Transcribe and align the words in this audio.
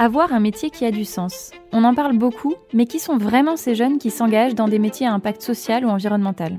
avoir 0.00 0.32
un 0.32 0.40
métier 0.40 0.70
qui 0.70 0.86
a 0.86 0.90
du 0.90 1.04
sens. 1.04 1.50
On 1.72 1.84
en 1.84 1.94
parle 1.94 2.16
beaucoup, 2.16 2.54
mais 2.72 2.86
qui 2.86 2.98
sont 2.98 3.18
vraiment 3.18 3.58
ces 3.58 3.74
jeunes 3.74 3.98
qui 3.98 4.10
s'engagent 4.10 4.54
dans 4.54 4.66
des 4.66 4.78
métiers 4.78 5.06
à 5.06 5.12
impact 5.12 5.42
social 5.42 5.84
ou 5.84 5.90
environnemental? 5.90 6.58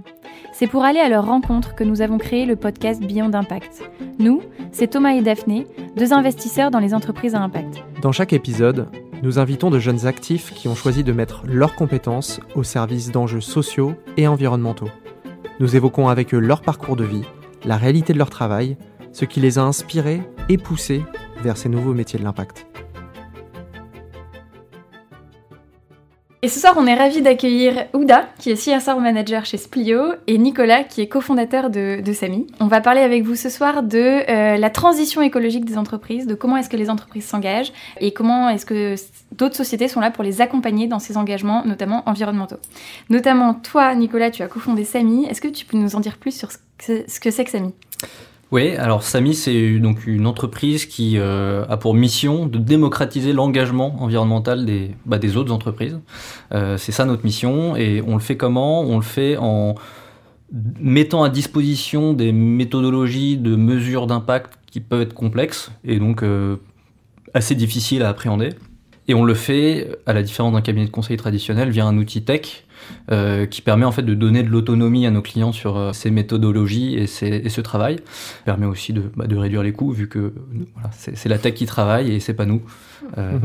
C'est 0.53 0.67
pour 0.67 0.83
aller 0.83 0.99
à 0.99 1.09
leur 1.09 1.25
rencontre 1.25 1.73
que 1.73 1.83
nous 1.83 2.01
avons 2.01 2.19
créé 2.19 2.45
le 2.45 2.55
podcast 2.55 3.01
Beyond 3.01 3.29
d'Impact. 3.29 3.81
Nous, 4.19 4.43
c'est 4.71 4.91
Thomas 4.91 5.15
et 5.15 5.21
Daphné, 5.21 5.65
deux 5.97 6.13
investisseurs 6.13 6.69
dans 6.69 6.77
les 6.77 6.93
entreprises 6.93 7.33
à 7.33 7.41
impact. 7.41 7.83
Dans 8.03 8.11
chaque 8.11 8.31
épisode, 8.31 8.89
nous 9.23 9.39
invitons 9.39 9.71
de 9.71 9.79
jeunes 9.79 10.05
actifs 10.05 10.53
qui 10.53 10.67
ont 10.67 10.75
choisi 10.75 11.03
de 11.03 11.11
mettre 11.11 11.41
leurs 11.47 11.73
compétences 11.73 12.39
au 12.53 12.61
service 12.61 13.11
d'enjeux 13.11 13.41
sociaux 13.41 13.95
et 14.17 14.27
environnementaux. 14.27 14.89
Nous 15.59 15.75
évoquons 15.75 16.09
avec 16.09 16.35
eux 16.35 16.39
leur 16.39 16.61
parcours 16.61 16.95
de 16.95 17.05
vie, 17.05 17.25
la 17.65 17.77
réalité 17.77 18.13
de 18.13 18.19
leur 18.19 18.29
travail, 18.29 18.77
ce 19.13 19.25
qui 19.25 19.39
les 19.39 19.57
a 19.57 19.63
inspirés 19.63 20.21
et 20.47 20.59
poussés 20.59 21.01
vers 21.41 21.57
ces 21.57 21.69
nouveaux 21.69 21.95
métiers 21.95 22.19
de 22.19 22.23
l'impact. 22.23 22.67
Et 26.43 26.47
ce 26.47 26.59
soir, 26.59 26.73
on 26.75 26.87
est 26.87 26.95
ravis 26.95 27.21
d'accueillir 27.21 27.85
Ouda, 27.93 28.27
qui 28.39 28.49
est 28.49 28.55
CSR 28.55 28.99
Manager 28.99 29.45
chez 29.45 29.57
Splio, 29.57 30.13
et 30.25 30.39
Nicolas, 30.39 30.83
qui 30.83 31.01
est 31.01 31.07
cofondateur 31.07 31.69
de, 31.69 32.01
Samy. 32.13 32.47
On 32.59 32.65
va 32.65 32.81
parler 32.81 33.01
avec 33.01 33.23
vous 33.23 33.35
ce 33.35 33.47
soir 33.47 33.83
de 33.83 34.27
euh, 34.27 34.57
la 34.57 34.69
transition 34.71 35.21
écologique 35.21 35.65
des 35.65 35.77
entreprises, 35.77 36.25
de 36.25 36.33
comment 36.33 36.57
est-ce 36.57 36.69
que 36.69 36.77
les 36.77 36.89
entreprises 36.89 37.25
s'engagent, 37.25 37.71
et 37.99 38.11
comment 38.11 38.49
est-ce 38.49 38.65
que 38.65 38.95
d'autres 39.37 39.55
sociétés 39.55 39.87
sont 39.87 39.99
là 39.99 40.09
pour 40.09 40.23
les 40.23 40.41
accompagner 40.41 40.87
dans 40.87 40.97
ces 40.97 41.15
engagements, 41.15 41.63
notamment 41.63 42.01
environnementaux. 42.07 42.57
Notamment, 43.11 43.53
toi, 43.53 43.93
Nicolas, 43.93 44.31
tu 44.31 44.41
as 44.41 44.47
cofondé 44.47 44.83
Samy. 44.83 45.25
Est-ce 45.25 45.41
que 45.41 45.47
tu 45.47 45.65
peux 45.65 45.77
nous 45.77 45.95
en 45.95 45.99
dire 45.99 46.17
plus 46.17 46.35
sur 46.35 46.51
ce 46.51 46.57
que 47.19 47.29
c'est 47.29 47.43
que 47.43 47.51
Samy? 47.51 47.71
Oui, 48.51 48.75
alors 48.75 49.03
Samy, 49.03 49.33
c'est 49.33 49.79
donc 49.79 50.05
une 50.05 50.27
entreprise 50.27 50.85
qui 50.85 51.17
euh, 51.17 51.65
a 51.69 51.77
pour 51.77 51.93
mission 51.93 52.47
de 52.47 52.57
démocratiser 52.57 53.31
l'engagement 53.31 53.95
environnemental 54.03 54.65
des, 54.65 54.91
bah, 55.05 55.19
autres 55.35 55.53
entreprises. 55.53 55.99
Euh, 56.53 56.77
c'est 56.77 56.91
ça 56.91 57.05
notre 57.05 57.23
mission. 57.23 57.77
Et 57.77 58.03
on 58.05 58.15
le 58.15 58.19
fait 58.19 58.35
comment? 58.35 58.81
On 58.81 58.97
le 58.97 59.03
fait 59.03 59.37
en 59.37 59.75
mettant 60.81 61.23
à 61.23 61.29
disposition 61.29 62.11
des 62.11 62.33
méthodologies 62.33 63.37
de 63.37 63.55
mesure 63.55 64.05
d'impact 64.05 64.53
qui 64.69 64.81
peuvent 64.81 65.01
être 65.01 65.13
complexes 65.13 65.71
et 65.85 65.97
donc 65.99 66.21
euh, 66.21 66.57
assez 67.33 67.55
difficiles 67.55 68.03
à 68.03 68.09
appréhender. 68.09 68.49
Et 69.07 69.13
on 69.13 69.23
le 69.23 69.33
fait, 69.33 69.97
à 70.05 70.13
la 70.13 70.23
différence 70.23 70.51
d'un 70.53 70.61
cabinet 70.61 70.85
de 70.85 70.91
conseil 70.91 71.15
traditionnel, 71.15 71.69
via 71.69 71.85
un 71.85 71.97
outil 71.97 72.23
tech 72.23 72.65
euh, 73.11 73.45
qui 73.45 73.61
permet 73.61 73.85
en 73.85 73.91
fait 73.91 74.03
de 74.03 74.13
donner 74.13 74.43
de 74.43 74.49
l'autonomie 74.49 75.05
à 75.05 75.11
nos 75.11 75.21
clients 75.21 75.51
sur 75.51 75.77
euh, 75.77 75.91
ces 75.91 76.11
méthodologies 76.11 76.95
et, 76.95 77.07
ce 77.07 77.61
travail. 77.61 77.97
Permet 78.45 78.65
aussi 78.65 78.93
de, 78.93 79.03
bah, 79.15 79.25
réduire 79.29 79.63
les 79.63 79.73
coûts 79.73 79.91
vu 79.91 80.07
que 80.07 80.33
c'est 80.91 81.29
la 81.29 81.37
tech 81.37 81.55
qui 81.55 81.65
travaille 81.65 82.13
et 82.13 82.19
c'est 82.19 82.33
pas 82.33 82.45
nous. 82.45 82.61
Euh, 83.17 83.37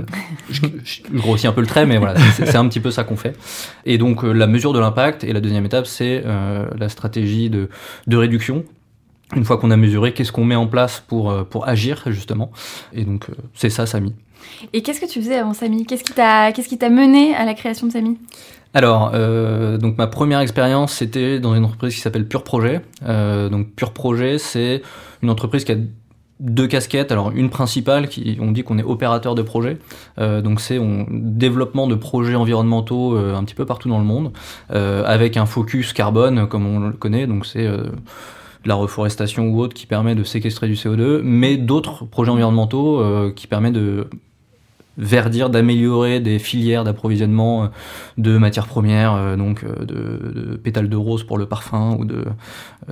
je, 0.51 0.61
grossis 1.15 1.47
un 1.47 1.53
peu 1.53 1.63
le 1.63 1.67
trait, 1.67 1.87
mais 1.87 1.99
voilà, 1.99 2.21
c'est 2.33 2.55
un 2.55 2.69
petit 2.69 2.81
peu 2.81 2.91
ça 2.91 3.05
qu'on 3.05 3.17
fait. 3.17 3.37
Et 3.87 3.99
donc 3.99 4.23
la 4.23 4.47
mesure 4.47 4.73
de 4.73 4.79
l'impact 4.79 5.25
et 5.25 5.33
la 5.33 5.41
deuxième 5.41 5.65
étape, 5.65 5.87
c'est 5.87 6.23
la 6.79 6.89
stratégie 6.89 7.51
de, 7.51 7.69
réduction 8.17 8.65
une 9.35 9.45
fois 9.45 9.57
qu'on 9.57 9.73
a 9.73 9.77
mesuré, 9.77 10.13
qu'est-ce 10.13 10.31
qu'on 10.31 10.45
met 10.45 10.55
en 10.55 10.69
place 10.69 11.03
pour, 11.05 11.33
agir 11.67 12.05
justement. 12.07 12.53
Et 12.93 13.05
donc 13.05 13.27
c'est 13.55 13.71
ça, 13.71 13.87
Samy. 13.87 14.15
Et 14.73 14.83
qu'est-ce 14.83 15.01
que 15.01 15.07
tu 15.07 15.21
faisais 15.21 15.37
avant 15.37 15.55
Samy? 15.55 15.85
Qu'est-ce 15.87 16.05
qui 16.05 16.13
t'a 16.13 16.53
t'a 16.53 16.91
mené 16.91 17.35
à 17.35 17.45
la 17.45 17.55
création 17.55 17.87
de 17.87 17.93
Samy? 17.93 18.19
Alors, 18.75 19.13
euh, 19.15 19.79
donc 19.79 19.97
ma 19.97 20.07
première 20.07 20.41
expérience, 20.41 20.93
c'était 20.93 21.41
dans 21.41 21.55
une 21.55 21.65
entreprise 21.65 21.95
qui 21.95 22.01
s'appelle 22.01 22.29
Pure 22.29 22.45
Projet. 22.45 22.83
Euh, 23.07 23.49
donc 23.49 23.75
Pure 23.75 23.93
Projet, 23.93 24.37
c'est 24.37 24.83
une 25.23 25.31
entreprise 25.31 25.65
qui 25.65 25.73
a 25.73 25.77
deux 26.41 26.67
casquettes. 26.67 27.11
Alors 27.11 27.31
une 27.31 27.49
principale, 27.49 28.09
qui 28.09 28.37
on 28.39 28.53
dit 28.53 28.65
qu'on 28.65 28.79
est 28.79 28.83
opérateur 28.83 29.35
de 29.35 29.41
projet. 29.41 29.79
Euh, 30.19 30.43
donc 30.43 30.61
c'est 30.61 30.79
développement 31.09 31.87
de 31.87 31.95
projets 31.95 32.35
environnementaux 32.35 33.17
un 33.17 33.43
petit 33.45 33.55
peu 33.55 33.65
partout 33.65 33.89
dans 33.89 33.99
le 33.99 34.05
monde, 34.05 34.33
avec 34.69 35.39
un 35.39 35.47
focus 35.47 35.95
carbone 35.95 36.47
comme 36.47 36.67
on 36.67 36.81
le 36.81 36.93
connaît. 36.93 37.27
Donc 37.27 37.47
c'est 37.47 37.67
la 38.67 38.75
reforestation 38.75 39.49
ou 39.49 39.61
autre 39.61 39.73
qui 39.73 39.87
permet 39.87 40.15
de 40.15 40.23
séquestrer 40.23 40.67
du 40.67 40.75
CO2, 40.75 41.23
mais 41.23 41.57
d'autres 41.57 42.05
projets 42.05 42.31
environnementaux 42.31 43.33
qui 43.35 43.47
permettent 43.47 43.73
de 43.73 44.09
verdir, 44.99 45.51
d'améliorer 45.51 46.21
des 46.21 46.39
filières 46.39 46.85
d'approvisionnement 46.85 47.65
euh, 47.65 47.67
de 48.19 48.39
matières 48.39 48.67
premières, 48.67 49.15
euh, 49.15 49.37
donc 49.37 49.65
euh, 49.65 49.85
de, 49.85 50.57
pétales 50.57 50.89
de 50.89 50.97
rose 50.97 51.25
pour 51.25 51.39
le 51.39 51.47
parfum 51.47 51.97
ou 51.99 52.05
de, 52.05 52.25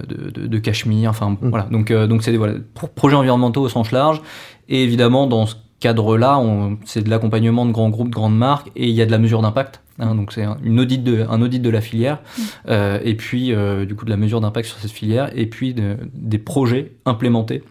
de, 0.07 0.47
de 0.47 0.59
cachemire. 0.59 1.11
Enfin 1.11 1.31
mm. 1.31 1.49
voilà, 1.49 1.67
donc 1.71 1.93
donc 1.93 2.23
c'est 2.23 2.33
des 2.33 2.39
voilà, 2.39 2.55
projets 2.95 3.17
environnementaux 3.17 3.63
au 3.63 3.69
sens 3.69 3.93
large. 3.93 4.21
Et 4.69 4.83
évidemment, 4.83 5.27
dans 5.27 5.47
ce 5.47 5.57
cadre-là, 5.81 6.41
c'est 6.85 7.03
de 7.03 7.11
l'accompagnement 7.11 7.67
de 7.67 7.73
grands 7.73 7.91
groupes, 7.91 8.09
de 8.09 8.15
grandes 8.15 8.37
marques, 8.37 8.71
et 8.77 8.89
il 8.89 8.95
y 8.95 9.03
a 9.03 9.07
de 9.07 9.11
la 9.11 9.19
mesure 9.19 9.43
d'impact. 9.43 9.83
Hein, 9.99 10.15
donc 10.15 10.33
c'est 10.33 10.45
une 10.65 10.81
audit 10.81 11.05
de, 11.05 11.25
un 11.29 11.41
audit 11.43 11.61
de 11.61 11.71
la 11.71 11.81
filière, 11.81 12.21
mm. 12.39 12.73
et 13.03 13.15
puis 13.15 13.55
du 13.87 13.95
coup 13.95 14.05
de 14.05 14.11
la 14.11 14.17
mesure 14.17 14.41
d'impact 14.41 14.69
sur 14.69 14.79
cette 14.79 14.91
filière, 14.91 15.31
et 15.35 15.47
puis 15.47 15.75
des 15.75 16.39
projets 16.39 16.93
implémentés 17.05 17.63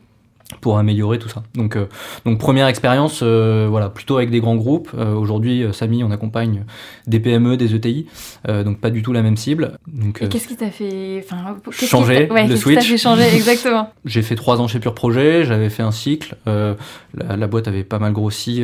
pour 0.62 0.78
améliorer 0.78 1.20
tout 1.20 1.30
ça. 1.30 1.44
Donc, 1.56 1.76
euh, 1.76 1.86
donc 2.26 2.40
première 2.40 2.68
expérience, 2.68 3.22
euh, 3.24 3.68
voilà, 3.70 3.90
plutôt 3.90 4.18
avec 4.18 4.30
des 4.30 4.40
grands 4.40 4.56
groupes. 4.56 4.90
Euh, 4.98 5.14
aujourd'hui, 5.14 5.66
Samy, 5.72 6.04
on 6.04 6.12
accompagne 6.12 6.64
des 7.08 7.20
PME, 7.20 7.58
des 7.58 7.76
ETI, 7.76 8.08
donc 8.48 8.80
pas 8.80 8.90
du 8.90 9.02
tout 9.02 9.14
la 9.14 9.22
même 9.22 9.38
cible. 9.38 9.78
Donc, 9.88 10.22
Et 10.22 10.30
qu'est-ce 10.30 10.48
qui 10.48 10.56
t'a 10.56 10.72
fait, 10.72 11.24
enfin, 11.24 11.58
changer 11.72 12.30
ouais, 12.32 12.48
le 12.48 12.56
switch 12.56 12.88
fait 12.88 12.98
changer 12.98 13.24
exactement 13.36 13.92
J'ai 14.06 14.22
fait 14.22 14.36
trois 14.36 14.62
ans 14.62 14.68
chez 14.68 14.80
Pure 14.80 14.96
Projet, 14.96 15.46
j'avais 15.46 15.70
fait 15.70 15.84
un 15.84 15.92
cycle. 15.92 16.36
La, 16.46 17.48
boîte 17.48 17.68
avait 17.68 17.84
pas 17.84 18.00
mal 18.00 18.14
grossi, 18.14 18.64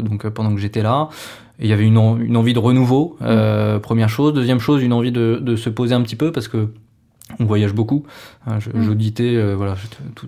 donc 0.00 0.28
pendant 0.28 0.54
que 0.54 0.60
j'étais 0.60 0.82
là. 0.82 1.08
Il 1.60 1.66
y 1.66 1.72
avait 1.72 1.84
une, 1.84 1.96
une, 1.96 2.36
envie 2.36 2.52
de 2.52 2.60
renouveau, 2.60 3.16
mmh. 3.20 3.80
première 3.80 4.08
chose. 4.08 4.32
Deuxième 4.32 4.60
chose, 4.60 4.80
une 4.80 4.92
envie 4.92 5.10
de, 5.10 5.40
de 5.42 5.56
se 5.56 5.68
poser 5.68 5.94
un 5.94 6.02
petit 6.02 6.14
peu 6.14 6.30
parce 6.30 6.46
que 6.46 6.68
on 7.38 7.44
voyage 7.44 7.72
beaucoup. 7.72 8.04
Hein, 8.46 8.58
mm. 8.58 8.82
J'auditais, 8.82 9.36
euh, 9.36 9.54
voilà, 9.54 9.76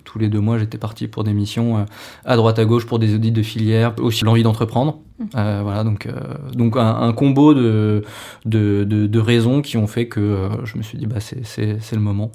tous 0.04 0.18
les 0.18 0.28
deux 0.28 0.40
mois, 0.40 0.58
j'étais 0.58 0.78
parti 0.78 1.08
pour 1.08 1.24
des 1.24 1.32
missions 1.32 1.78
euh, 1.78 1.84
à 2.24 2.36
droite 2.36 2.58
à 2.58 2.64
gauche 2.64 2.86
pour 2.86 2.98
des 2.98 3.14
audits 3.14 3.32
de 3.32 3.42
filière, 3.42 3.94
aussi 4.00 4.24
l'envie 4.24 4.42
d'entreprendre. 4.42 4.98
Mm. 5.18 5.24
Euh, 5.36 5.60
voilà, 5.62 5.84
donc, 5.84 6.08
donc 6.54 6.76
un, 6.76 7.12
combo 7.12 7.54
de, 7.54 8.04
de, 8.44 8.84
de, 8.84 9.18
raisons 9.18 9.62
qui 9.62 9.76
ont 9.76 9.86
fait 9.86 10.06
que 10.06 10.48
je 10.64 10.78
me 10.78 10.82
suis 10.82 10.98
dit, 10.98 11.06
bah, 11.06 11.20
c'est 11.20 11.92
le 11.92 12.00
moment. 12.00 12.30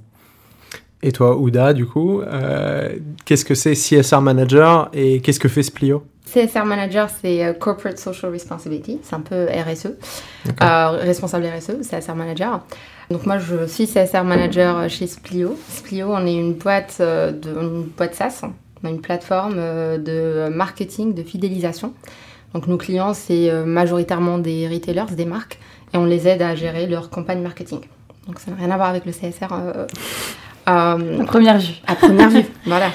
Et 1.03 1.12
toi, 1.12 1.38
Ouda, 1.38 1.74
du 1.74 1.86
coup, 1.86 2.22
qu'est-ce 3.26 3.46
que 3.46 3.56
c'est 3.56 3.74
CSR 3.74 4.22
Manager 4.22 4.90
et 4.94 5.22
qu'est-ce 5.22 5.40
que 5.40 5.50
fait 5.50 5.64
Splio? 5.64 6.03
CSR 6.25 6.66
Manager, 6.66 7.09
c'est 7.22 7.56
Corporate 7.59 7.97
Social 7.97 8.31
Responsibility, 8.31 9.00
c'est 9.03 9.16
un 9.16 9.22
peu 9.22 9.46
RSE, 9.46 9.94
responsable 11.02 11.46
RSE, 11.46 11.88
CSR 11.88 12.16
Manager. 12.16 12.62
Donc 13.12 13.25
moi, 13.25 13.38
je 13.38 13.68
suis 13.68 13.86
CSR 13.86 14.24
manager 14.24 14.90
chez 14.90 15.08
Splio. 15.08 15.58
Splio, 15.69 16.08
on 16.12 16.25
est 16.25 16.35
une 16.35 16.53
boîte, 16.53 16.97
euh, 17.02 17.31
de, 17.31 17.50
une 17.50 17.84
boîte 17.84 18.16
SaaS. 18.16 18.41
On 18.84 18.88
a 18.88 18.90
une 18.90 19.02
plateforme 19.02 19.56
euh, 19.58 19.97
de 19.97 20.53
marketing, 20.53 21.14
de 21.14 21.22
fidélisation. 21.22 21.94
Donc 22.53 22.68
nos 22.68 22.78
clients, 22.78 23.14
c'est 23.14 23.52
euh, 23.52 23.66
majoritairement 23.66 24.40
des 24.40 24.68
retailers, 24.68 25.14
des 25.16 25.25
marques, 25.25 25.59
et 25.94 25.97
on 25.97 26.06
les 26.06 26.28
aide 26.28 26.41
à 26.41 26.56
gérer 26.56 26.88
leur 26.88 27.09
campagne 27.09 27.41
marketing. 27.41 27.81
Donc 28.25 28.40
ça 28.40 28.50
n'a 28.50 28.58
rien 28.58 28.72
à 28.72 28.75
voir 28.75 28.90
avec 28.90 29.06
le 29.06 29.12
CSR. 29.12 29.50
À 30.66 30.98
première 31.26 31.59
vue. 31.59 31.74
À 31.88 31.96
première 31.96 32.30
vue, 32.30 32.46
voilà. 32.66 32.90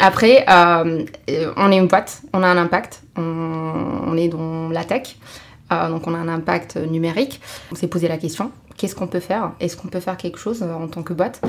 Après, 0.00 0.44
on 0.48 1.72
est 1.72 1.76
une 1.76 1.88
boîte, 1.88 2.22
on 2.32 2.42
a 2.42 2.46
un 2.46 2.56
impact, 2.56 3.02
on, 3.16 4.16
est 4.16 4.28
dans 4.28 4.68
la 4.70 4.84
tech, 4.84 5.16
donc 5.70 6.06
on 6.06 6.14
a 6.14 6.18
un 6.18 6.28
impact 6.28 6.76
numérique. 6.76 7.40
On 7.70 7.74
s'est 7.74 7.88
posé 7.88 8.08
la 8.08 8.18
question, 8.18 8.50
qu'est-ce 8.76 8.94
qu'on 8.94 9.06
peut 9.06 9.20
faire? 9.20 9.52
Est-ce 9.60 9.76
qu'on 9.76 9.88
peut 9.88 10.00
faire 10.00 10.16
quelque 10.16 10.38
chose 10.38 10.62
euh, 10.62 10.74
en 10.74 10.88
tant 10.88 11.02
que 11.02 11.12
boîte? 11.12 11.40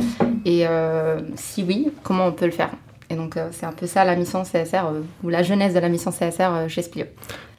Et 0.45 0.67
euh, 0.67 1.19
si 1.35 1.63
oui, 1.63 1.90
comment 2.03 2.28
on 2.28 2.31
peut 2.31 2.45
le 2.45 2.51
faire? 2.51 2.69
Et 3.09 3.16
donc, 3.16 3.38
euh, 3.38 3.50
c'est 3.51 3.66
un 3.66 3.72
peu 3.72 3.88
ça 3.88 4.05
la 4.05 4.16
mission 4.16 4.44
CSR, 4.44 4.84
ou 5.23 5.29
la 5.29 5.44
jeunesse 5.44 5.73
de 5.73 5.79
la 5.79 5.90
mission 5.90 6.11
CSR 6.11 6.67
chez 6.67 6.81
Splio. 6.81 7.05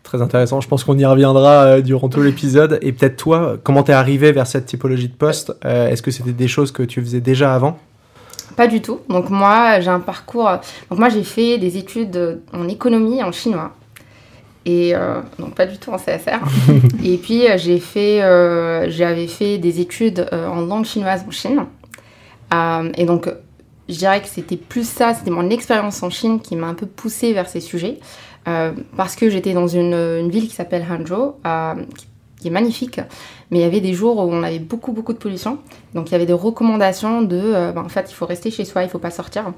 Très 0.03 0.21
intéressant, 0.21 0.61
je 0.61 0.69
pense 0.69 0.85
qu'on 0.85 0.99
y 0.99 1.05
reviendra 1.05 1.81
durant 1.81 2.09
tout 2.09 2.23
l'épisode. 2.23 2.79
Et 2.83 2.93
peut-être 2.93 3.17
toi, 3.17 3.57
comment 3.63 3.83
t'es 3.83 3.93
arrivé 3.93 4.33
vers 4.33 4.47
cette 4.47 4.67
typologie 4.67 5.09
de 5.09 5.15
poste? 5.15 5.53
Est-ce 5.65 6.03
que 6.03 6.11
c'était 6.11 6.33
des 6.33 6.47
choses 6.47 6.73
que 6.73 6.83
tu 6.83 7.01
faisais 7.01 7.21
déjà 7.21 7.55
avant? 7.55 7.79
Pas 8.57 8.67
du 8.67 8.81
tout. 8.83 9.01
Donc 9.09 9.31
moi, 9.31 9.81
j'ai 9.81 9.91
un 9.91 10.01
parcours. 10.01 10.51
Donc 10.91 10.99
moi, 10.99 11.09
j'ai 11.09 11.25
fait 11.25 11.59
des 11.59 11.77
études 11.77 12.41
en 12.53 12.69
économie 12.69 13.23
en 13.23 13.33
chinois. 13.33 13.73
Et 14.67 14.95
euh, 14.95 15.21
donc 15.39 15.55
pas 15.55 15.67
du 15.67 15.79
tout 15.79 15.91
en 15.91 15.99
CSR. 15.99 16.41
et 17.05 17.19
puis 17.19 17.47
euh, 17.47 17.59
j'ai 17.59 17.79
fait, 17.79 18.23
euh, 18.23 18.89
j'avais 18.89 19.27
fait 19.27 19.59
des 19.59 19.81
études 19.81 20.27
en 20.33 20.63
langue 20.63 20.87
chinoise 20.87 21.25
en 21.27 21.31
Chine. 21.31 21.67
et 22.97 23.05
donc 23.05 23.29
je 23.89 23.97
dirais 23.97 24.23
que 24.23 24.29
c'était 24.29 24.57
plus 24.57 24.89
ça, 24.89 25.13
c'était 25.13 25.31
mon 25.31 25.51
expérience 25.51 26.03
en 26.03 26.09
Chine 26.09 26.41
qui 26.41 26.57
m'a 26.57 26.69
un 26.69 26.75
peu 26.75 26.87
poussée 26.87 27.35
vers 27.35 27.49
ces 27.49 27.61
sujets. 27.61 27.99
parce 28.97 29.17
que 29.17 29.29
j'étais 29.29 29.53
dans 29.53 29.69
une, 29.69 29.93
une, 29.93 30.31
ville 30.31 30.49
qui 30.49 30.55
s'appelle 30.55 30.87
Hangzhou, 30.91 31.35
qui, 31.95 32.07
qui, 32.45 32.49
est 32.49 32.51
magnifique, 32.51 33.01
mais 33.51 33.59
il 33.59 33.63
y 33.63 33.65
avait 33.65 33.81
des 33.81 33.95
jours 33.95 34.19
où 34.19 34.33
on 34.33 34.43
avait 34.43 34.59
beaucoup 34.59 34.93
beaucoup 34.93 35.13
de 35.13 35.19
pollution. 35.19 35.59
Donc 35.95 36.11
il 36.11 36.13
y 36.13 36.15
avait 36.15 36.27
des 36.27 36.33
recommandations 36.33 37.23
de, 37.23 37.73
ben, 37.73 37.83
en 37.85 37.89
fait 37.89 38.07
il 38.11 38.15
faut 38.15 38.27
rester 38.27 38.51
chez 38.51 38.65
soi, 38.65 38.83
il 38.83 38.89
faut 38.89 38.99
pas 38.99 39.11
sortir. 39.11 39.53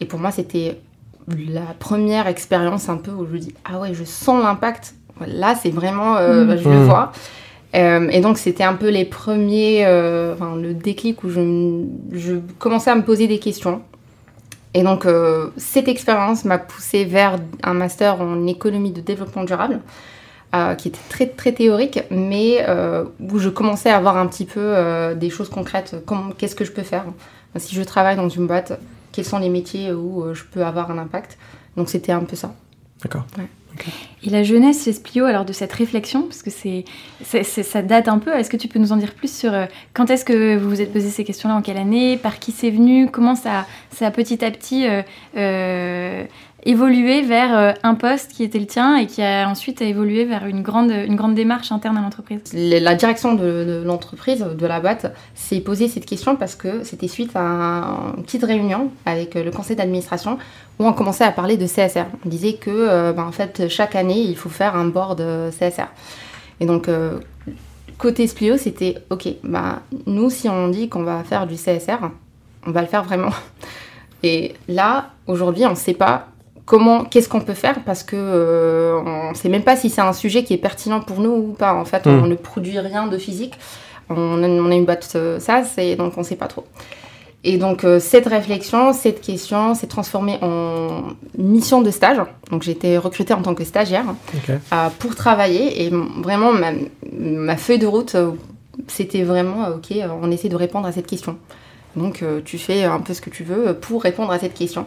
Et 0.00 0.04
pour 0.04 0.18
moi 0.18 0.30
c'était 0.30 0.78
la 1.28 1.74
première 1.78 2.26
expérience 2.26 2.88
un 2.88 2.96
peu 2.96 3.10
où 3.10 3.26
je 3.26 3.32
me 3.32 3.38
dis 3.38 3.54
ah 3.64 3.80
ouais 3.80 3.94
je 3.94 4.04
sens 4.04 4.42
l'impact. 4.42 4.94
Là 5.26 5.54
c'est 5.54 5.70
vraiment 5.70 6.16
euh, 6.16 6.44
bah, 6.44 6.56
je 6.56 6.68
le 6.68 6.80
Mm. 6.80 6.84
vois. 6.84 7.12
Euh, 7.74 8.08
et 8.10 8.20
donc 8.20 8.38
c'était 8.38 8.62
un 8.62 8.74
peu 8.74 8.88
les 8.88 9.04
premiers, 9.04 9.84
euh, 9.84 10.34
enfin, 10.34 10.54
le 10.56 10.74
déclic 10.74 11.24
où 11.24 11.28
je, 11.28 12.38
commençais 12.58 12.90
à 12.90 12.94
me 12.94 13.02
poser 13.02 13.26
des 13.26 13.38
questions. 13.38 13.82
Et 14.74 14.82
donc 14.82 15.06
euh, 15.06 15.50
cette 15.56 15.88
expérience 15.88 16.44
m'a 16.44 16.58
poussée 16.58 17.04
vers 17.04 17.38
un 17.62 17.74
master 17.74 18.20
en 18.20 18.46
économie 18.46 18.92
de 18.92 19.00
développement 19.00 19.44
durable, 19.44 19.80
euh, 20.54 20.74
qui 20.74 20.88
était 20.88 21.00
très 21.08 21.26
très 21.26 21.52
théorique, 21.52 22.00
mais 22.10 22.64
euh, 22.68 23.04
où 23.20 23.38
je 23.38 23.48
commençais 23.48 23.90
à 23.90 23.96
avoir 23.96 24.16
un 24.16 24.26
petit 24.26 24.44
peu 24.44 24.60
euh, 24.60 25.14
des 25.14 25.30
choses 25.30 25.48
concrètes. 25.48 25.96
Qu'est-ce 26.38 26.54
que 26.54 26.64
je 26.64 26.72
peux 26.72 26.82
faire 26.82 27.04
si 27.56 27.74
je 27.74 27.82
travaille 27.82 28.16
dans 28.16 28.28
une 28.28 28.46
boîte 28.46 28.78
Quels 29.12 29.24
sont 29.24 29.38
les 29.38 29.48
métiers 29.48 29.92
où 29.92 30.22
euh, 30.22 30.34
je 30.34 30.44
peux 30.44 30.64
avoir 30.64 30.90
un 30.90 30.98
impact 30.98 31.38
Donc 31.76 31.88
c'était 31.88 32.12
un 32.12 32.24
peu 32.24 32.36
ça. 32.36 32.54
D'accord. 33.02 33.24
Et 34.22 34.30
la 34.30 34.42
jeunesse 34.42 34.84
chez 34.84 34.92
Splio, 34.92 35.26
alors 35.26 35.44
de 35.44 35.52
cette 35.52 35.72
réflexion, 35.72 36.22
parce 36.22 36.42
que 36.42 36.50
c'est, 36.50 36.84
ça 37.42 37.82
date 37.82 38.08
un 38.08 38.18
peu, 38.18 38.32
est-ce 38.34 38.48
que 38.48 38.56
tu 38.56 38.68
peux 38.68 38.78
nous 38.78 38.92
en 38.92 38.96
dire 38.96 39.12
plus 39.14 39.34
sur 39.34 39.52
euh, 39.52 39.66
quand 39.92 40.08
est-ce 40.10 40.24
que 40.24 40.56
vous 40.56 40.70
vous 40.70 40.80
êtes 40.80 40.92
posé 40.92 41.10
ces 41.10 41.24
questions-là, 41.24 41.56
en 41.56 41.62
quelle 41.62 41.76
année, 41.76 42.16
par 42.16 42.38
qui 42.38 42.52
c'est 42.52 42.70
venu, 42.70 43.10
comment 43.10 43.34
ça, 43.34 43.66
ça 43.90 44.06
a 44.06 44.10
petit 44.10 44.42
à 44.44 44.50
petit 44.50 44.86
euh, 44.86 45.02
euh, 45.36 46.24
évolué 46.64 47.22
vers 47.22 47.56
euh, 47.56 47.72
un 47.82 47.94
poste 47.94 48.32
qui 48.32 48.42
était 48.42 48.58
le 48.58 48.66
tien 48.66 48.96
et 48.96 49.06
qui 49.06 49.22
a 49.22 49.48
ensuite 49.48 49.82
évolué 49.82 50.24
vers 50.24 50.46
une 50.46 50.62
grande, 50.62 50.90
une 50.90 51.16
grande 51.16 51.34
démarche 51.34 51.70
interne 51.72 51.96
à 51.96 52.00
l'entreprise 52.00 52.40
La 52.52 52.94
direction 52.94 53.34
de, 53.34 53.82
l'entreprise, 53.84 54.40
de 54.40 54.66
la 54.66 54.80
boîte, 54.80 55.14
s'est 55.34 55.60
posé 55.60 55.88
cette 55.88 56.06
question 56.06 56.36
parce 56.36 56.54
que 56.54 56.82
c'était 56.84 57.08
suite 57.08 57.32
à 57.36 57.40
un- 57.40 58.14
une 58.16 58.22
petite 58.24 58.44
réunion 58.44 58.90
avec 59.04 59.34
le 59.34 59.50
conseil 59.50 59.76
d'administration 59.76 60.38
où 60.78 60.86
on 60.86 60.92
commençait 60.92 61.24
à 61.24 61.32
parler 61.32 61.56
de 61.56 61.66
CSR. 61.66 62.06
On 62.24 62.28
disait 62.28 62.54
que, 62.54 62.70
euh, 62.70 63.12
ben, 63.12 63.24
en 63.24 63.32
fait, 63.32 63.68
chaque 63.68 63.94
année, 63.94 64.20
il 64.20 64.36
faut 64.36 64.48
faire 64.48 64.74
un 64.76 64.86
board 64.86 65.20
euh, 65.20 65.50
CSR. 65.50 65.88
Et 66.60 66.66
donc, 66.66 66.88
côté 67.98 68.26
Splio, 68.26 68.56
c'était 68.56 68.96
OK, 69.10 69.28
bah, 69.42 69.80
nous, 70.06 70.30
si 70.30 70.48
on 70.48 70.68
dit 70.68 70.88
qu'on 70.88 71.02
va 71.02 71.24
faire 71.24 71.46
du 71.46 71.56
CSR, 71.56 71.98
on 72.66 72.70
va 72.70 72.80
le 72.80 72.86
faire 72.86 73.02
vraiment. 73.02 73.30
Et 74.22 74.54
là, 74.68 75.10
aujourd'hui, 75.26 75.66
on 75.66 75.70
ne 75.70 75.74
sait 75.74 75.94
pas 75.94 76.28
comment, 76.66 77.04
qu'est-ce 77.04 77.28
qu'on 77.28 77.40
peut 77.40 77.54
faire 77.54 77.80
parce 77.84 78.02
que 78.02 78.16
euh, 78.16 78.98
on 79.04 79.30
ne 79.30 79.34
sait 79.34 79.48
même 79.48 79.62
pas 79.64 79.76
si 79.76 79.90
c'est 79.90 80.00
un 80.00 80.12
sujet 80.12 80.44
qui 80.44 80.54
est 80.54 80.58
pertinent 80.58 81.00
pour 81.00 81.20
nous 81.20 81.30
ou 81.32 81.52
pas. 81.52 81.74
En 81.74 81.84
fait, 81.84 82.06
on, 82.06 82.22
Mm. 82.22 82.28
ne 82.28 82.34
produit 82.34 82.78
rien 82.78 83.06
de 83.06 83.18
physique. 83.18 83.54
On 84.10 84.42
a, 84.42 84.46
on 84.48 84.70
a 84.70 84.74
une 84.74 84.84
boîte 84.84 85.12
euh, 85.16 85.38
SaaS 85.40 85.74
et 85.78 85.96
donc 85.96 86.14
on 86.16 86.20
ne 86.20 86.24
sait 86.26 86.36
pas 86.36 86.46
trop. 86.46 86.64
Et 87.46 87.58
donc 87.58 87.84
euh, 87.84 88.00
cette 88.00 88.26
réflexion, 88.26 88.94
cette 88.94 89.20
question 89.20 89.74
s'est 89.74 89.86
transformée 89.86 90.38
en 90.40 91.02
mission 91.36 91.82
de 91.82 91.90
stage. 91.90 92.18
Donc 92.50 92.62
j'ai 92.62 92.72
été 92.72 92.96
recrutée 92.96 93.34
en 93.34 93.42
tant 93.42 93.54
que 93.54 93.64
stagiaire 93.64 94.04
Ok. 94.34 94.50
euh, 94.50 94.88
pour 94.98 95.14
travailler 95.14 95.84
et 95.84 95.90
vraiment 96.22 96.52
ma, 96.52 96.72
ma 97.12 97.56
feuille 97.58 97.78
de 97.78 97.86
route, 97.86 98.14
euh, 98.14 98.30
c'était 98.88 99.22
vraiment 99.22 99.64
euh, 99.66 99.76
ok, 99.76 99.92
on 100.22 100.30
essaie 100.30 100.48
de 100.48 100.56
répondre 100.56 100.86
à 100.86 100.92
cette 100.92 101.06
question. 101.06 101.36
Donc 101.96 102.22
euh, 102.22 102.40
tu 102.44 102.56
fais 102.58 102.84
un 102.84 103.00
peu 103.00 103.12
ce 103.12 103.20
que 103.20 103.30
tu 103.30 103.44
veux 103.44 103.74
pour 103.74 104.02
répondre 104.02 104.30
à 104.32 104.38
cette 104.38 104.54
question. 104.54 104.86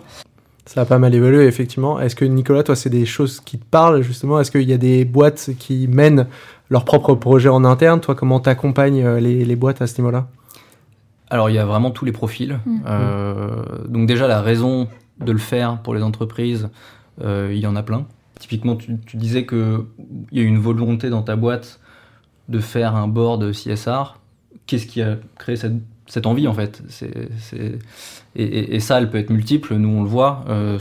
Ça 0.68 0.82
a 0.82 0.86
pas 0.86 1.00
mal 1.00 1.16
évolué, 1.16 1.46
effectivement. 1.46 2.00
Est-ce 2.00 2.16
que 2.16 2.26
Nicolas, 2.26 2.62
toi, 2.62 2.76
c'est 2.76 2.90
des 2.90 3.06
choses 3.06 3.40
qui 3.40 3.58
te 3.58 3.66
parlent, 3.66 4.02
justement? 4.02 4.40
Est-ce 4.40 4.52
qu'il 4.52 4.70
y 4.70 4.74
a 4.74 4.78
des 4.78 5.06
boîtes 5.06 5.52
qui 5.58 5.88
mènent 5.88 6.28
leurs 6.70 6.86
propres 6.86 7.16
projets 7.16 7.50
en 7.50 7.64
interne? 7.64 8.02
Toi, 8.02 8.16
comment 8.16 8.40
t'accompagnes 8.40 9.04
euh, 9.04 9.20
les, 9.20 9.46
les 9.46 9.56
boîtes 9.56 9.82
à 9.82 9.88
ce 9.88 10.00
niveau-là? 10.00 10.28
Alors 11.30 11.50
il 11.50 11.54
y 11.54 11.60
a 11.60 11.66
vraiment 11.66 11.92
tous 11.92 12.06
les 12.06 12.12
profils. 12.12 12.60
Mm. 12.66 12.80
Euh, 12.86 13.64
donc 13.88 14.08
déjà 14.08 14.28
la 14.28 14.42
raison 14.42 14.88
de 15.20 15.32
le 15.32 15.38
faire 15.38 15.82
pour 15.82 15.94
les 15.94 16.04
entreprises, 16.04 16.70
euh, 17.24 17.52
il 17.54 17.60
y 17.60 17.68
en 17.68 17.76
a 17.76 17.84
plein. 17.84 18.06
Typiquement, 18.40 18.76
tu, 18.76 18.98
tu 19.06 19.18
disais 19.18 19.46
que 19.46 19.86
il 20.32 20.40
y 20.40 20.42
a 20.42 20.48
une 20.48 20.60
volonté 20.60 21.10
dans 21.10 21.24
ta 21.24 21.36
boîte 21.36 21.80
de 22.50 22.60
faire 22.60 22.96
un 22.96 23.08
board 23.08 23.52
CSR. 23.52 24.20
Qu'est-ce 24.68 24.86
qui 24.86 25.02
a 25.02 25.18
créé 25.38 25.56
cette, 25.56 25.74
cette 26.08 26.26
envie 26.26 26.48
en 26.48 26.54
fait 26.54 26.82
et, 28.36 28.44
et- 28.44 28.76
et 28.76 28.80
ça, 28.80 28.98
elle 29.00 29.10
peut 29.10 29.18
être 29.18 29.30
multiple. 29.30 29.76
Nous, 29.76 29.90
on 29.90 30.04
le 30.04 30.10
voit. 30.10 30.44
Euh, 30.50 30.78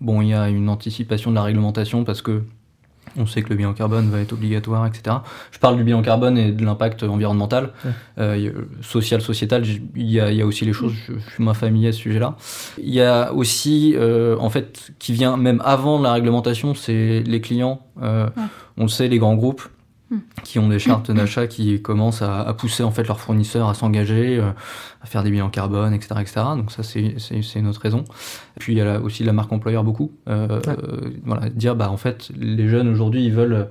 bon, 0.00 0.22
il 0.22 0.28
y 0.28 0.34
a 0.34 0.48
une 0.48 0.68
anticipation 0.68 1.30
de 1.30 1.36
la 1.36 1.42
réglementation 1.42 2.04
parce 2.04 2.22
que 2.22 2.42
on 3.18 3.24
sait 3.24 3.40
que 3.42 3.48
le 3.48 3.54
bilan 3.56 3.72
carbone 3.72 4.10
va 4.10 4.20
être 4.20 4.32
obligatoire, 4.34 4.86
etc. 4.86 5.16
Je 5.50 5.58
parle 5.58 5.76
du 5.76 5.84
bilan 5.84 6.02
carbone 6.02 6.36
et 6.36 6.52
de 6.52 6.62
l'impact 6.64 7.02
environnemental, 7.02 7.72
Ouais. 7.84 7.90
Euh, 8.18 8.50
a- 8.50 8.82
social, 8.84 9.22
sociétal. 9.22 9.64
Il 9.94 10.10
y, 10.10 10.20
a, 10.20 10.30
il 10.30 10.36
y 10.36 10.42
a 10.42 10.46
aussi 10.46 10.66
les 10.66 10.74
choses. 10.74 10.92
Je, 10.92 11.14
je 11.14 11.30
suis 11.30 11.42
moins 11.42 11.54
familier 11.54 11.88
à 11.88 11.92
ce 11.92 11.98
sujet-là. 12.00 12.36
Il 12.78 12.92
y 12.92 13.00
a 13.00 13.32
aussi, 13.32 13.94
euh, 13.96 14.36
en 14.38 14.50
fait, 14.50 14.90
qui 14.98 15.12
vient 15.14 15.36
même 15.38 15.62
avant 15.64 15.98
la 16.00 16.12
réglementation, 16.12 16.74
c'est 16.74 17.22
les 17.26 17.40
clients. 17.40 17.80
Euh, 18.02 18.26
Ouais. 18.36 18.42
On 18.78 18.82
le 18.82 18.88
sait, 18.88 19.08
les 19.08 19.18
grands 19.18 19.36
groupes 19.36 19.62
Mm. 20.08 20.18
qui 20.44 20.58
ont 20.60 20.68
des 20.68 20.78
chartes 20.78 21.10
d'achat 21.18 21.46
qui 21.48 21.82
commencent 21.82 22.22
à, 22.22 22.40
à 22.42 22.54
pousser 22.54 22.84
en 22.84 22.92
fait 22.92 23.06
leurs 23.08 23.18
fournisseurs 23.18 23.68
à 23.68 23.74
s'engager, 23.74 24.38
euh, 24.38 24.50
à 25.02 25.06
faire 25.06 25.24
des 25.24 25.30
bilans 25.32 25.48
carbone, 25.50 25.92
etc., 25.92 26.14
etc. 26.20 26.34
Donc 26.56 26.70
ça 26.70 26.82
c'est 26.84 27.14
une 27.56 27.66
autre 27.66 27.80
raison. 27.80 28.04
Puis 28.60 28.72
il 28.74 28.78
y 28.78 28.80
a 28.80 28.84
la- 28.84 29.00
aussi 29.00 29.24
la 29.24 29.32
marque 29.32 29.52
employeur 29.52 29.82
beaucoup. 29.82 30.12
Euh, 30.28 30.60
Ouais. 30.60 30.62
euh, 30.68 31.10
voilà, 31.24 31.48
dire 31.50 31.74
bah 31.74 31.90
en 31.90 31.96
fait 31.96 32.30
les 32.38 32.68
jeunes 32.68 32.88
aujourd'hui 32.88 33.24
ils 33.26 33.32
veulent 33.32 33.68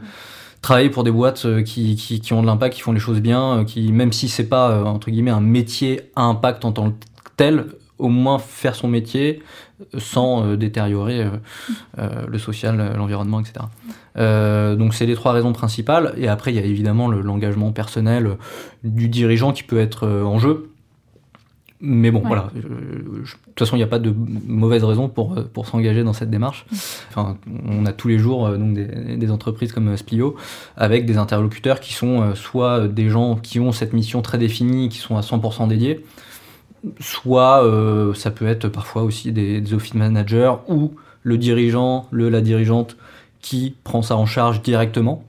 travailler 0.61 0.89
pour 0.89 1.03
des 1.05 1.11
boîtes 1.11 1.45
qui, 1.63 1.95
qui, 1.95 2.19
qui 2.19 2.33
ont 2.33 2.41
de 2.41 2.47
l'impact, 2.47 2.75
qui 2.75 2.81
font 2.81 2.91
les 2.91 2.99
choses 2.99 3.21
bien, 3.21 3.63
qui 3.65 3.91
même 3.93 4.11
si 4.11 4.27
c'est 4.27 4.49
pas 4.49 4.83
entre 4.83 5.11
guillemets 5.11 5.31
un 5.31 5.39
métier 5.41 6.11
à 6.17 6.23
impact 6.23 6.65
en 6.65 6.71
tant 6.73 6.89
que 6.91 6.95
tel, 7.37 7.65
au 7.97 8.09
moins 8.09 8.39
faire 8.39 8.75
son 8.75 8.87
métier 8.87 9.41
euh, 9.93 9.99
sans 9.99 10.43
euh, 10.45 10.57
détériorer 10.57 11.23
euh, 11.23 11.29
euh, 11.99 12.25
le 12.27 12.37
social, 12.37 12.93
l'environnement, 12.97 13.39
etc. 13.39 13.65
Donc 14.77 14.93
c'est 14.93 15.05
les 15.05 15.15
trois 15.15 15.31
raisons 15.33 15.53
principales. 15.53 16.13
Et 16.17 16.27
après, 16.27 16.51
il 16.51 16.55
y 16.55 16.59
a 16.59 16.63
évidemment 16.65 17.07
le- 17.07 17.21
l'engagement 17.21 17.71
personnel 17.71 18.37
du 18.83 19.07
dirigeant 19.09 19.51
qui 19.53 19.63
peut 19.63 19.79
être 19.79 20.07
en 20.07 20.39
jeu. 20.39 20.69
Mais 21.81 22.09
bon, 22.09 22.19
Ouais. 22.21 22.27
voilà. 22.27 22.49
de 22.55 22.61
toute 22.61 23.59
façon, 23.59 23.75
il 23.75 23.79
n'y 23.79 23.83
a 23.83 23.87
pas 23.87 23.99
de 23.99 24.13
mauvaise 24.47 24.83
raison 24.85 25.09
pour, 25.09 25.35
pour 25.53 25.67
s'engager 25.67 26.03
dans 26.05 26.13
cette 26.13 26.29
démarche. 26.29 26.65
Enfin, 27.09 27.37
on 27.67 27.85
a 27.85 27.91
tous 27.91 28.07
les 28.07 28.17
jours 28.17 28.49
donc 28.49 28.73
des, 28.73 29.17
des 29.17 29.31
entreprises 29.31 29.73
comme 29.73 29.95
Splio 29.97 30.35
avec 30.77 31.05
des 31.05 31.17
interlocuteurs 31.17 31.81
qui 31.81 31.93
sont 31.93 32.33
soit 32.33 32.87
des 32.87 33.09
gens 33.09 33.35
qui 33.35 33.59
ont 33.59 33.73
cette 33.73 33.91
mission 33.91 34.21
très 34.21 34.37
définie, 34.37 34.87
qui 34.87 34.97
sont 34.99 35.17
à 35.17 35.21
100% 35.21 35.67
dédiés, 35.67 36.05
soit 36.99 37.63
euh, 37.63 38.13
ça 38.13 38.31
peut 38.31 38.47
être 38.47 38.67
parfois 38.67 39.03
aussi 39.03 39.31
des, 39.31 39.61
des 39.61 39.73
office 39.73 39.93
managers 39.93 40.53
ou 40.67 40.91
le 41.23 41.37
dirigeant, 41.37 42.07
le 42.11 42.29
la 42.29 42.41
dirigeante 42.41 42.97
qui 43.41 43.75
prend 43.83 44.01
ça 44.01 44.15
en 44.17 44.25
charge 44.25 44.61
directement. 44.61 45.23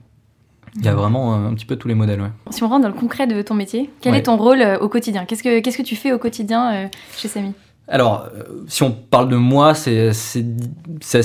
Il 0.79 0.85
y 0.85 0.89
a 0.89 0.93
vraiment 0.93 1.33
un, 1.33 1.47
un 1.47 1.53
petit 1.55 1.65
peu 1.65 1.75
tous 1.75 1.87
les 1.87 1.95
modèles. 1.95 2.21
Ouais. 2.21 2.31
Si 2.51 2.61
on 2.63 2.67
rentre 2.67 2.83
dans 2.83 2.87
le 2.93 2.99
concret 2.99 3.25
de 3.25 3.41
ton 3.41 3.55
métier, 3.55 3.89
quel 4.01 4.13
Ouais. 4.13 4.19
est 4.19 4.23
ton 4.23 4.37
rôle 4.37 4.61
euh, 4.61 4.77
au 4.79 4.89
quotidien? 4.89 5.25
Qu'est-ce 5.25 5.41
que 5.41 5.59
qu'est-ce 5.59 5.77
que 5.77 5.81
tu 5.83 5.95
fais 5.95 6.11
au 6.11 6.19
quotidien 6.19 6.71
euh, 6.73 6.87
chez 7.15 7.27
Samy? 7.27 7.53
Alors, 7.89 8.27
euh, 8.35 8.43
si 8.67 8.83
on 8.83 8.91
parle 8.91 9.29
de 9.29 9.37
moi, 9.37 9.73
c'est 9.73 10.09
assez 10.09 10.43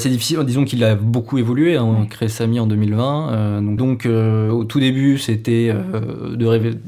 difficile. 0.09 0.39
Disons 0.45 0.65
qu'il 0.65 0.85
a 0.85 0.95
beaucoup 0.95 1.39
évolué. 1.39 1.77
hein. 1.77 1.83
On 1.85 2.03
a 2.03 2.07
créé 2.07 2.29
Samy 2.29 2.61
en 2.61 2.67
2020. 2.69 3.33
euh, 3.33 3.61
donc, 3.61 3.77
donc, 3.77 4.07
euh, 4.07 4.49
au 4.51 4.63
tout 4.65 4.79
début, 4.79 5.19
c'était 5.19 5.73
euh, 5.75 6.37
de 6.37 6.47
rêver- 6.47 6.79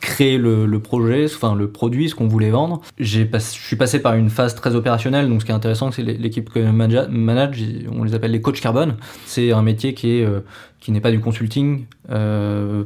créer 0.00 0.38
le, 0.38 0.66
le 0.66 0.78
projet, 0.78 1.24
enfin 1.24 1.56
le 1.56 1.68
produit, 1.68 2.08
ce 2.08 2.14
qu'on 2.14 2.28
voulait 2.28 2.50
vendre. 2.50 2.80
Pas- 2.96 3.38
je 3.38 3.44
suis 3.66 3.76
passé 3.76 4.00
par 4.00 4.14
une 4.14 4.30
phase 4.30 4.54
très 4.54 4.76
opérationnelle. 4.76 5.28
Donc, 5.28 5.40
ce 5.40 5.46
qui 5.46 5.50
est 5.50 5.54
intéressant, 5.54 5.90
c'est 5.90 6.02
l'équipe 6.04 6.48
que 6.50 6.62
je 6.64 6.68
manage, 6.70 7.08
manage, 7.08 7.60
on 7.90 8.04
les 8.04 8.14
appelle 8.14 8.30
les 8.30 8.40
coachs 8.40 8.60
carbone. 8.60 8.94
C'est 9.26 9.50
un 9.52 9.62
métier 9.62 9.94
qui 9.94 10.10
est 10.18 10.24
euh, 10.24 10.40
qui 10.80 10.92
n'est 10.92 11.00
pas 11.00 11.10
du 11.10 11.18
consulting. 11.18 11.86
euh, 12.10 12.84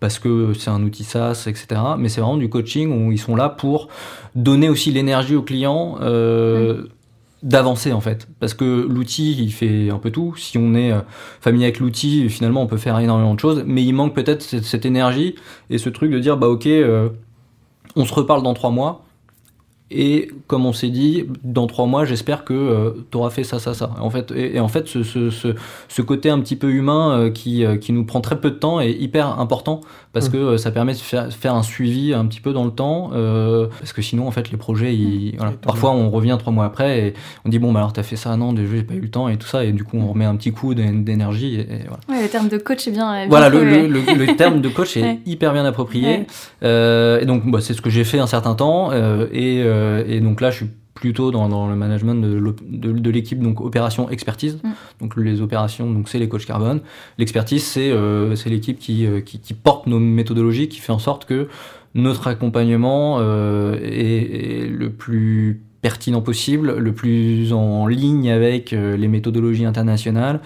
parce 0.00 0.18
que 0.18 0.54
c'est 0.54 0.70
un 0.70 0.82
outil 0.82 1.04
SaaS, 1.04 1.44
etc. 1.46 1.80
Mais 1.98 2.08
c'est 2.08 2.20
vraiment 2.20 2.38
du 2.38 2.48
coaching 2.48 2.90
où 2.90 3.12
ils 3.12 3.18
sont 3.18 3.36
là 3.36 3.48
pour 3.48 3.88
donner 4.34 4.68
aussi 4.68 4.90
l'énergie 4.90 5.36
aux 5.36 5.42
clients 5.42 5.98
euh, 6.00 6.84
d'avancer 7.42 7.92
en 7.92 8.00
fait. 8.00 8.26
Parce 8.40 8.54
que 8.54 8.86
l'outil, 8.88 9.36
il 9.38 9.52
fait 9.52 9.90
un 9.90 9.98
peu 9.98 10.10
tout. 10.10 10.34
Si 10.36 10.58
on 10.58 10.74
est 10.74 10.92
euh, 10.92 11.00
familier 11.40 11.66
avec 11.66 11.80
l'outil, 11.80 12.28
finalement, 12.30 12.62
on 12.62 12.66
peut 12.66 12.78
faire 12.78 12.98
énormément 12.98 13.34
de 13.34 13.40
choses. 13.40 13.62
Mais 13.66 13.84
il 13.84 13.92
manque 13.92 14.14
peut-être 14.14 14.42
cette, 14.42 14.64
cette 14.64 14.86
énergie 14.86 15.34
et 15.68 15.78
ce 15.78 15.90
truc 15.90 16.10
de 16.10 16.18
dire, 16.18 16.38
bah 16.38 16.48
ok, 16.48 16.66
euh, 16.66 17.10
on 17.94 18.04
se 18.04 18.14
reparle 18.14 18.42
dans 18.42 18.54
trois 18.54 18.70
mois. 18.70 19.04
Et 19.92 20.30
comme 20.46 20.66
on 20.66 20.72
s'est 20.72 20.88
dit, 20.90 21.24
dans 21.42 21.66
trois 21.66 21.86
mois, 21.86 22.04
j'espère 22.04 22.44
que 22.44 22.94
tu 23.10 23.16
auras 23.16 23.30
fait 23.30 23.42
ça, 23.44 23.58
ça, 23.58 23.74
ça. 23.74 23.90
En 24.00 24.08
fait, 24.10 24.30
et, 24.30 24.56
et 24.56 24.60
en 24.60 24.68
fait, 24.68 24.86
ce, 24.86 25.02
ce, 25.02 25.30
ce, 25.30 25.48
ce 25.88 26.02
côté 26.02 26.30
un 26.30 26.38
petit 26.40 26.54
peu 26.56 26.70
humain 26.70 27.18
euh, 27.18 27.30
qui, 27.30 27.64
euh, 27.64 27.76
qui 27.76 27.92
nous 27.92 28.04
prend 28.04 28.20
très 28.20 28.40
peu 28.40 28.50
de 28.50 28.56
temps 28.56 28.80
est 28.80 28.92
hyper 28.92 29.40
important 29.40 29.80
parce 30.12 30.28
Mm. 30.28 30.32
que 30.32 30.36
euh, 30.38 30.56
ça 30.58 30.70
permet 30.70 30.92
de 30.92 30.98
faire, 30.98 31.32
faire 31.32 31.54
un 31.54 31.62
suivi 31.62 32.12
un 32.14 32.24
petit 32.26 32.40
peu 32.40 32.52
dans 32.52 32.64
le 32.64 32.70
temps. 32.70 33.10
euh, 33.14 33.66
parce 33.80 33.92
que 33.92 34.02
sinon, 34.02 34.28
en 34.28 34.30
fait, 34.30 34.50
les 34.50 34.56
projets, 34.56 34.94
ils, 34.94 35.34
voilà. 35.36 35.52
Ils 35.52 35.54
tombent. 35.54 35.60
parfois, 35.62 35.90
on 35.92 36.10
revient 36.10 36.36
trois 36.38 36.52
mois 36.52 36.64
après 36.66 37.00
et 37.08 37.14
on 37.44 37.48
dit 37.48 37.58
bon, 37.58 37.72
bah 37.72 37.80
alors 37.80 37.92
t'as 37.92 38.02
fait 38.02 38.16
ça, 38.16 38.36
non, 38.36 38.52
déjà 38.52 38.76
j'ai 38.76 38.82
pas 38.82 38.94
eu 38.94 39.00
le 39.00 39.10
temps 39.10 39.28
et 39.28 39.36
tout 39.38 39.46
ça, 39.46 39.64
et 39.64 39.72
du 39.72 39.82
coup, 39.84 39.96
on 39.98 40.06
remet 40.12 40.24
un 40.24 40.36
petit 40.36 40.52
coup 40.52 40.74
d'é- 40.74 40.90
d'énergie. 40.90 41.56
Et, 41.56 41.60
et 41.60 41.78
voilà. 41.88 42.00
Ouais, 42.08 42.22
le 42.22 42.28
terme 42.28 42.48
de 42.48 42.58
coach 42.58 42.86
est 42.86 42.90
bien. 42.92 43.10
euh, 43.12 43.16
bien 43.20 43.28
Voilà, 43.28 43.48
le, 43.48 43.64
le, 43.64 43.86
le- 43.88 44.00
le 44.26 44.36
terme 44.36 44.60
de 44.60 44.68
coach 44.68 44.96
est 44.96 45.02
Ouais. 45.02 45.18
hyper 45.26 45.52
bien 45.52 45.64
approprié. 45.64 46.06
Ouais. 46.08 46.26
Euh, 46.64 47.20
et 47.20 47.26
donc, 47.26 47.48
bah, 47.50 47.60
c'est 47.60 47.74
ce 47.74 47.80
que 47.80 47.90
j'ai 47.90 48.04
fait 48.04 48.18
un 48.20 48.26
certain 48.26 48.54
temps. 48.54 48.90
euh, 48.92 49.26
et, 49.32 49.62
euh, 49.64 49.79
et 50.06 50.20
donc 50.20 50.40
là, 50.40 50.50
je 50.50 50.58
suis 50.58 50.66
plutôt 50.94 51.30
dans, 51.30 51.48
dans 51.48 51.68
le 51.68 51.76
management 51.76 52.14
de, 52.14 52.54
de, 52.68 53.10
l'équipe 53.10 53.40
donc 53.40 53.60
opération 53.60 54.10
expertise. 54.10 54.58
Mm. 54.62 54.70
Donc 55.00 55.16
les 55.16 55.40
opérations, 55.40 55.90
donc 55.90 56.08
c'est 56.08 56.18
les 56.18 56.28
coachs 56.28 56.44
carbone. 56.44 56.80
L'expertise, 57.18 57.64
c'est 57.64 57.90
euh, 57.90 58.36
c'est 58.36 58.50
l'équipe 58.50 58.78
qui, 58.78 59.06
euh, 59.06 59.20
qui, 59.20 59.40
qui, 59.40 59.54
porte 59.54 59.86
nos 59.86 59.98
méthodologies, 59.98 60.68
qui 60.68 60.80
fait 60.80 60.92
en 60.92 60.98
sorte 60.98 61.24
que 61.24 61.48
notre 61.94 62.28
accompagnement 62.28 63.18
euh, 63.20 63.76
est, 63.82 64.64
est, 64.64 64.68
le 64.68 64.90
plus 64.90 65.62
pertinent 65.82 66.20
possible, 66.20 66.76
le 66.76 66.92
plus 66.92 67.52
en 67.52 67.86
ligne 67.86 68.30
avec 68.30 68.72
euh, 68.72 68.96
les 68.96 69.08
méthodologies 69.08 69.64
internationales, 69.64 70.40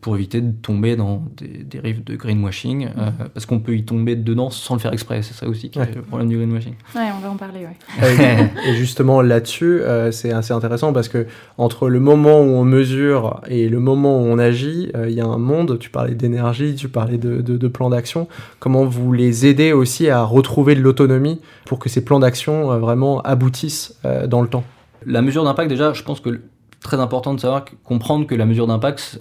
pour 0.00 0.16
éviter 0.16 0.40
de 0.40 0.52
tomber 0.52 0.96
dans 0.96 1.22
des 1.36 1.64
dérives 1.64 2.04
de 2.04 2.16
greenwashing, 2.16 2.88
euh, 2.96 3.10
parce 3.32 3.46
qu'on 3.46 3.60
peut 3.60 3.76
y 3.76 3.84
tomber 3.84 4.16
dedans 4.16 4.50
sans 4.50 4.74
le 4.74 4.80
faire 4.80 4.92
exprès. 4.92 5.22
C'est 5.22 5.34
ça 5.34 5.48
aussi 5.48 5.70
qui 5.70 5.78
est 5.78 5.94
le 5.94 6.02
problème 6.02 6.28
du 6.28 6.36
greenwashing. 6.36 6.74
Ouais, 6.94 7.08
on 7.16 7.20
va 7.20 7.30
en 7.30 7.36
parler. 7.36 7.66
Ouais. 7.66 8.50
et 8.68 8.74
justement 8.74 9.22
là-dessus, 9.22 9.80
euh, 9.80 10.10
c'est 10.12 10.32
assez 10.32 10.52
intéressant 10.52 10.92
parce 10.92 11.08
que 11.08 11.26
entre 11.58 11.88
le 11.88 12.00
moment 12.00 12.40
où 12.40 12.50
on 12.50 12.64
mesure 12.64 13.40
et 13.48 13.68
le 13.68 13.80
moment 13.80 14.20
où 14.20 14.24
on 14.24 14.38
agit, 14.38 14.90
il 15.06 15.14
y 15.14 15.20
a 15.20 15.26
un 15.26 15.38
monde. 15.38 15.78
Tu 15.78 15.90
parlais 15.90 16.14
d'énergie, 16.14 16.74
tu 16.74 16.88
parlais 16.88 17.18
de, 17.18 17.40
de, 17.40 17.56
de 17.56 17.68
plans 17.68 17.90
d'action. 17.90 18.28
Comment 18.58 18.84
vous 18.84 19.12
les 19.12 19.46
aidez 19.46 19.72
aussi 19.72 20.08
à 20.08 20.22
retrouver 20.22 20.74
de 20.74 20.80
l'autonomie 20.80 21.40
pour 21.64 21.78
que 21.78 21.88
ces 21.88 22.04
plans 22.04 22.20
d'action 22.20 22.78
vraiment 22.78 23.20
aboutissent 23.22 23.98
dans 24.28 24.42
le 24.42 24.48
temps? 24.48 24.64
La 25.04 25.22
mesure 25.22 25.44
d'impact, 25.44 25.70
déjà, 25.70 25.92
je 25.92 26.02
pense 26.02 26.20
que 26.20 26.40
très 26.82 27.00
important 27.00 27.34
de 27.34 27.40
savoir, 27.40 27.64
comprendre 27.84 28.26
que 28.26 28.34
la 28.34 28.46
mesure 28.46 28.66
d'impact, 28.66 29.20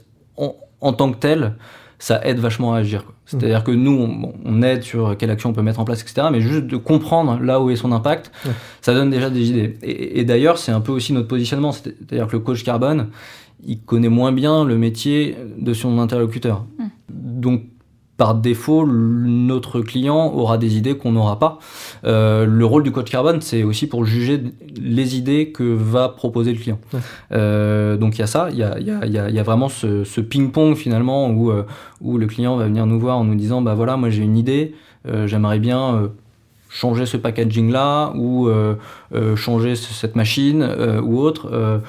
en, 0.82 0.94
tant 0.94 1.12
que 1.12 1.17
telle, 1.17 1.55
ça 2.00 2.22
aide 2.25 2.39
vachement 2.39 2.74
à 2.74 2.79
agir. 2.79 3.03
C'est-à-dire 3.25 3.63
que 3.63 3.72
nous, 3.72 4.34
on, 4.46 4.62
aide 4.62 4.84
sur 4.84 5.17
quelle 5.17 5.32
action 5.32 5.50
on 5.50 5.53
peut 5.53 5.63
mettre 5.63 5.79
en 5.79 5.86
place, 5.86 6.01
etc. 6.03 6.27
Mais 6.32 6.41
juste 6.41 6.67
de 6.67 6.77
comprendre 6.77 7.39
là 7.39 7.60
où 7.60 7.72
est 7.72 7.75
son 7.75 7.91
impact, 7.91 8.32
ça 8.82 8.94
donne 8.94 9.10
déjà 9.10 9.29
des 9.29 9.50
idées. 9.50 9.77
Et, 9.82 10.24
d'ailleurs, 10.25 10.60
c'est 10.60 10.72
un 10.72 10.82
peu 10.82 10.91
aussi 10.91 11.12
notre 11.13 11.27
positionnement. 11.27 11.72
C'est-à-dire 11.72 12.27
que 12.27 12.34
le 12.34 12.39
coach 12.39 12.63
carbone, 12.63 13.10
il 13.65 13.79
connaît 13.82 14.10
moins 14.10 14.32
bien 14.32 14.63
le 14.63 14.77
métier 14.77 15.36
de 15.58 15.74
son 15.74 15.98
interlocuteur. 15.98 16.65
Donc, 17.10 17.63
par 18.17 18.36
défaut, 18.36 18.86
notre 18.88 19.81
client 19.81 20.31
aura 20.34 20.57
des 20.57 20.77
idées 20.77 20.95
qu'on 20.95 21.12
n'aura 21.12 21.38
pas. 21.38 21.60
Euh, 22.05 22.45
le 22.45 22.65
rôle 22.65 22.84
du 22.84 22.91
coach 22.91 23.12
carbone, 23.12 23.41
c'est 23.41 23.63
aussi 23.63 23.88
pour 23.88 24.05
juger 24.05 24.41
les 24.81 25.17
idées 25.17 25.51
que 25.51 25.63
va 25.63 26.10
proposer 26.10 26.53
le 26.53 26.60
client. 26.60 26.79
Euh, 27.34 27.98
donc 27.98 28.15
il 28.15 28.19
y 28.19 28.24
a 28.24 28.27
ça, 28.27 28.48
il 28.51 28.57
y 28.57 28.63
a, 28.63 28.79
y, 28.79 28.89
a, 28.89 29.29
y 29.29 29.39
a, 29.39 29.43
vraiment 29.43 29.67
ce, 29.67 30.05
ce 30.05 30.22
ping-pong 30.22 30.75
finalement 30.75 31.29
où, 31.29 31.51
euh, 31.51 31.63
où 32.00 32.17
le 32.17 32.25
client 32.27 32.55
va 32.55 32.65
venir 32.65 32.86
nous 32.86 33.00
voir 33.00 33.17
en 33.17 33.25
nous 33.25 33.36
disant, 33.36 33.62
bah 33.62 33.74
voilà, 33.74 33.98
moi 33.98 34.10
j'ai 34.10 34.24
une 34.24 34.38
idée, 34.38 34.75
j'aimerais 35.25 35.60
bien 35.60 36.10
changer 36.69 37.05
ce 37.05 37.15
packaging 37.17 37.72
là 37.72 38.12
ou 38.15 38.50
changer 39.36 39.75
cette 39.75 40.15
machine 40.15 40.67
ou 41.03 41.19
autre 41.19 41.81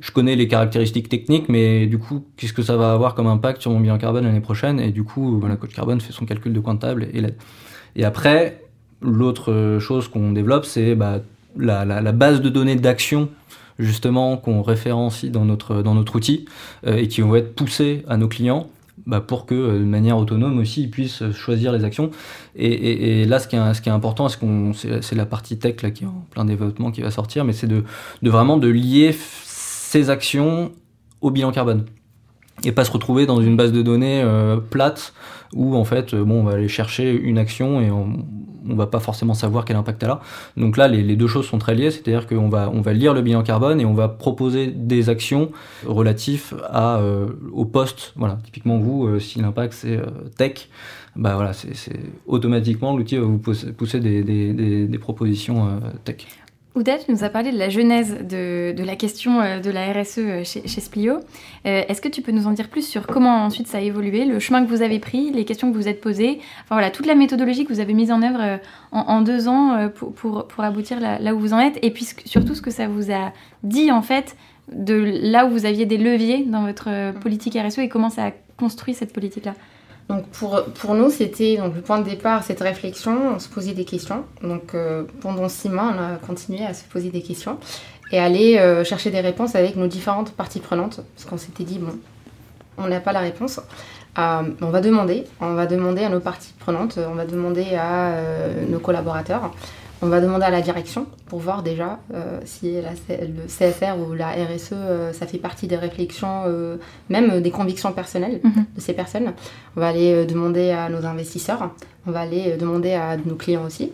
je 0.00 0.10
connais 0.10 0.36
les 0.36 0.48
caractéristiques 0.48 1.08
techniques, 1.08 1.48
mais 1.48 1.86
du 1.86 1.98
coup, 1.98 2.24
qu'est-ce 2.36 2.52
que 2.52 2.62
ça 2.62 2.76
va 2.76 2.92
avoir 2.92 3.14
comme 3.14 3.26
impact 3.26 3.62
sur 3.62 3.70
mon 3.70 3.80
bilan 3.80 3.98
carbone 3.98 4.24
l'année 4.24 4.40
prochaine? 4.40 4.80
Et 4.80 4.90
du 4.90 5.04
coup, 5.04 5.38
voilà, 5.38 5.56
Coach 5.56 5.74
Carbone 5.74 6.00
fait 6.00 6.12
son 6.12 6.24
calcul 6.24 6.52
de 6.52 6.60
comptable 6.60 7.08
et 7.12 7.20
l'aide. 7.20 7.36
Et 7.96 8.04
après, 8.04 8.60
l'autre 9.00 9.78
chose 9.80 10.08
qu'on 10.08 10.32
développe, 10.32 10.64
c'est 10.64 10.94
bah, 10.94 11.20
la, 11.56 11.84
la, 11.84 12.12
base 12.12 12.40
de 12.40 12.48
données 12.48 12.76
d'action 12.76 13.28
justement 13.78 14.36
qu'on 14.36 14.62
référencie 14.62 15.30
dans 15.30 15.44
notre, 15.44 15.82
dans 15.82 15.94
notre 15.94 16.16
outil 16.16 16.46
euh, 16.86 16.96
et 16.96 17.08
qui 17.08 17.20
vont 17.20 17.34
être 17.36 17.54
poussées 17.54 18.04
à 18.08 18.16
nos 18.16 18.28
clients 18.28 18.68
bah, 19.06 19.20
pour 19.20 19.44
que 19.44 19.54
euh, 19.54 19.78
de 19.78 19.84
manière 19.84 20.16
autonome 20.16 20.58
aussi 20.58 20.82
ils 20.82 20.90
puissent 20.90 21.30
choisir 21.32 21.72
les 21.72 21.84
actions. 21.84 22.10
Et, 22.54 22.68
et, 22.68 23.22
et 23.22 23.24
là, 23.24 23.38
ce 23.38 23.48
qui 23.48 23.56
est, 23.56 23.74
ce 23.74 23.80
qui 23.80 23.88
est 23.88 23.92
important, 23.92 24.28
c'est 24.28 25.14
la 25.14 25.26
partie 25.26 25.58
tech 25.58 25.82
là, 25.82 25.90
qui 25.90 26.04
est 26.04 26.06
en 26.06 26.24
plein 26.30 26.44
développement 26.44 26.90
qui 26.90 27.02
va 27.02 27.10
sortir, 27.10 27.44
mais 27.44 27.52
c'est 27.52 27.66
de, 27.66 27.84
de 28.22 28.30
vraiment 28.30 28.56
de 28.56 28.68
lier 28.68 29.12
ces 29.96 30.10
actions 30.10 30.72
au 31.22 31.30
bilan 31.30 31.52
carbone 31.52 31.86
et 32.64 32.72
pas 32.72 32.84
se 32.84 32.90
retrouver 32.90 33.24
dans 33.24 33.40
une 33.40 33.56
base 33.56 33.72
de 33.72 33.80
données 33.80 34.20
euh, 34.22 34.58
plate 34.58 35.14
où 35.54 35.74
en 35.74 35.84
fait 35.84 36.12
euh, 36.12 36.22
bon 36.22 36.40
on 36.40 36.44
va 36.44 36.52
aller 36.52 36.68
chercher 36.68 37.12
une 37.12 37.38
action 37.38 37.80
et 37.80 37.90
on, 37.90 38.24
va 38.68 38.88
pas 38.88 38.98
forcément 38.98 39.32
savoir 39.32 39.64
quel 39.64 39.76
impact 39.76 40.02
elle 40.02 40.10
a. 40.10 40.20
Donc 40.56 40.76
là 40.76 40.88
les, 40.88 41.16
deux 41.16 41.28
choses 41.28 41.46
sont 41.46 41.58
très 41.58 41.74
liées, 41.76 41.92
c'est-à-dire 41.92 42.26
qu'on 42.26 42.48
va 42.48 42.68
on 42.74 42.80
va 42.80 42.92
lire 42.92 43.14
le 43.14 43.22
bilan 43.22 43.42
carbone 43.44 43.80
et 43.80 43.86
on 43.86 43.94
va 43.94 44.08
proposer 44.08 44.66
des 44.66 45.08
actions 45.08 45.52
relatives 45.86 46.52
à 46.68 46.96
euh, 46.96 47.28
au 47.52 47.64
poste. 47.64 48.12
Voilà, 48.16 48.38
typiquement 48.44 48.78
vous 48.78 49.20
si 49.20 49.40
l'impact 49.40 49.72
c'est 49.72 50.00
tech, 50.36 50.68
bah 51.14 51.36
voilà 51.36 51.52
c'est 51.52 52.00
automatiquement 52.26 52.96
l'outil 52.96 53.16
va 53.16 53.24
vous 53.24 53.38
pousser, 53.38 54.00
des, 54.00 54.88
des 54.88 54.98
propositions 54.98 55.80
tech. 56.04 56.26
Ouda, 56.76 56.98
tu 56.98 57.10
nous 57.10 57.24
as 57.24 57.30
parlé 57.30 57.52
de 57.52 57.58
la 57.58 57.70
genèse 57.70 58.18
de, 58.20 58.74
la 58.76 58.96
question 58.96 59.40
euh, 59.40 59.60
de 59.60 59.70
la 59.70 59.94
RSE 59.94 60.18
euh, 60.18 60.44
chez, 60.44 60.68
Splio. 60.68 61.14
Euh, 61.64 61.82
est-ce 61.88 62.02
que 62.02 62.08
tu 62.08 62.20
peux 62.20 62.32
nous 62.32 62.46
en 62.46 62.50
dire 62.50 62.68
plus 62.68 62.86
sur 62.86 63.06
comment 63.06 63.44
ensuite 63.44 63.66
ça 63.66 63.78
a 63.78 63.80
évolué, 63.80 64.26
le 64.26 64.38
chemin 64.40 64.62
que 64.62 64.68
vous 64.68 64.82
avez 64.82 64.98
pris, 64.98 65.30
les 65.30 65.46
questions 65.46 65.72
que 65.72 65.76
vous 65.76 65.88
êtes 65.88 66.02
posées, 66.02 66.38
enfin 66.64 66.74
voilà, 66.74 66.90
toute 66.90 67.06
la 67.06 67.14
méthodologie 67.14 67.64
que 67.64 67.72
vous 67.72 67.80
avez 67.80 67.94
mise 67.94 68.12
en 68.12 68.20
œuvre 68.20 68.60
en, 68.92 69.22
deux 69.22 69.48
ans 69.48 69.88
pour, 69.94 70.12
pour, 70.46 70.64
aboutir 70.64 71.00
là, 71.00 71.34
où 71.34 71.38
vous 71.38 71.54
en 71.54 71.60
êtes, 71.60 71.78
et 71.80 71.90
puis 71.90 72.06
surtout 72.26 72.54
ce 72.54 72.60
que 72.60 72.70
ça 72.70 72.88
vous 72.88 73.10
a 73.10 73.32
dit 73.62 73.90
en 73.90 74.02
fait 74.02 74.36
de 74.70 74.94
là 75.22 75.46
où 75.46 75.50
vous 75.50 75.64
aviez 75.64 75.86
des 75.86 75.96
leviers 75.96 76.44
dans 76.44 76.66
votre 76.66 77.12
politique 77.20 77.56
RSE 77.56 77.78
et 77.78 77.88
comment 77.88 78.10
ça 78.10 78.26
a 78.26 78.32
construit 78.58 78.92
cette 78.92 79.14
politique-là? 79.14 79.54
Donc 80.08 80.24
pour, 80.28 80.94
nous, 80.94 81.10
c'était 81.10 81.56
donc 81.56 81.74
le 81.74 81.80
point 81.80 81.98
de 81.98 82.08
départ, 82.08 82.44
cette 82.44 82.60
réflexion, 82.60 83.34
on 83.34 83.38
se 83.40 83.48
posait 83.48 83.72
des 83.72 83.84
questions. 83.84 84.24
Donc 84.42 84.74
euh, 84.74 85.02
pendant 85.20 85.48
six 85.48 85.68
mois, 85.68 85.92
on 85.94 85.98
a 85.98 86.16
continué 86.16 86.64
à 86.64 86.74
se 86.74 86.84
poser 86.84 87.10
des 87.10 87.22
questions 87.22 87.58
et 88.12 88.20
aller 88.20 88.56
euh, 88.58 88.84
chercher 88.84 89.10
des 89.10 89.20
réponses 89.20 89.56
avec 89.56 89.74
nos 89.74 89.88
différentes 89.88 90.30
parties 90.30 90.60
prenantes, 90.60 91.00
parce 91.14 91.28
qu'on 91.28 91.38
s'était 91.38 91.64
dit, 91.64 91.78
bon, 91.78 91.98
on 92.78 92.86
n'a 92.86 93.00
pas 93.00 93.12
la 93.12 93.20
réponse. 93.20 93.60
Euh, 94.18 94.42
on 94.62 94.70
va 94.70 94.80
demander, 94.80 95.24
on 95.40 95.54
va 95.54 95.66
demander 95.66 96.04
à 96.04 96.08
nos 96.08 96.20
parties 96.20 96.54
prenantes, 96.58 96.98
on 96.98 97.14
va 97.14 97.26
demander 97.26 97.74
à 97.74 98.14
nos 98.68 98.78
collaborateurs 98.78 99.50
on 100.02 100.08
va 100.08 100.20
demander 100.20 100.44
à 100.44 100.50
la 100.50 100.60
direction 100.60 101.06
pour 101.26 101.38
voir 101.40 101.62
déjà 101.62 101.98
euh, 102.12 102.40
si 102.44 102.74
le 102.74 103.46
CSR 103.46 103.98
ou 103.98 104.12
la 104.12 104.28
RSE, 104.28 104.70
euh, 104.72 105.12
ça 105.12 105.26
fait 105.26 105.38
partie 105.38 105.66
des 105.66 105.76
réflexions, 105.76 106.42
euh, 106.46 106.76
même 107.08 107.40
des 107.40 107.50
convictions 107.50 107.92
personnelles 107.92 108.40
mhm. 108.44 108.66
de 108.74 108.80
ces 108.80 108.92
personnes. 108.92 109.32
On 109.76 109.80
va 109.80 109.88
aller 109.88 110.26
demander 110.26 110.70
à 110.70 110.88
nos 110.88 111.06
investisseurs, 111.06 111.70
on 112.06 112.10
va 112.10 112.20
aller 112.20 112.56
demander 112.56 112.92
à 112.92 113.16
nos 113.16 113.36
clients 113.36 113.64
aussi. 113.64 113.92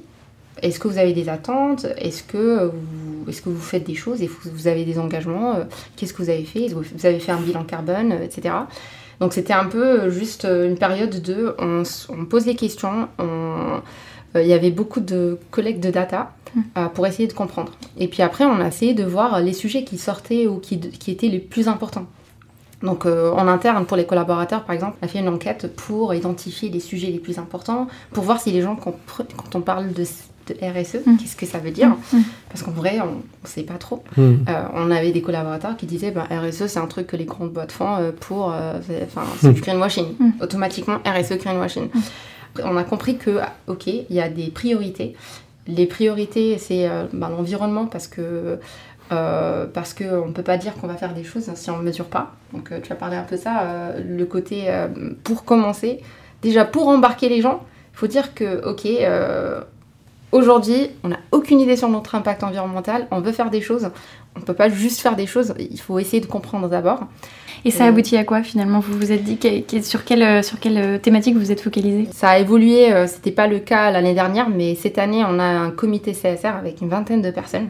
Est-ce 0.61 0.79
que 0.79 0.89
vous 0.89 0.99
avez 0.99 1.13
des 1.13 1.29
attentes? 1.29 1.87
Est-ce 1.97 2.23
que, 2.23 2.67
vous, 2.67 3.31
est 3.31 3.43
que 3.43 3.49
vous 3.49 3.61
faites 3.61 3.85
des 3.85 3.95
choses? 3.95 4.23
Et 4.23 4.29
vous 4.29 4.67
avez 4.67 4.85
des 4.85 4.99
engagements? 4.99 5.57
Qu'est-ce 5.97 6.13
que 6.13 6.23
vous 6.23 6.31
avez 6.31 6.45
fait? 6.45 6.69
Vous 6.69 7.07
avez 7.07 7.19
fait 7.21 7.33
un 7.33 7.41
bilan 7.41 7.65
carbone, 7.65 8.13
etc. 8.23 8.55
Donc 9.19 9.33
c'était 9.33 9.55
un 9.55 9.65
peu 9.65 10.11
juste 10.11 10.45
une 10.45 10.77
période 10.77 11.23
de 11.23 11.57
on, 11.59 11.85
on 12.11 12.25
pose 12.27 12.45
des 12.45 12.55
questions, 12.55 13.09
on 13.19 13.81
il 14.41 14.47
y 14.47 14.53
avait 14.53 14.71
beaucoup 14.71 15.01
de 15.01 15.39
collectes 15.51 15.83
de 15.83 15.91
data 15.91 16.33
hmm. 16.55 16.61
euh, 16.79 16.87
pour 16.87 17.07
essayer 17.07 17.29
de 17.29 17.33
comprendre. 17.33 17.73
Et 17.99 18.09
puis 18.09 18.23
après, 18.23 18.45
on 18.45 18.61
a 18.61 18.69
essayé 18.69 18.95
de 18.95 19.05
voir 19.05 19.41
les 19.41 19.53
sujets 19.53 19.85
qui 19.85 19.99
sortaient 19.99 20.47
ou 20.47 20.59
qui, 20.59 20.81
qui 20.81 21.11
étaient 21.11 21.29
les 21.29 21.39
plus 21.39 21.69
importants. 21.69 22.07
Donc 22.83 23.07
euh, 23.07 23.31
en 23.33 23.47
interne, 23.47 23.85
pour 23.87 23.97
les 23.97 24.07
collaborateurs, 24.07 24.65
par 24.65 24.75
exemple, 24.75 24.97
on 25.01 25.05
a 25.05 25.09
fait 25.09 25.21
une 25.21 25.29
enquête 25.29 25.73
pour 25.77 26.15
identifier 26.15 26.69
les 26.69 26.81
sujets 26.81 27.09
les 27.09 27.21
plus 27.21 27.39
importants, 27.39 27.87
pour 28.12 28.25
voir 28.25 28.41
si 28.41 28.51
les 28.51 28.61
gens, 28.61 28.75
quand, 28.75 28.97
on 29.55 29.61
parle 29.61 29.93
de, 29.93 30.03
RSE, 30.03 31.07
hmm. 31.07 31.17
qu'est-ce 31.19 31.37
que 31.37 31.47
ça 31.47 31.59
veut 31.59 31.71
dire? 31.71 31.91
Hmm. 32.12 32.23
Parce 32.49 32.65
qu'en 32.65 32.73
vrai, 32.73 32.99
on 33.01 33.19
ne 33.45 33.49
sait 33.49 33.62
pas 33.62 33.75
trop. 33.75 34.03
on 34.17 34.91
avait 34.91 35.12
des 35.12 35.23
collaborateurs 35.23 35.77
qui 35.77 35.87
disaient 35.87 36.11
bah, 36.11 36.27
RSE, 36.31 36.67
c'est 36.67 36.81
un 36.81 36.87
truc 36.87 37.07
que 37.07 37.17
les 37.17 37.27
grandes 37.27 37.53
boîtes 37.53 37.73
font 37.73 38.12
pour. 38.19 38.47
Enfin, 38.47 39.23
c'est 39.41 39.53
du 39.53 39.61
greenwashing. 39.61 40.07
Automatiquement, 40.41 40.99
RSE, 41.07 41.39
greenwashing 41.39 41.89
on 42.63 42.77
a 42.77 42.85
compris 42.85 43.17
que, 43.17 43.41
ok, 43.67 43.87
il 43.87 44.05
y 44.11 44.21
a 44.21 44.29
des 44.29 44.51
priorités. 44.51 45.15
Les 45.67 45.87
priorités, 45.87 46.59
c'est 46.59 46.89
euh, 46.89 47.05
ben, 47.13 47.29
l'environnement 47.29 47.87
parce 47.87 48.09
que 48.09 48.59
euh, 49.13 49.67
qu'on 49.67 50.29
ne 50.29 50.33
peut 50.33 50.43
pas 50.43 50.57
dire 50.57 50.75
qu'on 50.75 50.87
va 50.87 50.97
faire 50.97 51.15
des 51.15 51.25
choses 51.25 51.51
si 51.55 51.71
on 51.71 51.79
ne 51.79 51.83
mesure 51.83 52.07
pas. 52.07 52.33
Donc 52.53 52.73
euh, 52.73 52.81
tu 52.83 52.93
as 52.93 52.97
parlé 52.97 53.17
un 53.17 53.23
peu 53.23 53.37
ça, 53.37 53.93
le 53.99 54.25
côté 54.25 54.73
pour 55.23 55.45
commencer, 55.45 56.01
déjà 56.41 56.65
pour 56.65 56.89
embarquer 56.89 57.29
les 57.29 57.41
gens, 57.41 57.65
il 57.93 57.99
faut 57.99 58.07
dire 58.07 58.35
que, 58.35 58.67
ok, 58.67 58.89
aujourd'hui, 60.33 60.89
on 61.05 61.09
n'a 61.09 61.19
aucune 61.31 61.61
idée 61.61 61.77
sur 61.77 61.89
notre 61.89 62.15
impact 62.15 62.43
environnemental, 62.43 63.07
on 63.11 63.21
veut 63.21 63.33
faire 63.33 63.51
des 63.51 63.61
choses, 63.61 63.91
on 64.35 64.41
ne 64.41 64.45
peut 64.45 64.55
pas 64.55 64.71
juste 64.71 65.01
faire 65.01 65.15
des 65.15 65.27
choses, 65.27 65.55
il 65.59 65.81
faut 65.81 65.99
essayer 65.99 66.21
de 66.21 66.27
comprendre 66.27 66.69
d'abord. 66.69 67.07
Et 67.64 67.71
ça 67.71 67.85
aboutit 67.85 68.16
à 68.16 68.25
quoi 68.25 68.42
finalement? 68.42 68.81
Vous 68.81 68.97
vous 68.97 69.12
êtes 69.12 69.23
dit 69.23 69.38
sur 69.83 70.04
quelle, 70.04 70.23
euh, 70.23 70.42
sur 70.42 70.59
quelle 70.59 70.78
euh, 70.78 70.99
thématique 70.99 71.37
vous 71.37 71.52
êtes 71.52 71.61
focalisé? 71.61 72.09
Ça 72.12 72.31
a 72.31 72.38
évolué, 72.38 72.92
euh, 72.92 73.07
c'était 73.07 73.31
pas 73.31 73.47
le 73.47 73.61
cas 73.61 73.90
l'année 73.90 74.14
dernière, 74.14 74.49
mais 74.49 74.75
cette 74.75 74.99
année 74.99 75.25
on 75.25 75.38
a 75.38 75.45
un 75.45 75.71
comité 75.71 76.12
CSR 76.12 76.57
avec 76.59 76.81
une 76.81 76.88
vingtaine 76.88 77.23
de 77.23 77.31
personnes 77.31 77.69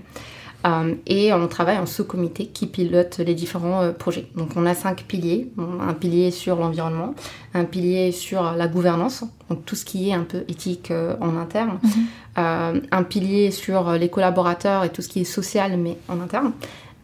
Euh, 0.67 0.95
et 1.07 1.33
on 1.33 1.49
travaille 1.49 1.79
en 1.79 1.87
sous-comité 1.87 2.47
qui 2.47 2.67
pilote 2.67 3.19
les 3.19 3.35
différents 3.35 3.83
euh, 3.83 3.93
projets. 3.93 4.27
Donc 4.37 4.51
on 4.57 4.65
a 4.67 4.75
cinq 4.75 5.05
piliers. 5.05 5.51
Un 5.59 5.95
pilier 5.95 6.31
sur 6.31 6.57
l'environnement, 6.57 7.15
un 7.55 7.65
pilier 7.65 8.13
sur 8.13 8.53
la 8.53 8.69
gouvernance, 8.69 9.25
donc 9.51 9.65
tout 9.65 9.75
ce 9.75 9.85
qui 9.85 10.11
est 10.11 10.15
un 10.15 10.23
peu 10.23 10.45
éthique 10.49 10.91
euh, 10.91 11.17
en 11.21 11.37
interne, 11.37 11.79
mhm. 11.83 12.83
un 12.91 13.03
pilier 13.03 13.51
sur 13.51 13.93
les 13.93 14.09
collaborateurs 14.09 14.85
et 14.85 14.91
tout 14.91 15.03
ce 15.03 15.09
qui 15.09 15.21
est 15.21 15.25
social 15.25 15.77
mais 15.77 15.99
en 16.09 16.21
interne, 16.21 16.53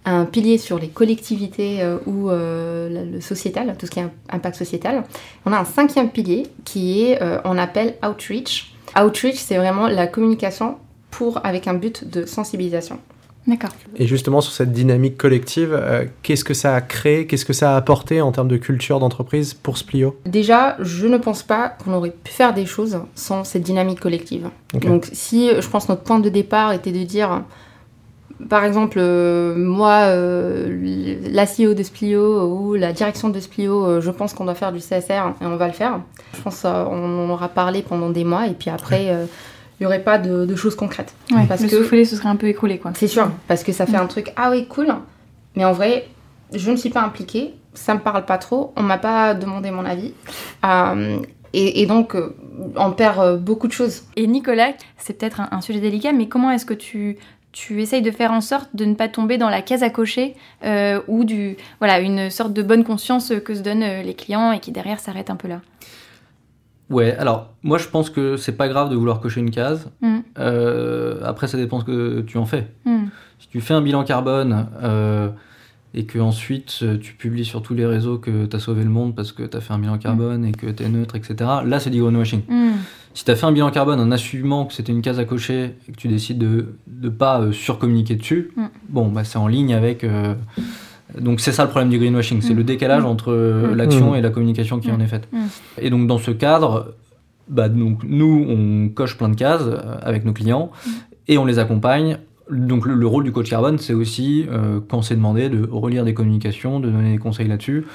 un 0.09 0.25
pilier 0.25 0.59
sur 0.59 0.79
les 0.79 0.89
collectivités 0.89 1.85
ou 2.07 2.29
le 2.31 3.21
sociétal, 3.21 3.77
tout 3.79 3.87
ce 3.87 3.91
qui 3.91 4.01
est 4.01 4.07
impact 4.31 4.57
sociétal. 4.57 5.05
On 5.47 5.53
a 5.53 5.59
un 5.59 5.65
cinquième 5.65 6.11
pilier 6.11 6.47
qui 6.65 7.03
est, 7.03 7.19
on 7.45 7.59
appelle 7.59 7.95
outreach. 8.07 8.75
Outreach, 9.01 9.37
c'est 9.37 9.57
vraiment 9.57 9.87
la 9.89 10.07
communication 10.07 10.77
pour, 11.11 11.45
avec 11.45 11.69
un 11.69 11.75
but 11.75 12.09
de 12.09 12.27
sensibilisation. 12.27 12.99
D'accord. 13.49 13.71
Et 13.97 14.07
justement, 14.07 14.43
sur 14.43 14.53
cette 14.53 14.73
dynamique 14.73 15.17
collective, 15.17 15.73
euh, 15.73 16.05
qu'est-ce 16.23 16.45
que 16.45 16.53
ça 16.53 16.75
a 16.75 16.83
créé, 16.83 17.27
qu'est-ce 17.27 17.47
que 17.47 17.55
ça 17.55 17.73
a 17.73 17.77
apporté 17.77 18.21
en 18.21 18.31
termes 18.31 18.49
de 18.49 18.59
culture 18.59 19.01
d'entreprise 19.01 19.55
pour 19.55 19.79
Splio? 19.79 20.19
Déjà, 20.27 20.77
je 20.81 21.07
ne 21.07 21.17
pense 21.17 21.43
pas 21.43 21.71
qu'on 21.83 21.95
aurait 21.95 22.11
pu 22.11 22.31
faire 22.31 22.53
des 22.53 22.67
choses 22.67 23.01
sans 23.15 23.45
cette 23.45 23.63
dynamique 23.63 24.01
collective. 24.01 24.51
Donc, 24.75 25.09
si 25.13 25.49
je 25.59 25.69
pense 25.69 25.89
notre 25.89 26.03
point 26.03 26.19
de 26.19 26.29
départ 26.29 26.73
était 26.73 26.93
de 26.93 27.03
dire, 27.05 27.43
par 28.49 28.65
exemple, 28.65 28.99
euh, 29.01 29.55
moi, 29.57 30.07
euh, 30.07 31.19
la 31.31 31.45
CEO 31.45 31.75
de 31.75 31.83
Splio 31.83 32.47
ou 32.47 32.75
la 32.75 32.93
direction 32.93 33.31
de 33.31 33.41
Splio, 33.41 34.01
je 34.01 34.11
pense 34.11 34.35
qu'on 34.35 34.45
doit 34.45 34.55
faire 34.55 34.73
du 34.73 34.81
CSR 34.81 35.35
et 35.41 35.47
on 35.47 35.57
va 35.57 35.67
le 35.67 35.73
faire. 35.73 36.01
Je 36.37 36.43
pense 36.43 36.63
qu'on 36.63 36.69
en 36.69 37.31
aura 37.31 37.49
parlé 37.49 37.83
pendant 37.83 38.11
des 38.11 38.25
mois 38.25 38.47
et 38.47 38.55
puis 38.55 38.71
après 38.71 39.07
il 39.79 39.83
n'y 39.83 39.87
aurait 39.87 40.03
pas 40.03 40.19
de, 40.19 40.55
choses 40.57 40.75
concrètes. 40.75 41.15
parce 41.49 41.63
le 41.63 41.69
que, 41.69 41.77
soufflé 41.77 42.05
se 42.05 42.17
serait 42.17 42.29
un 42.29 42.37
peu 42.37 42.49
écroulé, 42.49 42.79
quoi. 42.79 42.93
C'est 42.95 43.07
sûr, 43.07 43.31
parce 43.47 43.63
que 43.63 43.73
ça 43.73 43.87
fait 43.87 43.97
un 43.97 44.07
truc, 44.07 44.33
ah 44.37 44.51
oui, 44.51 44.67
cool, 44.67 44.89
mais 45.55 45.65
en 45.65 45.73
vrai, 45.73 46.09
je 46.53 46.71
ne 46.71 46.77
suis 46.77 46.91
pas 46.91 47.03
impliquée, 47.03 47.55
ça 47.75 47.95
me 47.95 48.01
parle 48.01 48.25
pas 48.25 48.39
trop, 48.39 48.73
on 48.77 48.83
m'a 48.83 48.99
pas 48.99 49.35
demandé 49.35 49.71
mon 49.71 49.85
avis. 49.85 50.13
Euh, 50.65 51.19
et, 51.55 51.87
donc, 51.87 52.15
euh, 52.15 52.37
on 52.77 52.93
perd 52.93 53.19
euh, 53.19 53.37
beaucoup 53.37 53.69
de 53.69 53.73
choses. 53.73 54.03
Et 54.17 54.27
Nicolas, 54.27 54.73
c'est 54.99 55.15
peut-être 55.15 55.41
un, 55.51 55.61
sujet 55.61 55.81
délicat, 55.81 56.13
mais 56.13 56.29
comment 56.29 56.51
est-ce 56.51 56.67
que 56.67 56.75
tu, 56.75 57.17
tu 57.53 57.81
essayes 57.81 58.03
de 58.03 58.11
faire 58.11 58.33
en 58.33 58.41
sorte 58.41 58.71
de 58.75 58.85
ne 58.85 58.95
pas 58.95 59.09
tomber 59.09 59.39
dans 59.39 59.49
la 59.49 59.63
case 59.63 59.83
à 59.83 59.91
cocher 59.91 60.37
ou 61.09 61.25
du, 61.25 61.57
voilà, 61.79 62.01
une 62.01 62.31
sorte 62.31 62.53
de 62.53 62.63
bonne 62.63 62.85
conscience 62.85 63.33
que 63.45 63.55
se 63.55 63.63
donnent 63.63 64.03
les 64.03 64.15
clients 64.15 64.53
et 64.53 64.61
qui 64.61 64.71
derrière 64.71 65.01
s'arrête 65.01 65.31
un 65.31 65.37
peu 65.37 65.49
là 65.49 65.61
Ouais, 66.91 67.15
alors 67.17 67.55
moi 67.63 67.77
je 67.77 67.87
pense 67.87 68.09
que 68.09 68.37
c'est 68.37 68.57
pas 68.57 68.69
grave 68.69 68.89
de 68.89 68.97
vouloir 68.97 69.21
cocher 69.21 69.41
une 69.41 69.51
case. 69.51 69.91
Mm. 70.01 70.19
Euh, 70.39 71.21
après, 71.25 71.47
ça 71.47 71.59
dépend 71.59 71.81
ce 71.81 71.85
que 71.85 72.21
tu 72.23 72.39
en 72.39 72.47
fais. 72.47 72.69
Mm. 72.85 73.07
Si 73.39 73.49
tu 73.49 73.61
fais 73.61 73.75
un 73.75 73.83
bilan 73.83 74.05
carbone 74.05 74.69
euh, 74.83 75.29
et 75.95 76.05
que 76.05 76.19
ensuite 76.19 76.81
euh, 76.83 76.99
tu 76.99 77.15
publies 77.15 77.45
sur 77.45 77.63
tous 77.63 77.75
les 77.75 77.87
réseaux 77.87 78.19
que 78.19 78.47
tu 78.47 78.57
as 78.57 78.59
sauvé 78.59 78.85
le 78.85 78.91
monde 78.91 79.15
parce 79.15 79.33
que 79.33 79.43
tu 79.43 79.57
as 79.57 79.61
fait 79.61 79.73
un 79.73 79.79
bilan 79.79 79.99
carbone 79.99 80.45
et 80.45 80.53
que 80.53 80.67
tu 80.67 80.83
es 80.83 80.89
neutre, 80.89 81.17
etc., 81.17 81.37
là 81.65 81.81
c'est 81.81 81.91
du 81.91 82.01
greenwashing. 82.01 82.43
Mm. 82.49 82.73
Si 83.15 83.25
tu 83.25 83.31
as 83.31 83.37
fait 83.37 83.47
un 83.47 83.53
bilan 83.53 83.71
carbone 83.71 83.99
en 84.01 84.11
assumant 84.11 84.67
que 84.67 84.75
c'était 84.75 84.93
une 84.93 85.03
case 85.03 85.19
à 85.19 85.25
cocher 85.25 85.77
et 85.89 85.93
que 85.93 85.97
tu 85.97 86.09
décides 86.09 86.39
de 86.39 86.75
ne 87.03 87.09
pas 87.09 87.43
surcommuniquer 87.53 88.15
dessus, 88.15 88.51
bon, 88.89 89.09
bah, 89.09 89.25
c'est 89.25 89.39
en 89.39 89.49
ligne 89.49 89.75
avec. 89.75 90.05
Donc 91.17 91.41
c'est 91.41 91.53
ça 91.53 91.65
le 91.65 91.71
problème 91.71 91.91
du 91.91 91.99
greenwashing, 91.99 92.43
c'est 92.43 92.55
le 92.55 92.63
mm. 92.63 92.67
décalage 92.67 93.03
mm. 93.03 93.07
entre 93.07 93.33
euh, 93.33 93.73
mm. 93.73 93.77
l'action 93.77 94.15
et 94.15 94.21
la 94.21 94.31
communication 94.31 94.79
qui 94.79 94.91
en 94.91 95.01
est 95.01 95.07
faite. 95.07 95.29
Et 95.81 95.91
donc 95.91 96.07
dans 96.07 96.19
ce 96.19 96.31
cadre, 96.31 96.95
bah, 97.49 97.69
donc, 97.69 98.03
nous 98.05 98.47
on 98.49 98.89
coche 98.91 99.17
plein 99.17 99.29
de 99.29 99.37
cases 99.37 99.63
euh, 99.65 99.97
avec 100.03 100.25
nos 100.25 100.33
clients 100.33 100.71
et 101.27 101.39
on 101.39 101.45
les 101.45 101.59
accompagne. 101.59 102.19
Donc 102.51 102.87
le, 102.87 103.07
rôle 103.07 103.25
du 103.25 103.33
coach 103.33 103.51
carbone, 103.51 103.79
c'est 103.79 103.95
aussi 103.95 104.47
euh, 104.51 104.81
quand 104.87 105.03
c'est 105.03 105.15
demandé 105.15 105.49
de 105.49 105.69
relire 105.71 106.05
des 106.05 106.15
communications, 106.15 106.81
de 106.81 106.91
donner 106.91 107.13
des 107.13 107.19
conseils 107.19 107.49
là-dessus. 107.49 107.87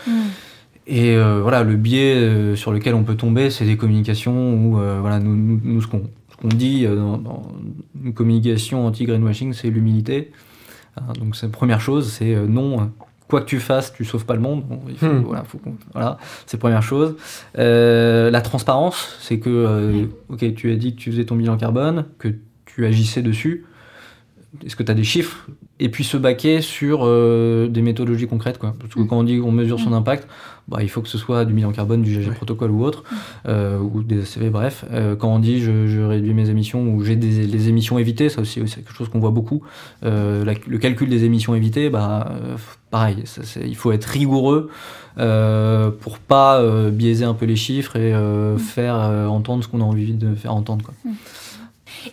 Et 0.86 1.16
voilà, 1.16 1.64
le 1.64 1.78
biais 1.78 2.56
sur 2.58 2.74
lequel 2.74 2.94
on 2.94 3.04
peut 3.04 3.16
tomber, 3.16 3.50
c'est 3.50 3.64
des 3.64 3.78
communications 3.78 4.54
où 4.54 4.72
voilà, 4.74 5.20
nous, 5.20 5.62
nous, 5.64 5.82
ce 5.82 5.88
qu'on 5.88 6.02
dit 6.44 6.86
dans, 6.86 7.18
dans, 7.18 7.44
une 8.04 8.14
communication 8.14 8.86
anti-greenwashing, 8.86 9.54
c'est 9.54 9.70
l'humilité. 9.70 10.32
Hein, 10.98 11.14
donc 11.20 11.36
c'est 11.36 11.48
la 11.48 11.52
première 11.52 11.82
chose, 11.82 12.12
c'est 12.12 12.36
euh, 12.36 12.46
non, 12.48 12.92
quoi 13.28 13.42
que 13.42 13.46
tu 13.46 13.60
fasses, 13.60 13.94
tu 13.94 14.06
sauves 14.06 14.26
pas 14.26 14.36
le 14.36 14.42
monde. 14.42 14.64
Hmm. 15.02 15.22
Voilà, 15.26 15.44
voilà 15.94 16.18
c'est 16.46 16.58
la 16.58 16.60
première 16.60 16.84
chose. 16.84 17.16
Euh, 17.58 18.30
la 18.30 18.42
transparence, 18.42 19.18
c'est 19.20 19.40
que, 19.40 19.50
euh, 19.50 20.06
ok, 20.30 20.54
tu 20.54 20.72
as 20.72 20.76
dit 20.76 20.96
que 20.96 21.00
tu 21.00 21.12
faisais 21.12 21.26
ton 21.26 21.36
bilan 21.36 21.58
carbone, 21.58 22.06
que 22.20 22.30
tu 22.66 22.86
agissais 22.86 23.22
dessus. 23.22 23.66
Est-ce 24.66 24.76
que 24.76 24.84
tu 24.84 24.92
as 24.92 24.96
des 24.96 25.04
chiffres 25.04 25.48
Et 25.80 25.90
puis 25.90 26.04
se 26.04 26.18
baquer 26.18 26.62
sur 26.62 27.06
des 27.06 27.82
méthodologies 27.82 28.28
concrètes. 28.28 28.60
Quoi. 28.60 28.76
Parce 28.80 28.94
que 28.94 29.00
hmm. 29.00 29.08
quand 29.08 29.20
on 29.20 29.24
dit 29.24 29.40
qu'on 29.40 29.52
mesure 29.52 29.80
son 29.80 29.92
hmm. 29.92 29.96
impact, 29.96 30.28
bah, 30.68 30.80
il 30.82 30.90
faut 30.90 31.02
que 31.02 31.10
ce 31.10 31.18
soit 31.18 31.44
du 31.44 31.54
bilan 31.54 31.72
carbone, 31.72 32.02
du 32.02 32.14
GG 32.14 32.32
protocole 32.32 32.72
ou 32.72 32.84
autre, 32.86 33.04
euh, 33.48 33.80
ou 33.80 34.02
des 34.02 34.22
ACV, 34.22 34.50
bref. 34.50 34.86
Euh, 34.92 35.16
quand 35.16 35.28
on 35.28 35.40
dit 35.40 35.60
je, 35.60 35.88
je, 35.88 36.00
réduis 36.00 36.34
mes 36.34 36.50
émissions 36.50 36.88
ou 36.88 37.04
j'ai 37.04 37.18
des 37.18 37.46
les 37.46 37.68
émissions 37.68 38.00
évitées, 38.00 38.30
ça 38.30 38.42
aussi 38.42 38.62
c'est 38.68 38.78
quelque 38.78 38.94
chose 38.94 39.10
qu'on 39.10 39.20
voit 39.20 39.32
beaucoup. 39.32 39.62
Euh, 40.06 40.46
le 40.68 40.78
calcul 40.78 41.10
des 41.10 41.26
émissions 41.26 41.54
évitées, 41.54 41.90
bah, 41.90 42.32
pareil, 42.92 43.18
ça, 43.26 43.42
il 43.60 43.76
faut 43.76 43.92
être 43.92 44.06
rigoureux 44.06 44.70
pour 45.16 46.18
pas 46.20 46.64
biaiser 46.92 47.26
un 47.26 47.34
peu 47.34 47.46
les 47.46 47.58
chiffres 47.58 47.98
et 47.98 48.14
mm. 48.14 48.58
faire 48.58 48.96
entendre 49.30 49.64
ce 49.64 49.68
qu'on 49.68 49.82
a 49.82 49.86
envie 49.86 50.14
de 50.14 50.34
faire 50.34 50.54
entendre. 50.54 50.86
Quoi. 50.86 50.94
Mm. 51.04 51.14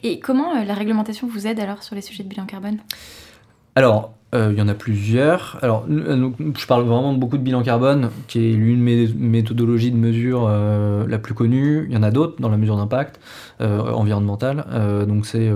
Et 0.02 0.20
comment 0.20 0.62
la 0.62 0.74
réglementation 0.74 1.28
vous 1.28 1.46
aide 1.46 1.60
alors 1.60 1.82
sur 1.82 1.94
les 1.94 2.02
sujets 2.02 2.22
de 2.22 2.28
bilan 2.28 2.46
carbone? 2.46 2.78
Alors, 3.76 4.12
euh, 4.32 4.50
il 4.52 4.58
y 4.58 4.62
en 4.62 4.68
a 4.68 4.74
plusieurs. 4.74 5.58
Alors, 5.62 5.86
euh, 5.90 6.30
je 6.56 6.66
parle 6.66 6.84
vraiment 6.84 7.12
beaucoup 7.14 7.36
de 7.36 7.42
bilan 7.42 7.62
carbone, 7.62 8.10
qui 8.28 8.38
est 8.38 8.52
l'une 8.52 8.84
des 8.84 9.12
méthodologies 9.16 9.90
de 9.90 9.96
mesure 9.96 10.46
euh, 10.48 11.04
la 11.08 11.18
plus 11.18 11.34
connue. 11.34 11.86
Il 11.88 11.94
y 11.94 11.96
en 11.96 12.02
a 12.02 12.10
d'autres 12.10 12.40
dans 12.40 12.48
la 12.48 12.56
mesure 12.56 12.76
d'impact 12.76 13.20
environnemental. 13.60 14.64
donc, 15.06 15.26
c'est 15.26 15.52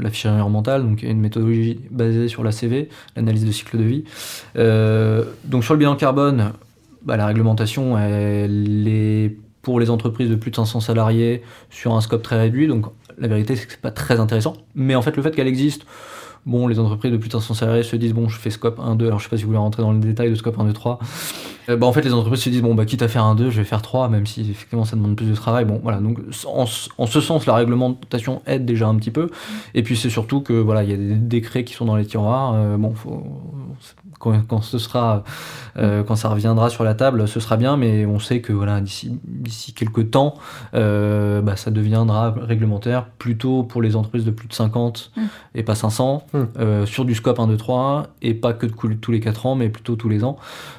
l'affichage 0.00 0.32
environnemental, 0.32 0.82
donc 0.82 1.02
une 1.02 1.20
méthodologie 1.20 1.80
basée 1.90 2.28
sur 2.28 2.42
la 2.42 2.50
CV, 2.50 2.88
l'analyse 3.14 3.44
de 3.44 3.52
cycle 3.52 3.78
de 3.78 3.84
vie. 3.84 4.04
donc, 5.44 5.64
sur 5.64 5.74
le 5.74 5.78
bilan 5.78 5.96
carbone, 5.96 6.52
bah, 7.02 7.16
la 7.16 7.26
réglementation, 7.26 7.96
elle 7.98 8.88
est 8.88 9.36
pour 9.62 9.80
les 9.80 9.90
entreprises 9.90 10.30
de 10.30 10.34
plus 10.34 10.50
de 10.50 10.56
500 10.56 10.80
salariés 10.80 11.42
sur 11.70 11.94
un 11.94 12.00
scope 12.00 12.22
très 12.22 12.38
réduit. 12.38 12.66
Donc, 12.66 12.86
la 13.20 13.28
vérité, 13.28 13.56
c'est 13.56 13.66
que 13.66 13.72
c'est 13.72 13.80
pas 13.80 13.90
très 13.90 14.20
intéressant. 14.20 14.54
Mais 14.74 14.94
en 14.94 15.02
fait, 15.02 15.16
le 15.16 15.22
fait 15.22 15.34
qu'elle 15.34 15.48
existe 15.48 15.84
bon, 16.46 16.66
les 16.66 16.78
entreprises 16.78 17.12
de 17.12 17.16
plus 17.16 17.28
de 17.28 17.32
500 17.32 17.54
salariés 17.54 17.82
se 17.82 17.96
disent, 17.96 18.14
bon, 18.14 18.28
je 18.28 18.38
fais 18.38 18.50
scope 18.50 18.80
1, 18.80 18.96
2, 18.96 19.06
alors 19.06 19.18
je 19.18 19.24
sais 19.24 19.30
pas 19.30 19.36
si 19.36 19.42
vous 19.42 19.48
voulez 19.48 19.58
rentrer 19.58 19.82
dans 19.82 19.92
les 19.92 20.00
détails 20.00 20.30
de 20.30 20.34
scope 20.34 20.58
1, 20.58 20.64
2, 20.64 20.72
3. 20.72 20.98
Bah, 21.76 21.86
en 21.86 21.92
fait, 21.92 22.02
les 22.02 22.14
entreprises 22.14 22.42
se 22.42 22.50
disent, 22.50 22.62
bon, 22.62 22.74
bah, 22.74 22.84
quitte 22.84 23.02
à 23.02 23.08
faire 23.08 23.24
un 23.24 23.34
2, 23.34 23.50
je 23.50 23.58
vais 23.58 23.64
faire 23.64 23.82
3, 23.82 24.08
même 24.08 24.26
si 24.26 24.40
effectivement 24.40 24.84
ça 24.84 24.96
demande 24.96 25.16
plus 25.16 25.26
de 25.26 25.34
travail. 25.34 25.64
Bon, 25.64 25.80
voilà, 25.82 25.98
donc 25.98 26.18
en, 26.46 26.66
ce 26.66 27.20
sens, 27.20 27.46
la 27.46 27.54
réglementation 27.54 28.42
aide 28.46 28.64
déjà 28.64 28.86
un 28.86 28.96
petit 28.96 29.10
peu. 29.10 29.30
Et 29.74 29.82
puis 29.82 29.96
c'est 29.96 30.10
surtout 30.10 30.40
que, 30.40 30.52
voilà, 30.52 30.82
il 30.84 30.90
y 30.90 30.94
a 30.94 30.96
des 30.96 31.14
décrets 31.14 31.64
qui 31.64 31.74
sont 31.74 31.84
dans 31.84 31.96
les 31.96 32.06
tiroirs. 32.06 32.54
Euh, 32.54 32.76
bon, 32.76 32.94
faut, 32.94 33.22
quand, 34.18 34.62
ce 34.62 34.78
sera, 34.78 35.24
euh, 35.76 36.02
quand 36.02 36.16
ça 36.16 36.28
reviendra 36.28 36.70
sur 36.70 36.84
la 36.84 36.94
table, 36.94 37.28
ce 37.28 37.40
sera 37.40 37.56
bien, 37.56 37.76
mais 37.76 38.06
on 38.06 38.18
sait 38.18 38.40
que 38.40 38.52
voilà, 38.52 38.80
d'ici, 38.80 39.18
d'ici 39.24 39.72
quelques 39.72 40.10
temps, 40.10 40.34
euh, 40.74 41.40
bah, 41.40 41.56
ça 41.56 41.70
deviendra 41.70 42.34
réglementaire 42.36 43.06
plutôt 43.18 43.62
pour 43.62 43.82
les 43.82 43.96
entreprises 43.96 44.24
de 44.24 44.30
plus 44.30 44.48
de 44.48 44.54
50 44.54 45.12
mm. 45.16 45.22
et 45.54 45.62
pas 45.62 45.74
500, 45.74 46.26
mm. 46.32 46.38
euh, 46.58 46.86
sur 46.86 47.04
du 47.04 47.14
scope 47.14 47.38
1, 47.38 47.46
2, 47.46 47.56
3, 47.56 48.08
et 48.22 48.34
pas 48.34 48.52
que 48.52 48.66
de 48.66 48.94
tous 48.94 49.12
les 49.12 49.20
4 49.20 49.46
ans, 49.46 49.54
mais 49.54 49.68
plutôt 49.68 49.96
tous 49.96 50.08
les 50.08 50.24
ans. 50.24 50.36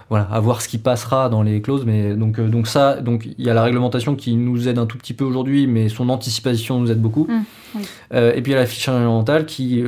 Voilà, 0.10 0.28
à 0.32 0.40
voir 0.40 0.62
ce 0.62 0.68
qui 0.68 0.80
passera 0.80 1.30
dans 1.30 1.44
les 1.44 1.62
clauses, 1.62 1.86
mais 1.86 2.16
donc, 2.16 2.40
donc 2.40 2.68
ça, 2.68 3.00
donc 3.00 3.28
il 3.38 3.46
y 3.46 3.50
a 3.50 3.54
la 3.54 3.62
réglementation 3.62 4.16
qui 4.16 4.36
nous 4.36 4.68
aide 4.68 4.80
un 4.80 4.88
tout 4.88 4.98
petit 4.98 5.14
peu 5.14 5.24
aujourd'hui, 5.24 5.68
mais 5.68 5.88
son 5.88 6.10
anticipation 6.10 6.80
nous 6.80 6.92
aide 6.92 7.02
beaucoup. 7.02 7.28
Mm. 7.30 8.16
et 8.16 8.42
puis 8.42 8.52
il 8.52 8.52
y 8.52 8.56
a 8.56 8.60
la 8.60 8.66
fiche 8.66 8.90
environnementale 8.90 9.46
qui 9.46 9.84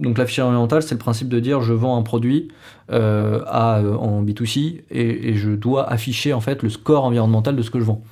donc 0.00 0.18
l'affichage 0.18 0.46
environnemental, 0.46 0.82
c'est 0.82 0.94
le 0.94 0.98
principe 0.98 1.28
de 1.28 1.38
dire 1.38 1.60
je 1.60 1.74
vends 1.74 1.96
un 1.96 2.02
produit 2.02 2.48
euh, 2.90 3.42
à, 3.46 3.78
euh, 3.80 3.94
en 3.94 4.24
B2C 4.24 4.80
et, 4.90 5.34
je 5.34 5.50
dois 5.50 5.88
afficher 5.88 6.32
en 6.32 6.40
fait 6.40 6.62
le 6.62 6.70
score 6.70 7.04
environnemental 7.04 7.54
de 7.54 7.62
ce 7.62 7.70
que 7.70 7.78
je 7.78 7.84
vends. 7.84 8.02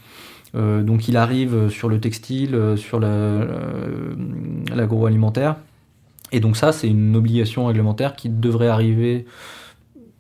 Euh, 0.55 0.83
donc 0.83 1.09
il 1.09 1.17
arrive 1.17 1.69
sur 1.71 1.89
le 1.89 1.99
textile, 1.99 2.75
sur 2.77 3.01
l'agroalimentaire. 3.01 5.57
et 6.31 6.41
donc 6.41 6.57
ça, 6.57 6.73
c'est 6.73 6.89
une 6.89 7.17
obligation 7.17 7.65
réglementaire 7.67 8.15
qui 8.15 8.29
devrait 8.29 8.69
arriver 8.69 9.25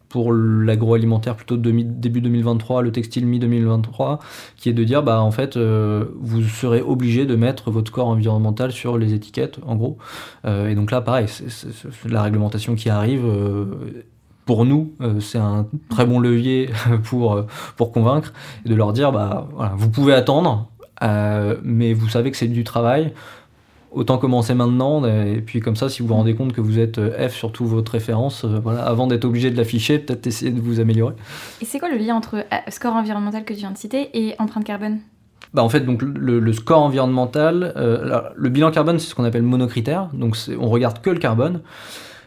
pour 0.08 0.32
l'agroalimentaire 0.32 1.36
plutôt 1.36 1.56
début 1.56 2.20
2023, 2.20 2.82
le 2.82 2.92
textile 2.92 3.26
mi-2023, 3.26 4.18
qui 4.56 4.68
est 4.68 4.72
de 4.72 4.84
dire, 4.84 5.02
bah, 5.02 5.20
en 5.20 5.30
fait, 5.30 5.56
euh, 5.56 6.06
vous 6.20 6.42
serez 6.42 6.80
obligé 6.80 7.26
de 7.26 7.36
mettre 7.36 7.70
votre 7.70 7.90
score 7.90 8.08
environnemental 8.08 8.72
sur 8.72 8.96
les 8.98 9.12
étiquettes, 9.12 9.58
en 9.66 9.76
gros. 9.76 9.98
Euh, 10.44 10.68
et 10.68 10.74
donc 10.74 10.90
là, 10.90 11.00
pareil, 11.00 11.26
la 12.08 12.22
réglementation 12.22 12.74
qui 12.74 12.88
arrive. 12.88 13.24
Euh, 13.24 14.04
pour 14.46 14.64
nous, 14.64 14.94
c'est 15.20 15.36
un 15.36 15.66
très 15.90 16.06
bon 16.06 16.20
levier 16.20 16.70
pour, 17.04 17.44
pour 17.76 17.92
convaincre 17.92 18.32
et 18.64 18.70
de 18.70 18.74
leur 18.74 18.94
dire, 18.94 19.12
bah, 19.12 19.46
voilà, 19.52 19.74
vous 19.76 19.90
pouvez 19.90 20.14
attendre, 20.14 20.70
mais 21.02 21.92
vous 21.92 22.08
savez 22.08 22.30
que 22.30 22.36
c'est 22.38 22.48
du 22.48 22.64
travail 22.64 23.12
autant 23.92 24.18
commencer 24.18 24.54
maintenant. 24.54 25.04
Et 25.04 25.40
puis 25.40 25.60
comme 25.60 25.76
ça, 25.76 25.88
si 25.88 26.02
vous 26.02 26.08
vous 26.08 26.14
rendez 26.14 26.34
compte 26.34 26.52
que 26.52 26.60
vous 26.60 26.78
êtes 26.78 26.98
F 26.98 27.34
sur 27.34 27.52
toutes 27.52 27.68
votre 27.68 27.92
référence, 27.92 28.44
voilà, 28.44 28.84
avant 28.84 29.06
d'être 29.06 29.24
obligé 29.24 29.50
de 29.50 29.56
l'afficher, 29.56 29.98
peut-être 29.98 30.26
essayer 30.26 30.50
de 30.50 30.60
vous 30.60 30.80
améliorer. 30.80 31.14
Et 31.60 31.64
c'est 31.64 31.78
quoi 31.78 31.88
le 31.88 31.96
lien 31.96 32.16
entre 32.16 32.44
score 32.68 32.94
environnemental 32.94 33.44
que 33.44 33.52
tu 33.52 33.60
viens 33.60 33.72
de 33.72 33.78
citer 33.78 34.10
et 34.14 34.34
empreinte 34.38 34.64
carbone? 34.64 35.00
Bah 35.54 35.62
en 35.62 35.68
fait, 35.70 35.80
donc 35.80 36.02
le, 36.02 36.52
score 36.52 36.82
environnemental, 36.82 37.72
le 38.34 38.48
bilan 38.50 38.70
carbone, 38.70 38.98
c'est 38.98 39.08
ce 39.08 39.14
qu'on 39.14 39.24
appelle 39.24 39.42
monocritère. 39.42 40.08
Donc 40.12 40.36
on 40.58 40.68
regarde 40.68 41.00
que 41.00 41.10
le 41.10 41.18
carbone. 41.18 41.60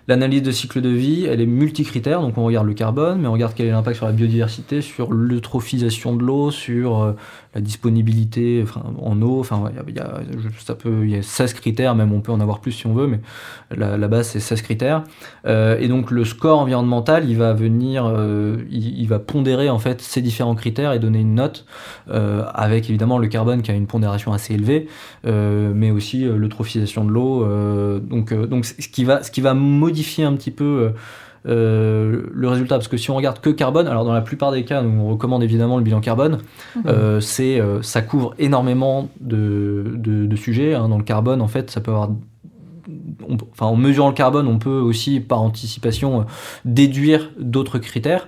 L'analyse 0.08 0.42
de 0.42 0.52
cycle 0.52 0.82
de 0.82 0.90
vie, 0.90 1.26
elle 1.26 1.42
est 1.42 1.46
multicritère, 1.46 2.22
donc 2.22 2.38
on 2.38 2.44
regarde 2.44 2.66
le 2.66 2.74
carbone, 2.74 3.22
mais 3.22 3.28
on 3.28 3.34
regarde 3.34 3.54
quel 3.56 3.68
est 3.68 3.72
l'impact 3.72 3.98
sur 3.98 4.08
la 4.08 4.12
biodiversité, 4.12 4.82
sur 4.82 5.14
l'eutrophisation 5.14 6.16
de 6.16 6.24
l'eau, 6.24 6.50
sur 6.50 7.04
euh, 7.04 7.14
la 7.54 7.62
disponibilité 7.62 8.66
en 9.00 9.22
eau. 9.22 9.40
Enfin, 9.40 9.72
il 9.88 9.96
y 9.96 10.00
a, 10.00 10.22
ça 10.58 10.74
peut, 10.74 11.02
il 11.04 11.12
y 11.12 11.16
a 11.16 11.22
16 11.22 11.54
critères, 11.54 11.94
même 11.94 12.14
on 12.14 12.22
peut 12.22 12.32
en 12.32 12.40
avoir 12.40 12.62
plus 12.62 12.72
si 12.72 12.88
on 12.88 12.94
veut, 12.94 13.08
mais 13.08 13.20
la, 13.70 14.08
base 14.08 14.30
c'est 14.30 14.40
16 14.40 14.64
critères. 14.64 15.04
Euh, 15.46 15.78
et 15.80 15.88
donc 15.88 16.10
le 16.10 16.26
score 16.26 16.60
environnemental, 16.60 17.30
il 17.30 17.38
va 17.38 17.54
venir, 17.54 18.06
euh, 18.06 18.58
il, 18.72 19.08
va 19.08 19.20
pondérer 19.20 19.70
en 19.70 19.80
fait 19.80 20.02
ces 20.02 20.22
différents 20.22 20.56
critères 20.56 20.94
et 20.94 21.00
donner 21.00 21.20
une 21.20 21.36
note 21.36 21.66
avec 22.08 22.90
évidemment 22.90 23.18
le 23.18 23.28
carbone 23.28 23.62
qui 23.62 23.72
a 23.72 23.74
une 23.74 23.88
pondération 23.88 24.34
assez 24.34 24.56
élevée, 24.56 24.88
mais 25.26 25.92
aussi 25.92 26.24
l'eutrophisation 26.24 27.06
de 27.06 27.12
l'eau. 27.12 27.46
donc, 28.00 28.34
donc 28.34 28.66
ce 28.66 28.88
qui 28.88 29.04
va, 29.04 29.24
ce 29.24 29.32
qui 29.32 29.42
va 29.42 29.54
modifier 29.54 29.91
un 30.24 30.34
petit 30.36 30.52
peu 30.52 30.92
euh, 31.48 32.24
le 32.32 32.48
résultat. 32.48 32.76
Parce 32.76 32.88
que 32.88 32.98
si 32.98 33.10
on 33.10 33.16
regarde 33.16 33.40
que 33.40 33.50
carbone, 33.50 33.88
alors 33.88 34.06
dans 34.06 34.14
la 34.14 34.22
plupart 34.22 34.52
des 34.52 34.64
cas, 34.64 34.82
nous 34.82 35.02
on 35.02 35.10
recommande 35.10 35.44
évidemment 35.44 35.78
le 35.78 35.84
bilan 35.84 36.00
carbone. 36.00 36.40
Mhm. 36.76 36.84
Euh, 36.88 37.20
c'est, 37.20 37.60
euh, 37.60 37.82
ça 37.82 38.02
couvre 38.02 38.34
énormément 38.38 39.10
de, 39.20 39.94
de, 39.96 40.36
sujets. 40.36 40.74
Hein. 40.74 40.90
Dans 40.90 40.98
le 40.98 41.04
carbone, 41.04 41.42
en 41.42 41.48
fait, 41.48 41.72
ça 41.72 41.82
peut 41.82 41.92
avoir 41.92 42.12
enfin, 43.54 43.68
en 43.68 43.76
mesurant 43.76 44.10
le 44.10 44.16
carbone, 44.16 44.48
on 44.48 44.60
peut 44.60 44.70
aussi, 44.70 45.20
par 45.20 45.42
anticipation, 45.42 46.26
déduire 46.66 47.32
d'autres 47.40 47.80
critères. 47.80 48.28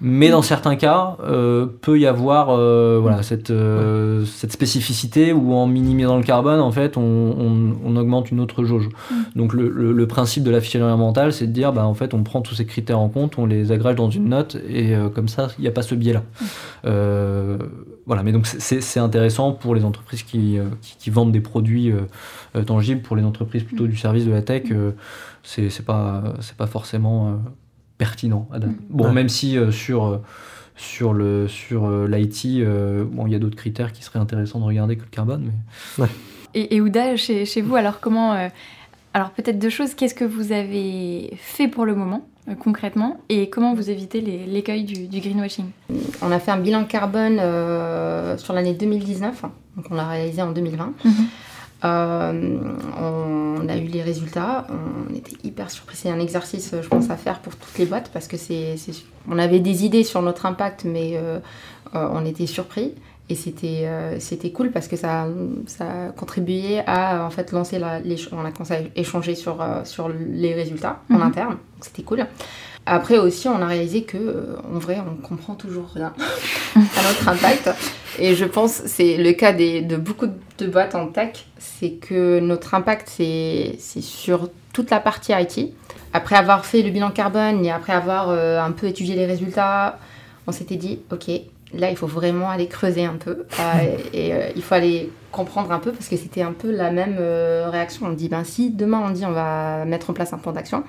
Mais 0.00 0.28
dans 0.28 0.42
certains 0.42 0.74
cas, 0.74 1.16
euh, 1.22 1.66
peut 1.80 1.98
y 1.98 2.06
avoir 2.06 2.50
euh, 2.50 2.98
voilà, 3.00 3.22
cette, 3.22 3.50
euh, 3.50 4.24
cette 4.24 4.52
spécificité 4.52 5.32
où 5.32 5.54
en 5.54 5.66
minimisant 5.66 6.16
le 6.16 6.24
carbone, 6.24 6.60
en 6.60 6.72
fait, 6.72 6.96
on, 6.96 7.78
on, 7.84 7.96
augmente 7.96 8.30
une 8.32 8.40
autre 8.40 8.64
jauge. 8.64 8.88
Mm. 8.88 9.14
Donc 9.36 9.52
le, 9.54 9.68
le, 9.70 10.06
principe 10.08 10.42
de 10.42 10.50
l'affichage 10.50 10.82
environnemental, 10.82 11.32
c'est 11.32 11.46
de 11.46 11.52
dire, 11.52 11.72
bah, 11.72 11.86
en 11.86 11.94
fait, 11.94 12.12
on 12.12 12.24
prend 12.24 12.42
tous 12.42 12.56
ces 12.56 12.66
critères 12.66 12.98
en 12.98 13.08
compte, 13.08 13.38
on 13.38 13.46
les 13.46 13.70
agrège 13.70 13.94
dans 13.94 14.10
une 14.10 14.28
note, 14.28 14.56
et 14.68 14.94
comme 15.14 15.28
ça, 15.28 15.48
il 15.58 15.62
n'y 15.62 15.68
a 15.68 15.72
pas 15.72 15.82
ce 15.82 15.94
biais-là. 15.94 16.22
Mm. 16.82 17.58
voilà, 18.06 18.22
mais 18.24 18.32
donc 18.32 18.46
c'est 18.46 19.00
intéressant 19.00 19.52
pour 19.52 19.74
les 19.74 19.84
entreprises 19.84 20.24
qui, 20.24 20.58
qui, 20.82 20.96
qui 20.98 21.10
vendent 21.10 21.32
des 21.32 21.40
produits 21.40 21.92
tangibles, 22.66 23.00
pour 23.00 23.16
les 23.16 23.22
entreprises 23.22 23.62
plutôt 23.62 23.84
mm. 23.84 23.88
du 23.88 23.96
service 23.96 24.26
de 24.26 24.32
la 24.32 24.42
tech, 24.42 24.64
c'est 25.44 25.84
pas, 25.84 26.22
pas 26.58 26.66
forcément 26.66 27.38
pertinent. 27.98 28.48
Mm. 28.52 28.72
Bon, 28.90 29.12
même 29.12 29.28
si 29.28 29.56
euh, 29.56 29.70
sur 29.70 30.06
euh, 30.06 30.22
sur 30.76 31.12
le 31.12 31.48
sur 31.48 31.86
euh, 31.86 32.08
l'IT, 32.08 32.64
bon, 33.12 33.26
il 33.26 33.32
y 33.32 33.36
a 33.36 33.38
d'autres 33.38 33.56
critères 33.56 33.92
qui 33.92 34.02
seraient 34.02 34.18
intéressants 34.18 34.60
de 34.60 34.64
regarder 34.64 34.96
que 34.96 35.02
le 35.02 35.10
carbone. 35.10 35.52
Mais... 35.98 36.06
Et, 36.54 36.76
et 36.76 36.80
Ouda, 36.80 37.16
chez, 37.16 37.46
chez, 37.46 37.62
vous, 37.62 37.74
alors 37.74 38.00
comment 38.00 38.48
Alors 39.12 39.30
peut-être 39.30 39.58
deux 39.58 39.70
choses. 39.70 39.94
Qu'est-ce 39.94 40.14
que 40.14 40.24
vous 40.24 40.52
avez 40.52 41.32
fait 41.36 41.68
pour 41.68 41.84
le 41.84 41.94
moment 41.94 42.28
concrètement 42.60 43.20
et 43.30 43.48
comment 43.48 43.74
vous 43.74 43.88
évitez 43.88 44.20
l'écueil 44.20 44.84
du, 44.84 45.08
du, 45.08 45.20
greenwashing? 45.20 45.64
On 46.20 46.30
a 46.30 46.38
fait 46.38 46.50
un 46.50 46.58
bilan 46.58 46.84
carbone 46.84 47.38
sur 48.38 48.52
l'année 48.52 48.74
2019, 48.74 49.42
donc 49.76 49.86
on 49.90 49.94
l'a 49.94 50.06
réalisé 50.06 50.42
en 50.42 50.52
2020. 50.52 50.92
Euh, 51.84 52.58
on 52.98 53.68
a 53.68 53.76
eu 53.76 53.86
les 53.86 54.02
résultats, 54.02 54.66
on 54.70 55.14
était 55.14 55.36
hyper 55.44 55.70
surpris. 55.70 55.96
C'est 55.96 56.10
un 56.10 56.20
exercice, 56.20 56.74
je 56.80 56.88
pense, 56.88 57.10
à 57.10 57.16
faire 57.16 57.40
pour 57.40 57.54
toutes 57.56 57.76
les 57.78 57.86
boîtes 57.86 58.10
parce 58.12 58.26
que 58.26 58.36
c'est, 58.36 58.76
on 59.28 59.38
avait 59.38 59.60
des 59.60 59.84
idées 59.84 60.04
sur 60.04 60.22
notre 60.22 60.46
impact, 60.46 60.84
mais 60.84 61.12
euh, 61.14 61.38
euh, 61.94 62.08
on 62.12 62.24
était 62.24 62.46
surpris. 62.46 62.94
Et 63.30 63.36
c'était, 63.36 63.88
c'était 64.18 64.50
cool 64.50 64.70
parce 64.70 64.86
que 64.86 64.96
ça, 64.96 65.26
ça 65.66 65.86
a 65.86 66.08
contribué 66.10 66.80
à 66.86 67.24
en 67.24 67.30
fait 67.30 67.52
lancer 67.52 67.78
la, 67.78 67.98
les, 68.00 68.16
on 68.32 68.44
a 68.44 68.50
commencé 68.50 68.74
à 68.74 68.80
échanger 68.96 69.34
sur, 69.34 69.64
sur 69.84 70.10
les 70.10 70.52
résultats 70.52 71.00
en 71.10 71.14
mhm. 71.14 71.22
interne. 71.22 71.56
C'était 71.80 72.02
cool. 72.02 72.26
Après 72.86 73.18
aussi, 73.18 73.48
on 73.48 73.60
a 73.62 73.66
réalisé 73.66 74.02
que 74.02 74.56
en 74.72 74.78
vrai, 74.78 74.98
on 75.00 75.14
comprend 75.26 75.54
toujours 75.54 75.88
rien 75.94 76.12
à 76.76 77.02
notre 77.08 77.28
impact. 77.28 77.70
Et 78.18 78.34
je 78.34 78.44
pense 78.44 78.82
c'est 78.86 79.16
le 79.16 79.32
cas 79.32 79.52
des, 79.52 79.80
de 79.80 79.96
beaucoup 79.96 80.26
de 80.58 80.66
boîtes 80.66 80.94
en 80.94 81.06
tech, 81.08 81.46
c'est 81.58 81.92
que 81.92 82.40
notre 82.40 82.74
impact, 82.74 83.08
c'est 83.08 83.76
sur 83.80 84.50
toute 84.72 84.90
la 84.90 85.00
partie 85.00 85.32
IT. 85.32 85.72
Après 86.12 86.36
avoir 86.36 86.64
fait 86.64 86.82
le 86.82 86.90
bilan 86.90 87.10
carbone 87.10 87.64
et 87.64 87.72
après 87.72 87.92
avoir 87.92 88.28
euh, 88.28 88.60
un 88.60 88.70
peu 88.70 88.86
étudié 88.86 89.16
les 89.16 89.26
résultats, 89.26 89.98
on 90.46 90.52
s'était 90.52 90.76
dit, 90.76 91.00
ok, 91.10 91.28
là, 91.72 91.90
il 91.90 91.96
faut 91.96 92.06
vraiment 92.06 92.50
aller 92.50 92.68
creuser 92.68 93.04
un 93.04 93.16
peu. 93.16 93.46
Euh, 93.60 93.96
et 94.12 94.34
euh, 94.34 94.48
il 94.54 94.62
faut 94.62 94.74
aller 94.74 95.10
comprendre 95.32 95.72
un 95.72 95.78
peu 95.78 95.90
parce 95.90 96.08
que 96.08 96.16
c'était 96.16 96.42
un 96.42 96.52
peu 96.52 96.70
la 96.70 96.90
même 96.90 97.16
réaction. 97.70 98.06
On 98.06 98.12
dit, 98.12 98.28
ben 98.28 98.44
si 98.44 98.70
demain 98.70 99.02
on 99.04 99.10
dit 99.10 99.24
on 99.24 99.32
va 99.32 99.84
mettre 99.84 100.10
en 100.10 100.12
place 100.12 100.32
un 100.32 100.38
plan 100.38 100.52
d'action, 100.52 100.84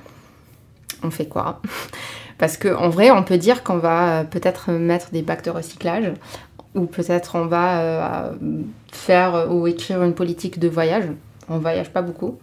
on 1.06 1.12
fait 1.12 1.28
quoi 1.28 1.62
Parce 2.38 2.58
qu'en 2.58 2.90
vrai, 2.90 3.12
on 3.12 3.24
peut 3.24 3.38
dire 3.38 3.64
qu'on 3.64 3.78
va 3.78 4.26
peut-être 4.26 4.72
mettre 4.72 5.12
des 5.12 5.22
bacs 5.22 5.46
de 5.46 5.52
recyclage, 5.52 6.12
ou 6.76 6.86
peut-être 6.86 7.36
on 7.36 7.46
va 7.46 7.80
euh, 7.80 8.32
faire 8.92 9.48
ou 9.50 9.66
écrire 9.68 10.04
une 10.04 10.14
politique 10.14 10.60
de 10.60 10.68
voyage. 10.68 11.06
On 11.50 11.58
voyage 11.58 11.90
pas 11.90 12.02
beaucoup. 12.02 12.38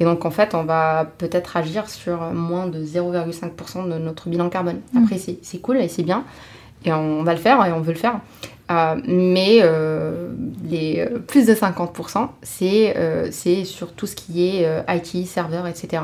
Et 0.00 0.04
donc 0.04 0.24
en 0.24 0.30
fait, 0.30 0.54
on 0.54 0.64
va 0.64 1.06
peut-être 1.18 1.56
agir 1.56 1.88
sur 1.88 2.20
moins 2.32 2.66
de 2.66 2.84
0,5% 2.84 3.88
de 3.88 3.98
notre 3.98 4.28
bilan 4.28 4.48
carbone. 4.50 4.80
Mmh. 4.92 5.04
Après, 5.04 5.18
c'est 5.18 5.58
cool 5.58 5.78
et 5.78 5.88
c'est 5.88 6.02
bien. 6.02 6.24
Et 6.84 6.92
on 6.92 7.22
va 7.22 7.32
le 7.32 7.40
faire 7.40 7.64
et 7.64 7.72
on 7.72 7.80
veut 7.80 7.92
le 7.92 7.98
faire. 7.98 8.20
Euh, 8.70 8.96
mais 9.06 9.60
euh, 9.62 10.30
les 10.68 11.08
plus 11.28 11.46
de 11.46 11.54
50%, 11.54 12.28
c'est 12.42 13.64
sur 13.64 13.92
tout 13.92 14.06
ce 14.06 14.16
qui 14.16 14.44
est 14.44 14.68
IT, 14.88 15.26
serveur, 15.26 15.66
etc. 15.66 16.02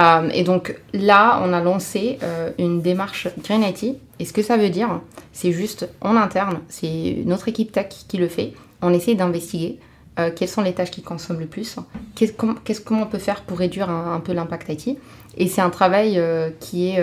Euh, 0.00 0.28
et 0.32 0.42
donc 0.42 0.76
là, 0.92 1.40
on 1.44 1.52
a 1.52 1.60
lancé 1.60 2.18
euh, 2.22 2.50
une 2.58 2.80
démarche 2.80 3.28
Green 3.42 3.62
IT. 3.62 3.96
Et 4.18 4.24
ce 4.24 4.32
que 4.32 4.42
ça 4.42 4.56
veut 4.56 4.70
dire, 4.70 5.00
c'est 5.32 5.52
juste 5.52 5.88
en 6.00 6.16
interne, 6.16 6.60
c'est 6.68 7.22
notre 7.26 7.48
équipe 7.48 7.72
tech 7.72 7.88
qui 8.08 8.16
le 8.16 8.28
fait. 8.28 8.52
On 8.80 8.92
essaie 8.92 9.14
d'investiguer 9.14 9.78
euh, 10.18 10.30
quelles 10.34 10.48
sont 10.48 10.62
les 10.62 10.72
tâches 10.72 10.90
qui 10.90 11.02
consomment 11.02 11.40
le 11.40 11.46
plus, 11.46 11.76
qu'est-ce, 12.14 12.32
comment, 12.32 13.02
on 13.02 13.06
peut 13.06 13.18
faire 13.18 13.42
pour 13.42 13.58
réduire 13.58 13.90
un, 13.90 14.20
peu 14.20 14.32
l'impact 14.32 14.68
IT. 14.68 14.98
Et 15.36 15.46
c'est 15.46 15.62
un 15.62 15.70
travail 15.70 16.22
qui 16.60 16.90
est 16.90 17.02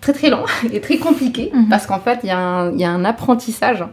très 0.00 0.12
très 0.12 0.30
long 0.30 0.44
et 0.72 0.80
très 0.80 0.98
compliqué 0.98 1.50
mhm. 1.54 1.68
parce 1.68 1.86
qu'en 1.86 2.00
fait, 2.00 2.20
il 2.22 2.28
y, 2.28 2.32
a 2.32 2.90
un 2.90 3.04
apprentissage. 3.04 3.84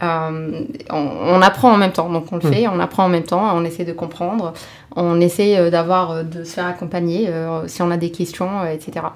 on, 0.00 1.42
apprend 1.42 1.72
en 1.72 1.76
même 1.76 1.92
temps, 1.92 2.08
donc 2.08 2.32
on 2.32 2.36
le 2.36 2.42
mhm. 2.42 2.54
fait, 2.54 2.68
on 2.68 2.80
apprend 2.80 3.04
en 3.04 3.10
même 3.10 3.24
temps, 3.24 3.54
on 3.54 3.64
essaie 3.64 3.84
de 3.84 3.92
comprendre, 3.92 4.54
on 4.96 5.20
essaie 5.20 5.58
euh, 5.58 5.70
d'avoir, 5.70 6.10
euh, 6.10 6.22
de 6.22 6.44
se 6.44 6.54
faire 6.54 6.66
accompagner 6.66 7.28
euh, 7.28 7.66
si 7.66 7.82
on 7.82 7.90
a 7.90 7.96
des 7.96 8.10
questions, 8.10 8.64
etc. 8.66 9.06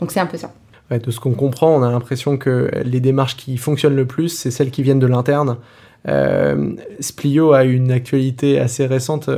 Donc 0.00 0.12
c'est 0.12 0.20
un 0.20 0.26
peu 0.26 0.36
ça. 0.36 0.52
de 0.90 1.10
ce 1.10 1.20
qu'on 1.20 1.32
comprend, 1.32 1.74
on 1.74 1.82
a 1.82 1.90
l'impression 1.90 2.36
que 2.36 2.70
les 2.84 3.00
démarches 3.00 3.36
qui 3.36 3.56
fonctionnent 3.56 3.96
le 3.96 4.06
plus, 4.06 4.28
c'est 4.28 4.50
celles 4.50 4.70
qui 4.70 4.82
viennent 4.82 4.98
de 4.98 5.06
l'interne. 5.06 5.56
Splio 7.00 7.52
a 7.52 7.64
une 7.64 7.90
actualité 7.90 8.60
assez 8.60 8.86
récente 8.86 9.28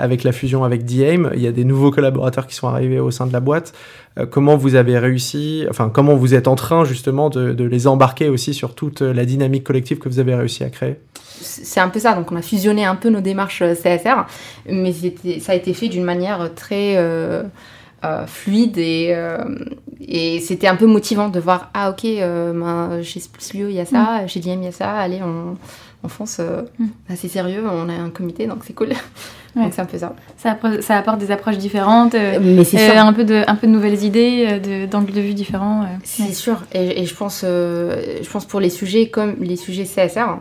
avec 0.00 0.24
la 0.24 0.32
fusion 0.32 0.64
avec 0.64 0.84
Diem. 0.84 1.30
Il 1.34 1.40
y 1.40 1.46
a 1.46 1.52
des 1.52 1.64
nouveaux 1.64 1.92
collaborateurs 1.92 2.48
qui 2.48 2.56
sont 2.56 2.66
arrivés 2.66 2.98
au 2.98 3.12
sein 3.12 3.24
de 3.24 3.32
la 3.32 3.38
boîte. 3.38 3.72
comment 4.30 4.56
vous 4.56 4.74
avez 4.74 4.98
réussi, 4.98 5.64
enfin 5.70 5.90
comment 5.90 6.16
vous 6.16 6.34
êtes 6.34 6.48
en 6.48 6.56
train 6.56 6.84
justement 6.84 7.30
de, 7.30 7.62
les 7.62 7.86
embarquer 7.86 8.28
aussi 8.28 8.52
sur 8.52 8.74
toute 8.74 9.00
la 9.00 9.24
dynamique 9.24 9.62
collective 9.62 10.00
que 10.00 10.08
vous 10.08 10.18
avez 10.18 10.34
réussi 10.34 10.64
à 10.64 10.70
créer? 10.70 10.96
C'est 11.40 11.80
un 11.80 11.88
peu 11.88 12.00
ça. 12.00 12.14
Donc, 12.14 12.30
on 12.32 12.36
a 12.36 12.42
fusionné 12.42 12.84
un 12.84 12.96
peu 12.96 13.08
nos 13.08 13.20
démarches 13.20 13.62
euh, 13.62 13.74
CSR, 13.74 14.26
mais 14.68 14.92
ça 15.40 15.52
a 15.52 15.54
été 15.54 15.74
fait 15.74 15.88
d'une 15.88 16.04
manière 16.04 16.50
très 16.54 16.96
euh, 16.96 17.42
euh, 18.04 18.26
fluide 18.26 18.78
et, 18.78 19.16
et 20.00 20.40
c'était 20.40 20.66
un 20.66 20.76
peu 20.76 20.86
motivant 20.86 21.28
de 21.28 21.40
voir 21.40 21.70
ah, 21.74 21.90
ok, 21.90 22.02
ben, 22.04 23.00
chez 23.02 23.20
Splio 23.20 23.68
il 23.68 23.74
y 23.74 23.80
a 23.80 23.86
ça, 23.86 24.22
mm. 24.22 24.28
chez 24.28 24.40
DM 24.40 24.62
il 24.62 24.64
y 24.64 24.68
a 24.68 24.72
ça, 24.72 24.90
allez, 24.92 25.20
on, 25.22 25.56
on 26.02 26.08
fonce 26.08 26.40
mm. 26.40 26.86
assez 27.10 27.28
sérieux, 27.28 27.64
on 27.66 27.88
a 27.88 27.94
un 27.94 28.10
comité 28.10 28.46
donc 28.46 28.64
c'est 28.64 28.74
cool. 28.74 28.90
Donc 29.56 29.72
c'est 29.74 29.82
un 29.82 29.86
peu 29.86 29.98
ça. 29.98 30.14
Ça, 30.36 30.96
apporte 30.96 31.18
des 31.18 31.30
approches 31.30 31.58
différentes, 31.58 32.14
euh, 32.14 32.38
euh, 32.38 32.96
un, 32.96 33.12
peu 33.12 33.24
de, 33.24 33.44
un 33.46 33.54
peu 33.54 33.66
de 33.66 33.72
nouvelles 33.72 34.02
idées, 34.02 34.46
euh, 34.48 34.86
d'angles 34.86 35.12
de, 35.12 35.20
vue 35.20 35.34
différents. 35.34 35.86
c'est 36.04 36.32
sûr. 36.32 36.62
Et, 36.72 37.04
je, 37.04 37.14
pense, 37.14 37.42
je 37.42 38.30
pense 38.30 38.46
pour 38.46 38.60
les 38.60 38.70
sujets 38.70 39.08
comme 39.08 39.36
les 39.40 39.56
sujets 39.56 39.84
CSR, 39.84 40.38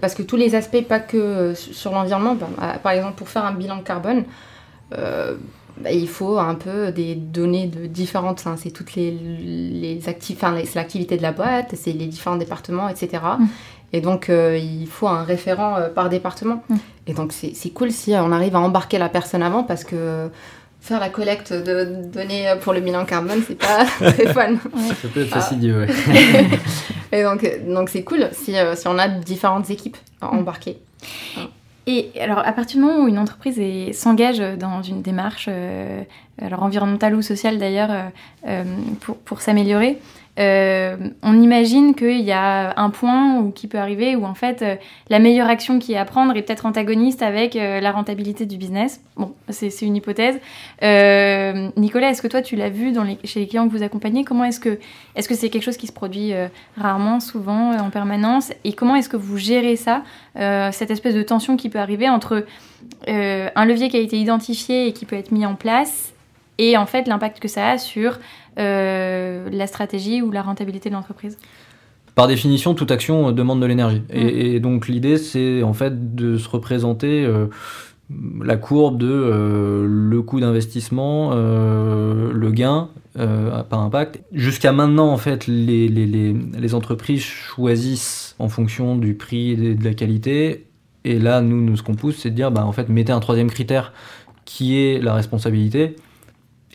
parce 0.00 0.14
que 0.14 0.22
tous 0.22 0.36
les 0.36 0.54
aspects, 0.54 0.82
pas 0.82 1.00
que 1.00 1.54
sur 1.54 1.92
l'environnement, 1.92 2.36
par 2.82 2.92
exemple 2.92 3.14
pour 3.16 3.28
faire 3.28 3.44
un 3.44 3.52
bilan 3.52 3.80
carbone, 3.80 4.24
bah, 4.90 5.90
il 5.92 6.08
faut 6.08 6.38
un 6.38 6.54
peu 6.54 6.90
des 6.90 7.14
données 7.14 7.66
de 7.66 7.86
différentes. 7.86 8.42
c'est 8.56 8.70
toutes 8.70 8.94
les, 8.94 9.10
les 9.10 10.08
activités, 10.08 10.46
enfin, 10.46 10.56
c'est 10.64 10.76
l'activité 10.76 11.18
de 11.18 11.22
la 11.22 11.32
boîte, 11.32 11.74
c'est 11.74 11.92
les 11.92 12.06
différents 12.06 12.36
départements, 12.36 12.88
etc. 12.88 13.18
Et 13.92 14.00
donc, 14.00 14.28
il 14.28 14.86
faut 14.88 15.08
un 15.08 15.22
référent 15.22 15.76
par 15.94 16.08
département. 16.08 16.62
Mm. 16.68 16.76
Et 17.06 17.14
donc, 17.14 17.32
c'est 17.32 17.70
cool 17.70 17.90
si 17.90 18.14
on 18.14 18.32
arrive 18.32 18.56
à 18.56 18.60
embarquer 18.60 18.98
la 18.98 19.08
personne 19.08 19.42
avant 19.42 19.62
parce 19.62 19.84
que 19.84 20.28
faire 20.80 21.00
la 21.00 21.08
collecte 21.08 21.52
de 21.52 22.02
données 22.12 22.52
pour 22.60 22.72
le 22.72 22.80
bilan 22.80 23.04
carbone, 23.04 23.42
c'est 23.46 23.54
pas 23.54 23.84
très 24.10 24.32
fun. 24.32 24.56
Ça 25.00 25.08
peut 25.12 25.22
être 25.22 25.28
fastidieux, 25.28 25.80
ouais. 25.80 25.88
Et 27.12 27.22
donc, 27.22 27.48
donc 27.68 27.88
c'est 27.88 28.02
cool 28.02 28.28
si, 28.32 28.54
si 28.74 28.88
on 28.88 28.98
a 28.98 29.08
différentes 29.08 29.70
équipes 29.70 29.96
embarquées. 30.20 30.78
Et 31.86 32.10
alors, 32.20 32.38
à 32.38 32.52
partir 32.52 32.80
du 32.80 32.84
moment 32.84 33.04
où 33.04 33.08
une 33.08 33.18
entreprise 33.18 33.60
s'engage 33.96 34.38
dans 34.58 34.82
une 34.82 35.02
démarche, 35.02 35.46
euh, 35.48 36.02
alors 36.42 36.64
environnementale 36.64 37.14
ou 37.14 37.22
sociale 37.22 37.58
d'ailleurs, 37.58 37.90
euh, 37.92 38.02
euh, 38.48 38.64
pour, 39.00 39.16
pour 39.18 39.40
s'améliorer, 39.40 39.98
euh, 40.38 40.96
on 41.22 41.40
imagine 41.40 41.94
qu'il 41.94 42.20
y 42.20 42.32
a 42.32 42.78
un 42.78 42.90
point 42.90 43.38
où, 43.38 43.50
qui 43.50 43.68
peut 43.68 43.78
arriver 43.78 44.16
où 44.16 44.24
en 44.26 44.34
fait 44.34 44.62
euh, 44.62 44.76
la 45.08 45.18
meilleure 45.18 45.48
action 45.48 45.78
qui 45.78 45.94
est 45.94 45.96
à 45.96 46.04
prendre 46.04 46.36
est 46.36 46.42
peut-être 46.42 46.66
antagoniste 46.66 47.22
avec 47.22 47.56
euh, 47.56 47.80
la 47.80 47.90
rentabilité 47.90 48.44
du 48.44 48.58
business. 48.58 49.00
Bon, 49.16 49.34
c'est 49.48 49.70
une 49.82 49.96
hypothèse. 49.96 50.38
Nicolas, 51.76 52.10
est-ce 52.10 52.20
que 52.20 52.28
toi 52.28 52.42
tu 52.42 52.56
l'as 52.56 52.68
vu 52.68 52.92
chez 53.24 53.40
les 53.40 53.46
clients 53.46 53.66
que 53.66 53.72
vous 53.72 53.82
accompagnez? 53.82 54.24
Comment 54.24 54.44
est-ce 54.44 54.60
que 54.60 54.78
est-ce 55.14 55.28
que 55.28 55.34
c'est 55.34 55.48
quelque 55.48 55.62
chose 55.62 55.78
qui 55.78 55.86
se 55.86 55.92
produit 55.92 56.32
rarement, 56.76 57.20
souvent, 57.20 57.72
en 57.78 57.90
permanence? 57.90 58.52
Et 58.64 58.74
comment 58.74 58.94
est-ce 58.96 59.08
que 59.08 59.16
vous 59.16 59.38
gérez 59.38 59.76
ça, 59.76 60.02
cette 60.34 60.90
espèce 60.90 61.14
de 61.14 61.22
tension 61.22 61.56
qui 61.56 61.70
peut 61.70 61.78
arriver 61.78 62.10
entre 62.10 62.44
un 63.06 63.64
levier 63.64 63.88
qui 63.88 63.96
a 63.96 64.00
été 64.00 64.18
identifié 64.18 64.88
et 64.88 64.92
qui 64.92 65.06
peut 65.06 65.16
être 65.16 65.32
mis 65.32 65.46
en 65.46 65.54
place 65.54 66.12
et 66.58 66.76
en 66.76 66.86
fait 66.86 67.06
l'impact 67.08 67.40
que 67.40 67.48
ça 67.48 67.70
a 67.70 67.78
sur 67.78 68.18
euh, 68.58 69.48
la 69.50 69.66
stratégie 69.66 70.22
ou 70.22 70.30
la 70.30 70.42
rentabilité 70.42 70.88
de 70.88 70.94
l'entreprise 70.94 71.36
Par 72.14 72.26
définition, 72.26 72.74
toute 72.74 72.90
action 72.90 73.32
demande 73.32 73.60
de 73.60 73.66
l'énergie. 73.66 74.00
Mm. 74.00 74.16
Et, 74.16 74.54
et, 74.54 74.60
donc 74.60 74.88
l'idée, 74.88 75.18
c'est 75.18 75.62
en 75.62 75.74
fait 75.74 76.14
de 76.14 76.38
se 76.38 76.48
représenter 76.48 77.24
euh, 77.24 77.46
la 78.42 78.56
courbe 78.56 78.98
de 78.98 79.08
euh, 79.08 79.86
le 79.86 80.22
coût 80.22 80.40
d'investissement, 80.40 81.30
euh, 81.32 82.32
le 82.32 82.50
gain 82.50 82.88
par 83.70 83.80
impact. 83.80 84.20
Jusqu'à 84.32 84.72
maintenant, 84.72 85.10
en 85.10 85.16
fait, 85.16 85.46
les, 85.46 85.88
les, 85.88 86.04
les, 86.04 86.34
les, 86.34 86.74
entreprises 86.74 87.22
choisissent 87.22 88.36
en 88.38 88.50
fonction 88.50 88.94
du 88.94 89.14
prix 89.14 89.52
et 89.52 89.74
de 89.74 89.82
la 89.82 89.94
qualité. 89.94 90.66
Et 91.04 91.18
là, 91.18 91.40
nous, 91.40 91.62
nous 91.62 91.78
ce 91.78 91.82
qu'on 91.82 91.94
pousse, 91.94 92.18
c'est 92.18 92.28
de 92.28 92.34
dire, 92.34 92.50
bah, 92.50 92.66
en 92.66 92.72
fait, 92.72 92.90
mettez 92.90 93.12
un 93.12 93.20
troisième 93.20 93.50
critère 93.50 93.94
qui 94.44 94.76
est 94.76 95.00
la 95.00 95.14
responsabilité. 95.14 95.96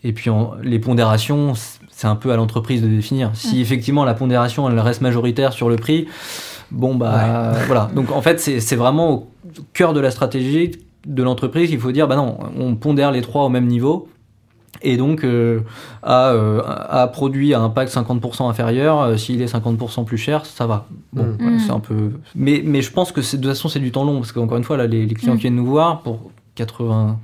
Et 0.04 0.14
puis 0.14 0.30
les 0.64 0.80
pondérations, 0.80 1.54
c'est 1.90 2.08
un 2.08 2.16
peu 2.16 2.32
à 2.32 2.36
l'entreprise 2.36 2.82
de 2.82 2.88
définir. 2.88 3.32
Si 3.34 3.62
effectivement 3.62 4.04
la 4.04 4.14
pondération 4.14 4.70
elle 4.70 4.80
reste 4.80 5.02
majoritaire 5.02 5.54
sur 5.54 5.70
le 5.70 5.76
prix, 5.76 6.08
bon 6.72 6.96
bah 6.96 7.54
ouais. 7.54 7.60
voilà. 7.68 7.90
Donc 7.94 8.12
en 8.12 8.22
fait 8.22 8.40
c'est 8.40 8.76
vraiment 8.76 9.12
au 9.12 9.28
cœur 9.74 9.94
de 9.94 10.00
la 10.00 10.12
stratégie 10.12 10.72
de 11.06 11.24
l'entreprise 11.24 11.70
qu'il 11.70 11.80
faut 11.80 11.92
dire 11.92 12.08
bah 12.08 12.16
non, 12.16 12.38
on 12.58 12.76
pondère 12.76 13.12
les 13.12 13.22
trois 13.22 13.44
au 13.44 13.50
même 13.50 13.68
niveau. 13.68 14.08
Et 14.84 14.98
donc 14.98 15.24
euh, 15.24 15.62
à, 16.02 16.30
euh, 16.30 16.62
à 16.66 17.08
produit 17.08 17.54
à 17.54 17.60
impact 17.60 17.94
50% 17.94 18.50
inférieur, 18.50 19.02
euh, 19.02 19.18
s'il 19.18 19.42
est 19.42 19.54
50% 19.54 20.06
plus 20.06 20.18
cher, 20.18 20.46
ça 20.46 20.66
va. 20.66 20.88
Bon, 21.14 21.24
mmh. 21.24 21.46
ouais, 21.46 21.60
c'est 21.60 21.72
un 21.72 21.80
peu. 21.80 22.14
Mais, 22.34 22.64
mais 22.66 22.82
je 22.82 22.92
pense 22.92 23.12
que 23.12 23.22
de 23.22 23.26
toute 23.26 23.46
façon 23.46 23.70
c'est 23.70 23.80
du 23.80 23.92
temps 23.92 24.06
long 24.06 24.16
parce 24.16 24.32
qu'encore 24.32 24.58
une 24.58 24.64
fois 24.64 24.78
là 24.78 24.88
les, 24.88 25.06
les 25.06 25.14
clients 25.14 25.34
mmh. 25.34 25.38
qui 25.38 25.42
viennent 25.44 25.56
nous 25.56 25.68
voir 25.68 26.02
pour 26.02 26.32
80 26.56 27.20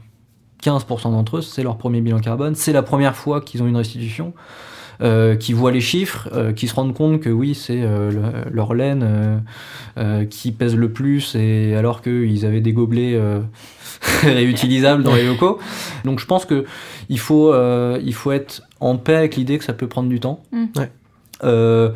15% 0.64 1.12
d'entre 1.12 1.38
eux, 1.38 1.42
c'est 1.42 1.64
leur 1.64 1.78
premier 1.78 2.02
bilan 2.02 2.20
carbone, 2.20 2.56
c'est 2.56 2.74
la 2.74 2.84
première 2.84 3.16
fois 3.16 3.42
qu'ils 3.42 3.62
ont 3.62 3.68
une 3.68 3.78
restitution, 3.78 4.34
euh, 5.02 5.36
qui 5.36 5.54
voient 5.54 5.72
les 5.72 5.82
chiffres, 5.82 6.28
euh, 6.34 6.54
qui 6.54 6.68
se 6.68 6.74
rendent 6.74 6.96
compte 6.96 7.20
que 7.20 7.30
oui, 7.30 7.54
c'est 7.54 7.84
euh, 7.84 8.10
le, 8.12 8.52
leur 8.52 8.74
laine 8.74 9.44
euh, 9.98 10.26
qui 10.26 10.52
pèse 10.52 10.76
le 10.76 10.92
plus, 10.92 11.36
et 11.36 11.76
alors 11.76 12.02
qu'ils 12.02 12.46
avaient 12.46 12.62
des 12.62 12.74
gobelets 12.74 13.20
réutilisables 14.24 15.04
dans 15.04 15.16
les 15.16 15.26
locaux. 15.26 15.60
Donc 16.04 16.20
je 16.20 16.26
pense 16.26 16.46
que 16.46 16.66
il 17.10 17.20
faut, 17.20 17.54
il 17.54 18.14
faut 18.14 18.32
être 18.32 18.64
en 18.80 18.98
paix 18.98 19.16
avec 19.16 19.36
l'idée 19.36 19.58
que 19.58 19.64
ça 19.64 19.74
peut 19.74 19.88
prendre 19.88 20.10
du 20.10 20.20
temps. 20.20 20.42
Mm. 20.52 20.66
Ouais. 20.76 21.92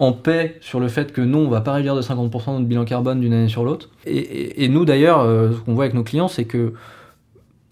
en 0.00 0.12
paix 0.12 0.58
sur 0.60 0.80
le 0.80 0.88
fait 0.88 1.12
que 1.12 1.22
non, 1.22 1.38
on 1.38 1.48
va 1.48 1.62
pas 1.62 1.72
réduire 1.72 1.96
de 1.96 2.02
50% 2.02 2.52
notre 2.52 2.66
bilan 2.66 2.84
carbone 2.84 3.20
d'une 3.20 3.32
année 3.32 3.48
sur 3.48 3.64
l'autre. 3.64 3.88
Et, 4.04 4.18
et, 4.18 4.64
et, 4.64 4.68
nous 4.68 4.84
d'ailleurs, 4.84 5.22
ce 5.22 5.58
qu'on 5.60 5.72
voit 5.72 5.84
avec 5.84 5.94
nos 5.94 6.04
clients, 6.04 6.28
c'est 6.28 6.44
que 6.44 6.74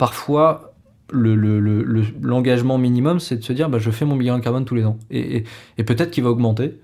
parfois, 0.02 0.74
l'engagement 1.12 2.76
le, 2.76 2.80
le, 2.80 2.82
le, 2.82 2.82
minimum, 2.82 3.20
c'est 3.20 3.36
de 3.36 3.44
se 3.44 3.52
dire 3.52 3.68
bah, 3.68 3.78
je 3.78 3.88
fais 3.92 4.04
mon 4.04 4.16
bilan 4.16 4.40
carbone 4.40 4.64
tous 4.64 4.74
les 4.74 4.84
ans. 4.84 4.98
Et, 5.12 5.44
peut-être 5.76 6.10
qu'il 6.10 6.24
va 6.24 6.30
augmenter, 6.30 6.80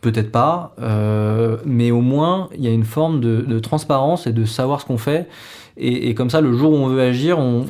peut-être 0.00 0.32
pas, 0.32 0.74
euh, 0.80 1.58
mais 1.66 1.90
au 1.90 2.00
moins, 2.00 2.48
il 2.56 2.64
y 2.64 2.66
a 2.66 2.70
une 2.70 2.84
forme 2.84 3.20
de, 3.20 3.58
transparence 3.58 4.26
et 4.26 4.32
de 4.32 4.46
savoir 4.46 4.80
ce 4.80 4.86
qu'on 4.86 4.96
fait. 4.96 5.28
Et, 5.76 6.14
comme 6.14 6.30
ça, 6.30 6.40
le 6.40 6.54
jour 6.54 6.72
où 6.72 6.76
on 6.76 6.88
veut 6.88 7.02
agir, 7.02 7.38
on, 7.38 7.66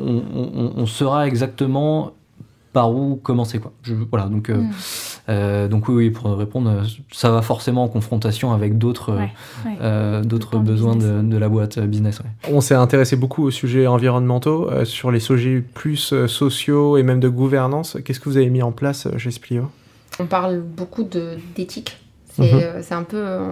on, 0.77 0.87
saura 0.87 1.27
exactement 1.27 2.13
par 2.73 2.95
où 2.95 3.17
commencer. 3.17 3.59
Quoi. 3.59 3.73
Voilà, 4.13 4.27
donc, 4.27 4.49
euh, 4.49 4.59
Mm. 4.59 4.71
Euh, 5.29 5.69
donc 5.69 5.89
oui, 5.89 5.95
oui, 5.95 6.11
pour 6.11 6.37
répondre, 6.37 6.83
ça 7.13 7.31
va 7.31 7.41
forcément 7.43 7.85
en 7.85 7.89
confrontation 7.89 8.53
avec 8.53 8.77
d'autres 8.79 9.13
Ouais, 9.15 9.31
ouais. 9.65 9.77
euh, 9.81 10.23
d'autres 10.23 10.57
le 10.57 10.63
besoins 10.63 10.97
de, 10.97 11.37
la 11.39 11.49
boîte 11.49 11.79
euh, 11.79 11.87
business. 11.87 12.21
ouais. 12.21 12.53
On 12.53 12.61
s'est 12.61 12.75
intéressé 12.75 13.17
beaucoup 13.17 13.45
aux 13.45 13.51
sujets 13.51 13.87
environnementaux, 13.87 14.71
euh, 14.71 14.85
sur 14.85 15.11
les 15.11 15.21
sujets 15.21 15.61
plus 15.75 16.13
euh, 16.13 16.27
sociaux 16.29 16.97
et 16.99 17.03
même 17.03 17.21
de 17.21 17.29
gouvernance. 17.29 17.97
Qu'est-ce 18.05 18.21
que 18.21 18.29
vous 18.29 18.37
avez 18.37 18.51
mis 18.51 18.63
en 18.63 18.73
place 18.73 19.07
euh, 19.07 19.17
chez 19.19 19.31
Splio? 19.31 19.71
On 20.21 20.27
parle 20.27 20.61
beaucoup 20.61 21.05
d'éthique. 21.57 21.99
C'est 22.33 22.43
Mhm. 22.53 22.61
euh, 22.63 22.83
c'est 22.83 22.95
un 22.95 23.03
peu. 23.05 23.17
euh, 23.17 23.47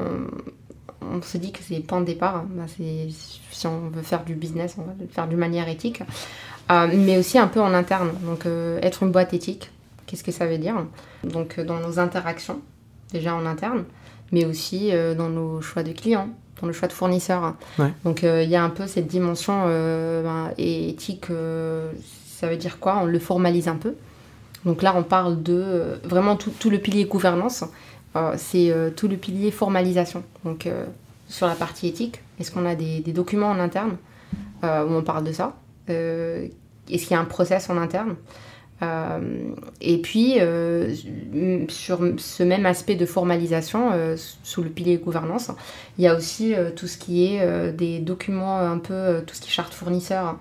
on 1.00 1.20
se 1.22 1.37
dit 1.38 1.50
que 1.52 1.58
c'est 1.62 1.80
point 1.80 2.00
de 2.00 2.06
départ. 2.06 2.44
Bah, 2.54 2.64
c'est- 2.68 3.08
si 3.50 3.66
on 3.66 3.88
veut 3.92 4.02
faire 4.02 4.24
du 4.24 4.35
business, 4.35 4.76
on 4.78 4.82
va 4.82 4.92
le 5.00 5.06
faire 5.08 5.26
d'une 5.26 5.38
manière 5.38 5.68
éthique. 5.68 6.02
Euh, 6.70 6.87
mais 6.94 7.18
aussi 7.18 7.38
un 7.38 7.48
peu 7.48 7.61
en 7.61 7.74
interne. 7.74 8.11
Donc, 8.24 8.46
euh, 8.46 8.78
être 8.82 9.02
une 9.02 9.11
boîte 9.11 9.35
éthique, 9.35 9.70
qu'est-ce 10.12 10.25
que 10.25 10.33
ça 10.33 10.46
veut 10.46 10.59
dire 10.59 10.75
Donc, 11.25 11.59
euh, 11.59 11.64
dans 11.64 11.81
nos 11.81 11.98
interactions, 11.98 12.61
déjà 13.12 13.35
en 13.35 13.46
interne, 13.46 13.85
mais 14.31 14.44
aussi 14.44 14.90
euh, 14.92 15.14
dans 15.14 15.31
nos 15.31 15.62
choix 15.62 15.83
de 15.83 15.92
clients, 15.92 16.29
dans 16.61 16.66
le 16.66 16.75
choix 16.75 16.87
de 16.87 16.92
fournisseurs. 16.92 17.55
Ouais. 17.79 17.92
Donc, 18.05 18.22
euh, 18.22 18.42
il 18.42 18.51
y 18.51 18.57
a 18.57 18.62
un 18.62 18.68
peu 18.68 18.87
cette 18.87 19.07
dimension 19.07 19.66
ben, 19.66 20.51
éthique. 20.59 21.29
ça 22.27 22.46
veut 22.46 22.59
dire 22.59 22.79
quoi? 22.79 22.98
On 23.03 23.07
le 23.07 23.18
formalise 23.18 23.68
un 23.68 23.77
peu. 23.77 23.94
Donc 24.66 24.83
là, 24.83 24.92
on 24.94 25.03
parle 25.03 25.42
de 25.42 25.98
vraiment 26.05 26.37
tout, 26.37 26.53
tout 26.59 26.68
le 26.68 26.79
pilier 26.79 27.07
gouvernance. 27.07 27.64
C'est 28.37 28.72
tout 28.94 29.09
le 29.09 29.16
pilier 29.16 29.51
formalisation. 29.51 30.22
Donc, 30.44 30.68
sur 31.27 31.46
la 31.46 31.55
partie 31.55 31.88
éthique, 31.88 32.20
est-ce 32.38 32.53
qu'on 32.53 32.66
a 32.66 32.75
des, 32.75 33.01
des 33.01 33.12
documents 33.12 33.51
en 33.51 33.59
interne? 33.59 33.96
Où 34.62 34.66
on 34.66 35.03
parle 35.03 35.25
de 35.25 35.33
ça 35.33 35.57
Est-ce 35.88 36.51
qu'il 36.88 37.11
y 37.11 37.14
a 37.14 37.20
un 37.20 37.25
process 37.25 37.70
en 37.70 37.77
interne? 37.77 38.14
Et 39.80 39.98
puis, 39.98 40.38
euh, 40.40 40.92
sur 41.68 42.00
ce 42.16 42.42
même 42.42 42.66
aspect 42.66 42.96
de 42.96 43.06
formalisation, 43.06 43.90
euh, 43.92 44.16
sous 44.42 44.62
le 44.62 44.70
pilier 44.70 44.96
gouvernance, 44.96 45.52
il 45.98 46.04
y 46.04 46.08
a 46.08 46.16
aussi 46.16 46.54
euh, 46.54 46.70
tout 46.74 46.88
ce 46.88 46.98
qui 46.98 47.26
est 47.26 47.40
euh, 47.42 47.70
des 47.70 48.00
documents, 48.00 48.58
un 48.58 48.78
peu 48.78 48.94
euh, 48.94 49.20
tout 49.20 49.36
ce 49.36 49.40
qui 49.40 49.48
est 49.48 49.52
charte 49.52 49.72
fournisseur, 49.72 50.36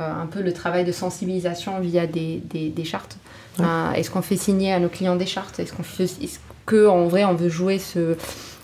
euh, 0.00 0.10
un 0.10 0.26
peu 0.26 0.40
le 0.40 0.52
travail 0.54 0.84
de 0.84 0.92
sensibilisation 0.92 1.80
via 1.80 2.06
des, 2.06 2.42
des, 2.44 2.70
des 2.70 2.84
chartes. 2.84 3.18
Ouais. 3.58 3.66
Euh, 3.66 3.92
est-ce 3.92 4.10
qu'on 4.10 4.22
fait 4.22 4.36
signer 4.36 4.72
à 4.72 4.78
nos 4.78 4.88
clients 4.88 5.16
des 5.16 5.26
chartes? 5.26 5.60
Est-ce 5.60 5.74
qu'on 5.74 5.82
fait, 5.82 6.04
est-ce 6.04 6.38
que 6.64 6.86
en 6.86 7.06
vrai 7.08 7.24
on 7.24 7.34
veut 7.34 7.50
jouer 7.50 7.78
ce, 7.78 8.16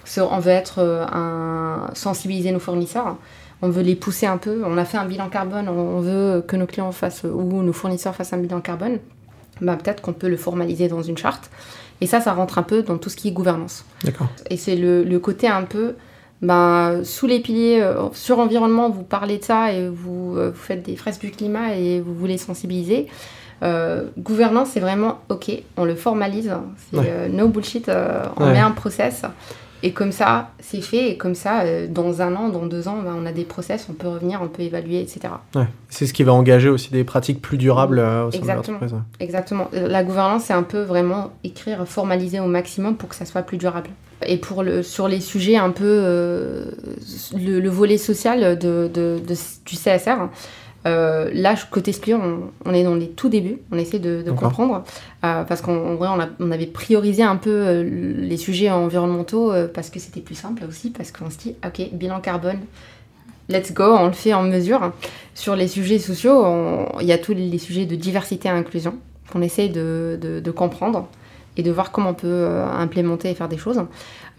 ce 0.05 0.23
on 0.23 0.39
veut 0.39 0.53
être 0.53 0.79
euh, 0.79 1.05
un 1.13 1.91
sensibiliser 1.93 2.51
nos 2.51 2.61
fournisseurs? 2.61 3.19
On 3.61 3.69
veut 3.69 3.83
les 3.83 3.97
pousser 3.97 4.27
un 4.27 4.39
peu. 4.39 4.63
On 4.65 4.79
a 4.79 4.85
fait 4.85 4.99
un 4.99 5.05
bilan 5.05 5.29
carbone, 5.29 5.69
on 5.69 6.01
veut 6.01 6.43
que 6.47 6.57
nos 6.57 6.67
clients 6.67 6.93
fassent 6.93 7.25
ou 7.25 7.63
nos 7.63 7.73
fournisseurs 7.73 8.15
fassent 8.15 8.33
un 8.33 8.39
bilan 8.39 8.61
carbone. 8.61 9.01
Bah, 9.61 9.77
peut-être 9.77 10.01
qu'on 10.03 10.13
peut 10.13 10.29
le 10.29 10.37
formaliser 10.37 10.89
dans 10.89 11.03
une 11.03 11.17
charte. 11.19 11.51
Et 12.01 12.07
ça, 12.07 12.21
ça 12.21 12.33
rentre 12.33 12.59
un 12.59 12.63
peu 12.63 12.83
dans 12.83 12.97
tout 12.99 13.09
ce 13.11 13.17
qui 13.17 13.29
est 13.29 13.33
gouvernance. 13.33 13.85
D'accord. 14.05 14.29
Et 14.51 14.57
c'est 14.57 14.77
le, 14.77 15.03
le 15.03 15.19
côté 15.19 15.49
un 15.49 15.63
peu, 15.65 15.95
ben, 16.43 17.01
sous 17.03 17.27
les 17.27 17.41
piliers, 17.41 17.81
euh, 17.83 18.03
sur 18.13 18.39
environnement, 18.39 18.89
vous 18.91 19.03
parlez 19.03 19.39
de 19.39 19.45
ça 19.45 19.73
et 19.73 19.89
vous, 19.89 20.35
euh, 20.37 20.51
vous 20.55 20.61
faites 20.63 20.85
des 20.85 20.95
fresques 20.95 21.23
du 21.23 21.31
climat 21.33 21.75
et 21.75 22.01
vous 22.01 22.15
voulez 22.15 22.39
sensibiliser. 22.39 23.09
Euh, 23.65 24.05
gouvernance, 24.17 24.69
c'est 24.75 24.81
vraiment 24.81 25.19
ok, 25.29 25.51
on 25.77 25.85
le 25.85 25.97
formalise, 25.97 26.53
c'est 26.93 26.99
Ouais. 26.99 27.29
no 27.29 27.49
bullshit, 27.49 27.91
on 28.37 28.45
Ouais. 28.47 28.53
met 28.53 28.61
un 28.61 28.71
process. 28.71 29.23
Et 29.85 29.93
comme 29.93 30.11
ça, 30.13 30.51
c'est 30.59 30.81
fait. 30.81 31.11
Et 31.11 31.17
comme 31.17 31.35
ça, 31.37 31.61
euh, 31.61 31.87
dans 31.89 32.21
un 32.21 32.35
an, 32.35 32.49
dans 32.49 32.67
deux 32.67 32.89
ans, 32.89 32.99
ben, 33.05 33.15
on 33.17 33.25
a 33.27 33.33
des 33.33 33.45
process, 33.45 33.87
on 33.89 33.93
peut 33.93 34.09
revenir, 34.09 34.41
on 34.43 34.49
peut 34.49 34.63
évaluer, 34.63 35.01
etc. 35.01 35.21
Ouais. 35.55 35.67
C'est 35.89 36.07
ce 36.07 36.13
qui 36.13 36.25
va 36.25 36.33
engager 36.33 36.69
aussi 36.69 36.91
des 36.91 37.05
pratiques 37.05 37.41
plus 37.41 37.59
durables 37.59 37.99
euh, 38.01 38.27
au 38.27 38.31
sein 38.33 38.39
de 38.39 38.43
Exactement. 38.43 38.79
l'entreprise. 38.81 38.93
ouais. 38.95 39.25
Exactement. 39.25 39.69
Euh, 39.75 39.87
La 39.87 40.03
gouvernance, 40.03 40.45
c'est 40.45 40.53
un 40.53 40.65
peu 40.65 40.81
vraiment 40.83 41.31
écrire, 41.45 41.87
formaliser 41.87 42.41
au 42.41 42.47
maximum 42.47 42.97
pour 42.97 43.09
que 43.09 43.15
ça 43.15 43.25
soit 43.25 43.43
plus 43.43 43.57
durable. 43.57 43.89
Et 44.27 44.37
pour 44.37 44.65
le, 44.65 44.83
sur 44.83 45.07
les 45.07 45.21
sujets 45.21 45.57
un 45.57 45.71
peu, 45.71 45.85
euh, 45.87 46.65
le, 47.37 47.61
le 47.61 47.69
volet 47.71 47.99
social 47.99 48.59
de, 48.59 48.89
de- 48.93 49.21
de- 49.25 49.35
du 49.65 49.77
CSR, 49.77 50.29
Euh, 50.89 51.31
là, 51.33 51.55
côté 51.71 51.93
Splio, 51.93 52.19
on, 52.65 52.73
est 52.73 52.83
dans 52.83 52.95
les 52.95 53.09
tout 53.09 53.29
débuts, 53.29 53.59
on 53.71 53.79
essaie 53.79 53.99
de, 53.99 54.25
comprendre, 54.31 54.85
euh, 55.25 55.45
parce 55.45 55.61
qu'en 55.61 55.97
vrai, 55.97 56.09
on, 56.41 56.51
avait 56.51 56.67
priorisé 56.67 57.23
un 57.23 57.37
peu 57.37 57.51
euh, 57.51 57.83
les 57.83 58.37
sujets 58.37 58.71
environnementaux 58.71 59.53
parce 59.75 59.91
que 59.91 59.99
c'était 59.99 60.21
plus 60.21 60.35
simple 60.35 60.65
aussi, 60.67 60.91
parce 60.91 61.13
qu'on 61.13 61.31
se 61.31 61.39
dit, 61.39 61.55
ok, 61.67 61.93
bilan 61.93 62.21
carbone, 62.21 62.61
let's 63.49 63.73
go, 63.73 63.85
on 63.85 64.07
le 64.07 64.13
fait 64.13 64.33
en 64.33 64.43
mesure. 64.43 64.93
Sur 65.35 65.57
les 65.57 65.69
sujets 65.69 65.99
sociaux, 65.99 66.45
il 67.01 67.07
y 67.07 67.13
a 67.13 67.19
tous 67.19 67.35
les 67.35 67.59
sujets 67.59 67.85
de 67.85 67.95
diversité 67.95 68.49
et 68.49 68.53
inclusion 68.53 68.95
qu'on 69.31 69.43
essaie 69.43 69.69
de, 69.69 70.51
comprendre 70.57 71.09
et 71.57 71.63
de 71.63 71.71
voir 71.71 71.91
comment 71.93 72.11
on 72.11 72.15
peut 72.15 72.49
implémenter 72.73 73.31
et 73.31 73.35
faire 73.35 73.49
des 73.49 73.59
choses. 73.59 73.83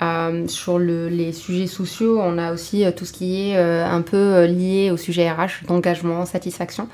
Euh, 0.02 0.48
sur 0.48 0.80
les 0.80 1.34
sujets 1.34 1.68
sociaux, 1.68 2.20
on 2.22 2.38
a 2.38 2.54
aussi 2.54 2.86
euh, 2.86 2.92
tout 2.92 3.04
ce 3.04 3.12
qui 3.12 3.50
est 3.50 3.58
euh, 3.58 3.86
un 3.86 4.02
peu 4.02 4.46
lié 4.46 4.92
au 4.92 4.98
sujet 4.98 5.30
RH, 5.30 5.66
d'engagement, 5.68 6.26
satisfaction. 6.26 6.88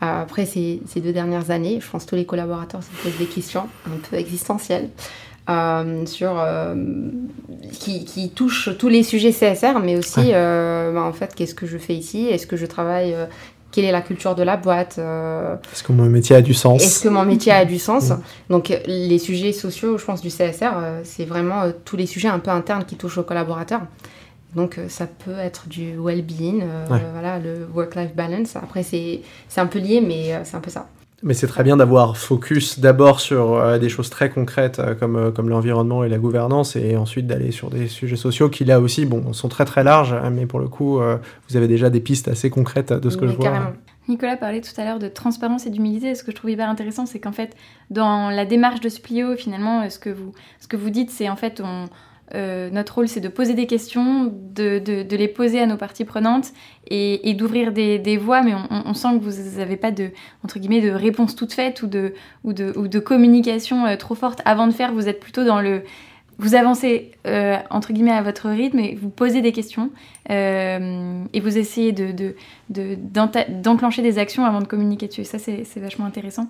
après 0.00 0.46
ces, 0.46 0.80
deux 0.96 1.12
dernières 1.12 1.50
années, 1.50 1.80
je 1.80 1.90
pense 1.90 2.04
que 2.04 2.10
tous 2.10 2.16
les 2.16 2.24
collaborateurs 2.24 2.82
se 2.82 2.90
posent 3.02 3.18
des 3.18 3.26
questions 3.26 3.68
un 3.86 3.98
peu 4.08 4.16
existentielles. 4.16 4.88
sur 6.06 6.44
qui, 7.72 8.32
touchent 8.34 8.70
tous 8.78 8.88
les 8.88 9.02
sujets 9.02 9.32
CSR, 9.32 9.80
mais 9.82 9.96
aussi 9.96 10.32
bah, 10.32 11.02
en 11.02 11.12
fait 11.12 11.34
qu'est-ce 11.34 11.54
que 11.54 11.66
je 11.66 11.78
fais 11.78 11.94
ici? 11.94 12.26
Est-ce 12.26 12.46
que 12.46 12.56
je 12.56 12.66
travaille 12.66 13.14
quelle 13.76 13.84
est 13.84 13.92
la 13.92 14.00
culture 14.00 14.34
de 14.34 14.42
la 14.42 14.56
boîte. 14.56 14.96
Euh, 14.98 15.56
est-ce 15.70 15.82
que 15.82 15.92
mon 15.92 16.06
métier 16.06 16.34
a 16.34 16.40
du 16.40 16.54
sens 16.54 16.82
Est-ce 16.82 17.02
que 17.04 17.10
mon 17.10 17.26
métier 17.26 17.52
a 17.52 17.66
du 17.66 17.78
sens 17.78 18.10
Donc 18.48 18.72
les 18.86 19.18
sujets 19.18 19.52
sociaux, 19.52 19.98
je 19.98 20.04
pense, 20.06 20.22
du 20.22 20.30
CSR, 20.30 20.72
euh, 20.76 21.00
c'est 21.04 21.26
vraiment 21.26 21.60
euh, 21.60 21.72
tous 21.84 21.98
les 21.98 22.06
sujets 22.06 22.28
un 22.28 22.38
peu 22.38 22.50
internes 22.50 22.86
qui 22.86 22.96
touchent 22.96 23.18
aux 23.18 23.22
collaborateurs. 23.22 23.82
Donc 24.54 24.80
ça 24.88 25.06
peut 25.06 25.38
être 25.38 25.68
du 25.68 25.98
well-being, 25.98 26.64
voilà, 26.88 27.38
le 27.38 27.68
work-life 27.74 28.14
balance. 28.14 28.56
Après, 28.56 28.82
c'est 28.82 29.20
un 29.58 29.66
peu 29.66 29.78
lié, 29.78 30.00
mais 30.00 30.40
c'est 30.44 30.56
un 30.56 30.60
peu 30.60 30.70
ça. 30.70 30.86
Mais 31.22 31.32
c'est 31.32 31.46
très 31.46 31.64
bien 31.64 31.78
d'avoir 31.78 32.18
focus 32.18 32.78
d'abord 32.78 33.20
sur 33.20 33.54
euh, 33.54 33.78
des 33.78 33.88
choses 33.88 34.10
très 34.10 34.28
concrètes 34.28 34.78
euh, 34.78 34.94
comme, 34.94 35.16
euh, 35.16 35.30
comme 35.30 35.48
l'environnement 35.48 36.04
et 36.04 36.10
la 36.10 36.18
gouvernance 36.18 36.76
et 36.76 36.96
ensuite 36.96 37.26
d'aller 37.26 37.52
sur 37.52 37.70
des 37.70 37.88
sujets 37.88 38.16
sociaux 38.16 38.50
qui 38.50 38.66
là 38.66 38.80
aussi 38.80 39.06
bon, 39.06 39.32
sont 39.32 39.48
très 39.48 39.64
très 39.64 39.82
larges, 39.82 40.12
hein, 40.12 40.30
mais 40.30 40.44
pour 40.44 40.60
le 40.60 40.68
coup, 40.68 41.00
vous 41.48 41.56
avez 41.56 41.68
déjà 41.68 41.90
des 41.90 42.00
pistes 42.00 42.28
assez 42.28 42.50
concrètes 42.50 42.92
de 42.92 43.10
ce 43.10 43.16
que 43.16 43.26
je 43.26 43.32
vois. 43.32 43.72
Nicolas 44.08 44.36
parlait 44.36 44.60
tout 44.60 44.78
à 44.80 44.84
l'heure 44.84 44.98
de 44.98 45.08
transparence 45.08 45.66
et 45.66 45.70
d'humilité. 45.70 46.14
Ce 46.14 46.22
que 46.22 46.30
je 46.30 46.36
trouve 46.36 46.50
hyper 46.50 46.68
intéressant, 46.68 47.06
c'est 47.06 47.18
qu'en 47.18 47.32
fait, 47.32 47.56
dans 47.90 48.30
la 48.30 48.44
démarche 48.44 48.80
de 48.80 48.88
Splio, 48.88 49.34
finalement, 49.36 49.88
ce 49.90 49.98
que 49.98 50.10
vous, 50.10 50.32
ce 50.60 50.68
que 50.68 50.76
vous 50.76 50.90
dites, 50.90 51.10
c'est 51.10 51.28
en 51.28 51.34
fait, 51.34 51.60
on, 51.64 51.86
euh, 52.34 52.70
notre 52.70 52.96
rôle, 52.96 53.08
c'est 53.08 53.20
de 53.20 53.28
poser 53.28 53.54
des 53.54 53.66
questions, 53.66 54.32
de, 54.32 54.82
les 55.10 55.28
poser 55.28 55.60
à 55.60 55.66
nos 55.66 55.76
parties 55.76 56.04
prenantes 56.04 56.52
et, 56.88 57.34
d'ouvrir 57.34 57.72
des, 57.72 58.16
voies, 58.16 58.42
mais 58.42 58.52
on, 58.70 58.94
sent 58.94 59.18
que 59.18 59.24
vous 59.24 59.58
n'avez 59.58 59.76
pas 59.76 59.90
de, 59.90 60.10
entre 60.44 60.58
guillemets, 60.58 60.80
de 60.80 60.90
réponse 60.90 61.36
toute 61.36 61.52
faite 61.52 61.82
ou 61.82 61.86
de, 61.86 62.98
communication 62.98 63.86
euh, 63.86 63.96
trop 63.96 64.14
forte 64.14 64.42
avant 64.44 64.66
de 64.66 64.72
faire. 64.72 64.92
Vous 64.92 65.08
êtes 65.08 65.20
plutôt 65.20 65.44
dans 65.44 65.60
le... 65.60 65.82
Vous 66.38 66.54
avancez, 66.54 67.12
euh, 67.26 67.56
entre 67.70 67.94
guillemets, 67.94 68.10
à 68.10 68.20
votre 68.20 68.50
rythme 68.50 68.78
et 68.78 68.94
vous 68.94 69.08
posez 69.08 69.40
des 69.40 69.52
questions 69.52 69.90
et 70.28 71.40
vous 71.40 71.56
essayez 71.56 71.92
de, 71.92 72.34
d'enclencher 72.68 74.02
des 74.02 74.18
actions 74.18 74.44
avant 74.44 74.60
de 74.60 74.66
communiquer 74.66 75.06
dessus. 75.06 75.24
Ça, 75.24 75.38
c'est 75.38 75.80
vachement 75.80 76.04
intéressant. 76.04 76.46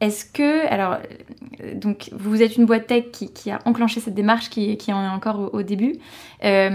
Est-ce 0.00 0.24
que, 0.24 0.66
alors, 0.68 0.96
euh, 1.62 1.74
donc 1.74 2.08
vous 2.12 2.42
êtes 2.42 2.56
une 2.56 2.64
boîte 2.64 2.86
tech 2.86 3.04
qui, 3.12 3.50
a 3.50 3.58
enclenché 3.66 4.00
cette 4.00 4.14
démarche, 4.14 4.48
qui, 4.48 4.76
qui 4.78 4.92
en 4.94 5.04
est 5.04 5.08
encore 5.08 5.50
au, 5.52 5.62
début. 5.62 5.96
Euh, 6.42 6.70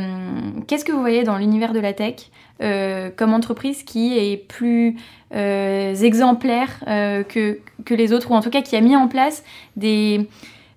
qu'est-ce 0.68 0.86
que 0.86 0.92
vous 0.92 1.00
voyez 1.00 1.24
dans 1.24 1.38
l'univers 1.38 1.74
de 1.74 1.80
la 1.80 1.94
tech 1.94 2.16
euh, 2.62 3.10
comme 3.16 3.34
entreprise 3.34 3.84
qui 3.84 4.18
est 4.18 4.38
plus 4.38 4.98
exemplaire 5.32 6.80
que, 6.86 7.60
les 7.90 8.14
autres, 8.14 8.30
ou 8.32 8.36
en 8.36 8.42
tout 8.42 8.52
cas 8.52 8.62
qui 8.62 8.76
a 8.76 8.82
mis 8.82 8.96
en 8.96 9.08
place 9.08 9.44
des, 9.76 10.30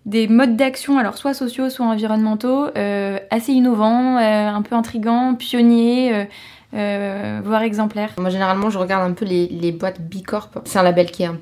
des 0.07 0.27
modes 0.27 0.57
d'action, 0.57 0.99
alors 0.99 1.19
soit 1.19 1.35
sociaux, 1.35 1.69
soit 1.69 1.87
environnementaux, 1.87 2.67
assez 3.31 3.53
innovants, 3.53 4.17
un 4.17 4.63
peu 4.63 4.75
intrigants, 4.75 5.35
pionniers 5.35 6.27
voire 6.73 7.63
exemplaires? 7.63 8.15
Moi, 8.19 8.31
généralement, 8.31 8.71
je 8.71 8.79
regarde 8.79 9.09
un 9.09 9.15
peu 9.15 9.27
les, 9.27 9.73
boîtes 9.73 10.01
B 10.01 10.23
Corp. 10.27 10.59
C'est 10.65 10.79
un 10.79 10.83
label 10.83 11.11
qui 11.11 11.23
est 11.23 11.27
un 11.27 11.39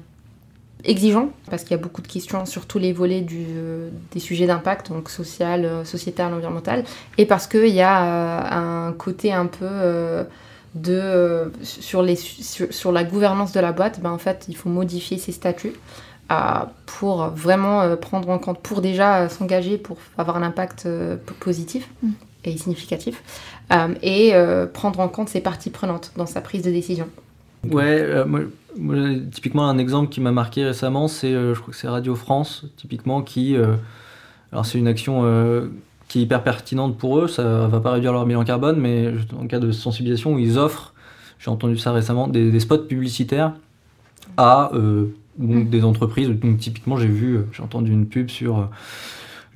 exigeant 0.86 1.30
parce 1.50 1.62
qu'il 1.62 1.72
y 1.72 1.78
a 1.78 1.82
beaucoup 1.82 2.02
de 2.02 2.06
questions 2.06 2.46
sur 2.46 2.66
tous 2.66 2.78
les 2.78 2.92
volets 2.92 3.20
du, 3.20 3.44
des 4.12 4.20
sujets 4.20 4.46
d'impact, 4.46 4.90
donc 4.90 5.10
social, 5.10 5.64
euh, 5.64 5.84
sociétal, 5.84 6.32
environnemental, 6.32 6.84
et 7.18 7.26
parce 7.26 7.46
qu'il 7.46 7.68
y 7.68 7.82
a 7.82 8.04
euh, 8.04 8.88
un 8.88 8.92
côté 8.92 9.32
un 9.32 9.46
peu 9.46 9.66
euh, 9.68 10.24
de 10.74 11.52
sur, 11.62 12.02
les, 12.02 12.16
sur, 12.16 12.92
la 12.92 13.04
gouvernance 13.04 13.52
de 13.52 13.60
la 13.60 13.72
boîte, 13.72 14.00
ben 14.00 14.10
en 14.10 14.18
fait 14.18 14.46
il 14.48 14.56
faut 14.56 14.68
modifier 14.68 15.18
ses 15.18 15.32
statuts 15.32 15.74
pour 16.86 17.28
vraiment 17.28 17.96
prendre 17.96 18.28
en 18.30 18.38
compte, 18.38 18.58
pour 18.60 18.80
déjà 18.80 19.28
s'engager 19.28 19.78
pour 19.78 19.96
avoir 20.18 20.36
un 20.36 20.42
impact 20.42 20.88
positif. 21.38 21.88
Mm. 22.02 22.08
et 22.44 22.58
significatif, 22.58 23.22
et 24.02 24.32
prendre 24.72 25.00
en 25.00 25.08
compte 25.08 25.28
ses 25.28 25.40
parties 25.40 25.70
prenantes 25.70 26.12
dans 26.16 26.26
sa 26.26 26.40
prise 26.40 26.62
de 26.62 26.70
décision. 26.70 27.08
Ouais, 27.70 28.24
moi, 28.26 28.40
typiquement, 29.30 29.68
un 29.68 29.78
exemple 29.78 30.10
qui 30.10 30.20
m'a 30.20 30.32
marqué 30.32 30.64
récemment, 30.64 31.08
c'est, 31.08 31.32
euh, 31.32 31.54
je 31.54 31.60
crois 31.60 31.72
que 31.72 31.78
c'est 31.78 31.88
Radio 31.88 32.14
France, 32.14 32.64
typiquement, 32.76 33.22
qui. 33.22 33.56
Euh, 33.56 33.74
alors, 34.52 34.66
c'est 34.66 34.78
une 34.78 34.88
action 34.88 35.22
euh, 35.24 35.68
qui 36.08 36.20
est 36.20 36.22
hyper 36.22 36.42
pertinente 36.42 36.96
pour 36.96 37.18
eux, 37.18 37.28
ça 37.28 37.66
va 37.66 37.80
pas 37.80 37.92
réduire 37.92 38.12
leur 38.12 38.24
bilan 38.26 38.44
carbone, 38.44 38.78
mais 38.78 39.12
en 39.38 39.46
cas 39.46 39.58
de 39.58 39.72
sensibilisation, 39.72 40.34
où 40.34 40.38
ils 40.38 40.58
offrent, 40.58 40.94
j'ai 41.38 41.50
entendu 41.50 41.76
ça 41.76 41.92
récemment, 41.92 42.28
des, 42.28 42.60
spots 42.60 42.78
publicitaires 42.78 43.52
à 44.36 44.70
donc, 45.38 45.68
des 45.68 45.84
entreprises. 45.84 46.28
Donc, 46.28 46.58
typiquement, 46.58 46.96
j'ai 46.96 47.08
vu, 47.08 47.40
j'ai 47.52 47.62
entendu 47.62 47.92
une 47.92 48.06
pub 48.06 48.30
sur 48.30 48.70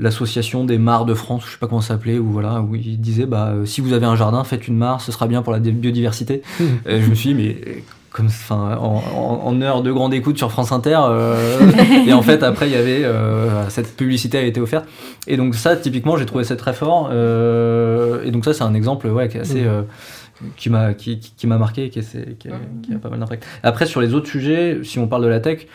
l'association 0.00 0.64
des 0.64 0.78
mares 0.78 1.04
de 1.04 1.14
France, 1.14 1.44
je 1.46 1.52
sais 1.52 1.59
pas 1.59 1.68
comment 1.68 1.83
ça 1.83 1.94
s'appelait, 1.94 2.18
où 2.18 2.30
voilà, 2.30 2.61
où 2.62 2.74
ils 2.74 3.00
disaient 3.00 3.26
bah 3.26 3.54
si 3.64 3.80
vous 3.80 3.92
avez 3.92 4.06
un 4.06 4.16
jardin, 4.16 4.42
faites 4.44 4.66
une 4.66 4.76
mare, 4.76 5.00
ce 5.00 5.12
sera 5.12 5.28
bien 5.28 5.42
pour 5.42 5.52
la 5.52 5.61
biodiversité. 5.61 6.42
et 6.87 7.00
je 7.00 7.09
me 7.09 7.14
suis 7.14 7.33
dit 7.33 7.35
mais 7.35 7.85
comme 8.11 8.27
enfin 8.27 8.77
en, 8.81 9.03
en, 9.44 9.62
heure 9.62 9.83
de 9.83 9.92
grande 9.92 10.12
écoute 10.14 10.37
sur 10.37 10.51
France 10.51 10.73
Inter 10.73 10.99
euh, 11.03 11.59
et 12.07 12.12
en 12.12 12.23
fait 12.23 12.42
après 12.42 12.68
il 12.68 12.73
y 12.73 12.77
avait 12.77 13.05
euh, 13.05 13.68
cette 13.68 13.96
publicité 13.96 14.38
a 14.38 14.42
été 14.42 14.61
offerte. 14.61 14.87
Et 15.27 15.37
donc 15.37 15.55
ça 15.55 15.77
typiquement 15.77 16.16
j'ai 16.16 16.27
trouvé 16.27 16.44
ça 16.44 16.57
très 16.57 16.73
fort 16.73 17.09
euh, 17.12 18.25
et 18.25 18.31
donc 18.31 18.44
ça 18.44 18.53
c'est 18.53 18.64
un 18.64 18.75
exemple 18.75 19.07
ouais 19.07 19.29
qui 19.29 19.37
est 19.37 19.40
assez 19.40 19.62
mmh. 19.62 20.44
qui 20.57 20.70
m'a 20.70 20.94
qui, 20.94 21.20
qui, 21.20 21.46
m'a 21.46 21.59
marqué 21.59 21.88
qui, 21.90 22.01
est, 22.01 22.38
qui, 22.38 22.49
qui, 22.83 22.94
a 22.94 22.99
pas 22.99 23.11
mal 23.11 23.20
d'impact. 23.20 23.46
Après 23.62 23.87
sur 23.87 24.01
les 24.01 24.12
autres 24.12 24.29
sujets 24.29 24.81
si 24.83 24.99
on 24.99 25.07
parle 25.07 25.23
de 25.23 25.29
la 25.29 25.40
tech 25.40 25.66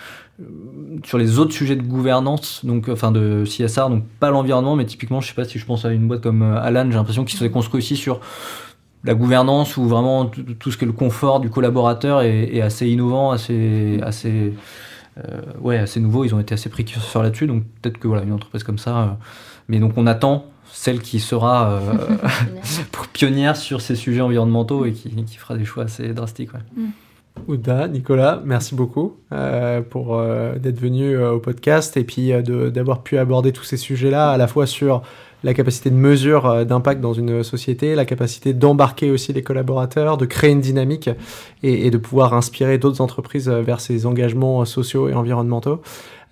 sur 1.05 1.17
les 1.17 1.39
autres 1.39 1.53
sujets 1.53 1.77
de 1.77 1.81
gouvernance, 1.81 2.65
donc 2.65 2.89
enfin 2.89 3.13
de 3.13 3.45
CSR, 3.45 3.87
donc 3.87 4.03
pas 4.19 4.31
l'environnement, 4.31 4.75
mais 4.75 4.83
typiquement, 4.83 5.21
je 5.21 5.29
sais 5.29 5.33
pas 5.33 5.45
si 5.45 5.59
je 5.59 5.65
pense 5.65 5.85
à 5.85 5.93
une 5.93 6.09
boîte 6.09 6.21
comme 6.21 6.41
Alan, 6.41 6.85
j'ai 6.89 6.97
l'impression 6.97 7.23
qu'il 7.23 7.39
se 7.39 7.45
construit 7.45 7.81
ici 7.81 7.95
sur 7.95 8.19
la 9.05 9.13
gouvernance 9.13 9.77
ou 9.77 9.87
vraiment 9.87 10.25
tout 10.25 10.71
ce 10.71 10.77
que 10.77 10.85
le 10.85 10.91
confort 10.91 11.39
du 11.39 11.49
collaborateur 11.49 12.21
est, 12.23 12.61
assez 12.61 12.89
innovant, 12.89 13.31
assez, 13.31 13.99
assez, 14.01 14.53
euh, 15.17 15.41
ouais, 15.61 15.77
assez 15.77 15.99
nouveau. 15.99 16.25
Ils 16.25 16.33
ont 16.33 16.39
été 16.39 16.53
assez 16.53 16.69
précurseurs 16.69 17.23
là-dessus, 17.23 17.47
donc 17.47 17.63
peut-être 17.81 17.99
que 17.99 18.07
voilà, 18.07 18.23
une 18.23 18.33
entreprise 18.33 18.63
comme 18.63 18.79
ça. 18.79 18.97
Euh, 18.97 19.07
mais 19.69 19.79
donc 19.79 19.93
on 19.97 20.07
attend 20.07 20.47
celle 20.71 20.99
qui 20.99 21.19
sera 21.19 21.69
euh, 21.71 21.79
pionnière 23.13 23.55
sur 23.55 23.79
ces 23.79 23.95
sujets 23.95 24.21
environnementaux 24.21 24.85
et 24.85 24.91
qui, 24.91 25.37
fera 25.37 25.55
des 25.55 25.65
choix 25.65 25.83
assez 25.83 26.13
drastiques. 26.13 26.53
Ouais. 26.53 26.59
Mm. 26.75 26.89
Ouda, 27.47 27.87
Nicolas, 27.89 28.41
merci 28.45 28.75
beaucoup 28.75 29.17
pour 29.89 30.23
d'être 30.57 30.79
venu 30.79 31.17
au 31.17 31.39
podcast 31.39 31.97
et 31.97 32.05
puis 32.05 32.31
d'avoir 32.41 33.03
pu 33.03 33.17
aborder 33.17 33.51
tous 33.51 33.65
ces 33.65 33.75
sujets-là, 33.75 34.31
à 34.31 34.37
la 34.37 34.47
fois 34.47 34.65
sur 34.65 35.01
la 35.45 35.53
capacité 35.53 35.91
de 35.91 35.95
mesure 35.95 36.47
euh, 36.47 36.65
d'impact 36.65 36.99
dans 36.99 37.13
une 37.13 37.43
société, 37.43 37.93
la 37.93 38.03
capacité 38.03 38.51
d'embarquer 38.51 39.11
aussi 39.11 39.31
les 39.31 39.43
collaborateurs, 39.43 40.17
de 40.17 40.25
créer 40.25 40.51
une 40.51 40.59
dynamique 40.59 41.09
et, 41.61 41.91
de 41.91 41.97
pouvoir 41.99 42.33
inspirer 42.33 42.79
d'autres 42.79 42.99
entreprises 42.99 43.47
euh, 43.47 43.61
vers 43.61 43.79
ces 43.79 44.07
engagements 44.07 44.61
euh, 44.61 44.65
sociaux 44.65 45.07
et 45.07 45.13
environnementaux. 45.13 45.81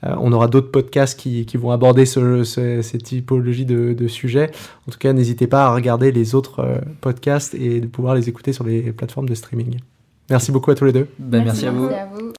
on 0.02 0.34
aura 0.34 0.48
d'autres 0.48 0.72
podcasts 0.72 1.18
qui, 1.18 1.58
vont 1.58 1.72
aborder 1.72 2.06
ces 2.06 2.98
typologies 3.04 3.66
de, 3.66 4.08
sujets. 4.08 4.50
En 4.88 4.92
tout 4.92 4.98
cas, 4.98 5.14
n'hésitez 5.14 5.48
pas 5.48 5.66
à 5.68 5.74
regarder 5.74 6.12
les 6.12 6.36
autres 6.36 6.82
podcasts 7.00 7.54
et 7.54 7.80
de 7.80 7.88
pouvoir 7.88 8.16
les 8.16 8.28
écouter 8.28 8.52
sur 8.52 8.66
les 8.66 8.92
plateformes 8.92 9.30
de 9.30 9.36
streaming. 9.36 9.78
Merci 10.30 10.52
beaucoup 10.52 10.72
à 10.72 10.76
tous 10.76 10.86
les 10.86 10.92
deux. 10.92 11.08
Ben, 11.20 11.46
merci, 11.46 11.68
à 11.68 11.72
vous. 11.72 11.86
À 11.86 12.06
vous. 12.12 12.34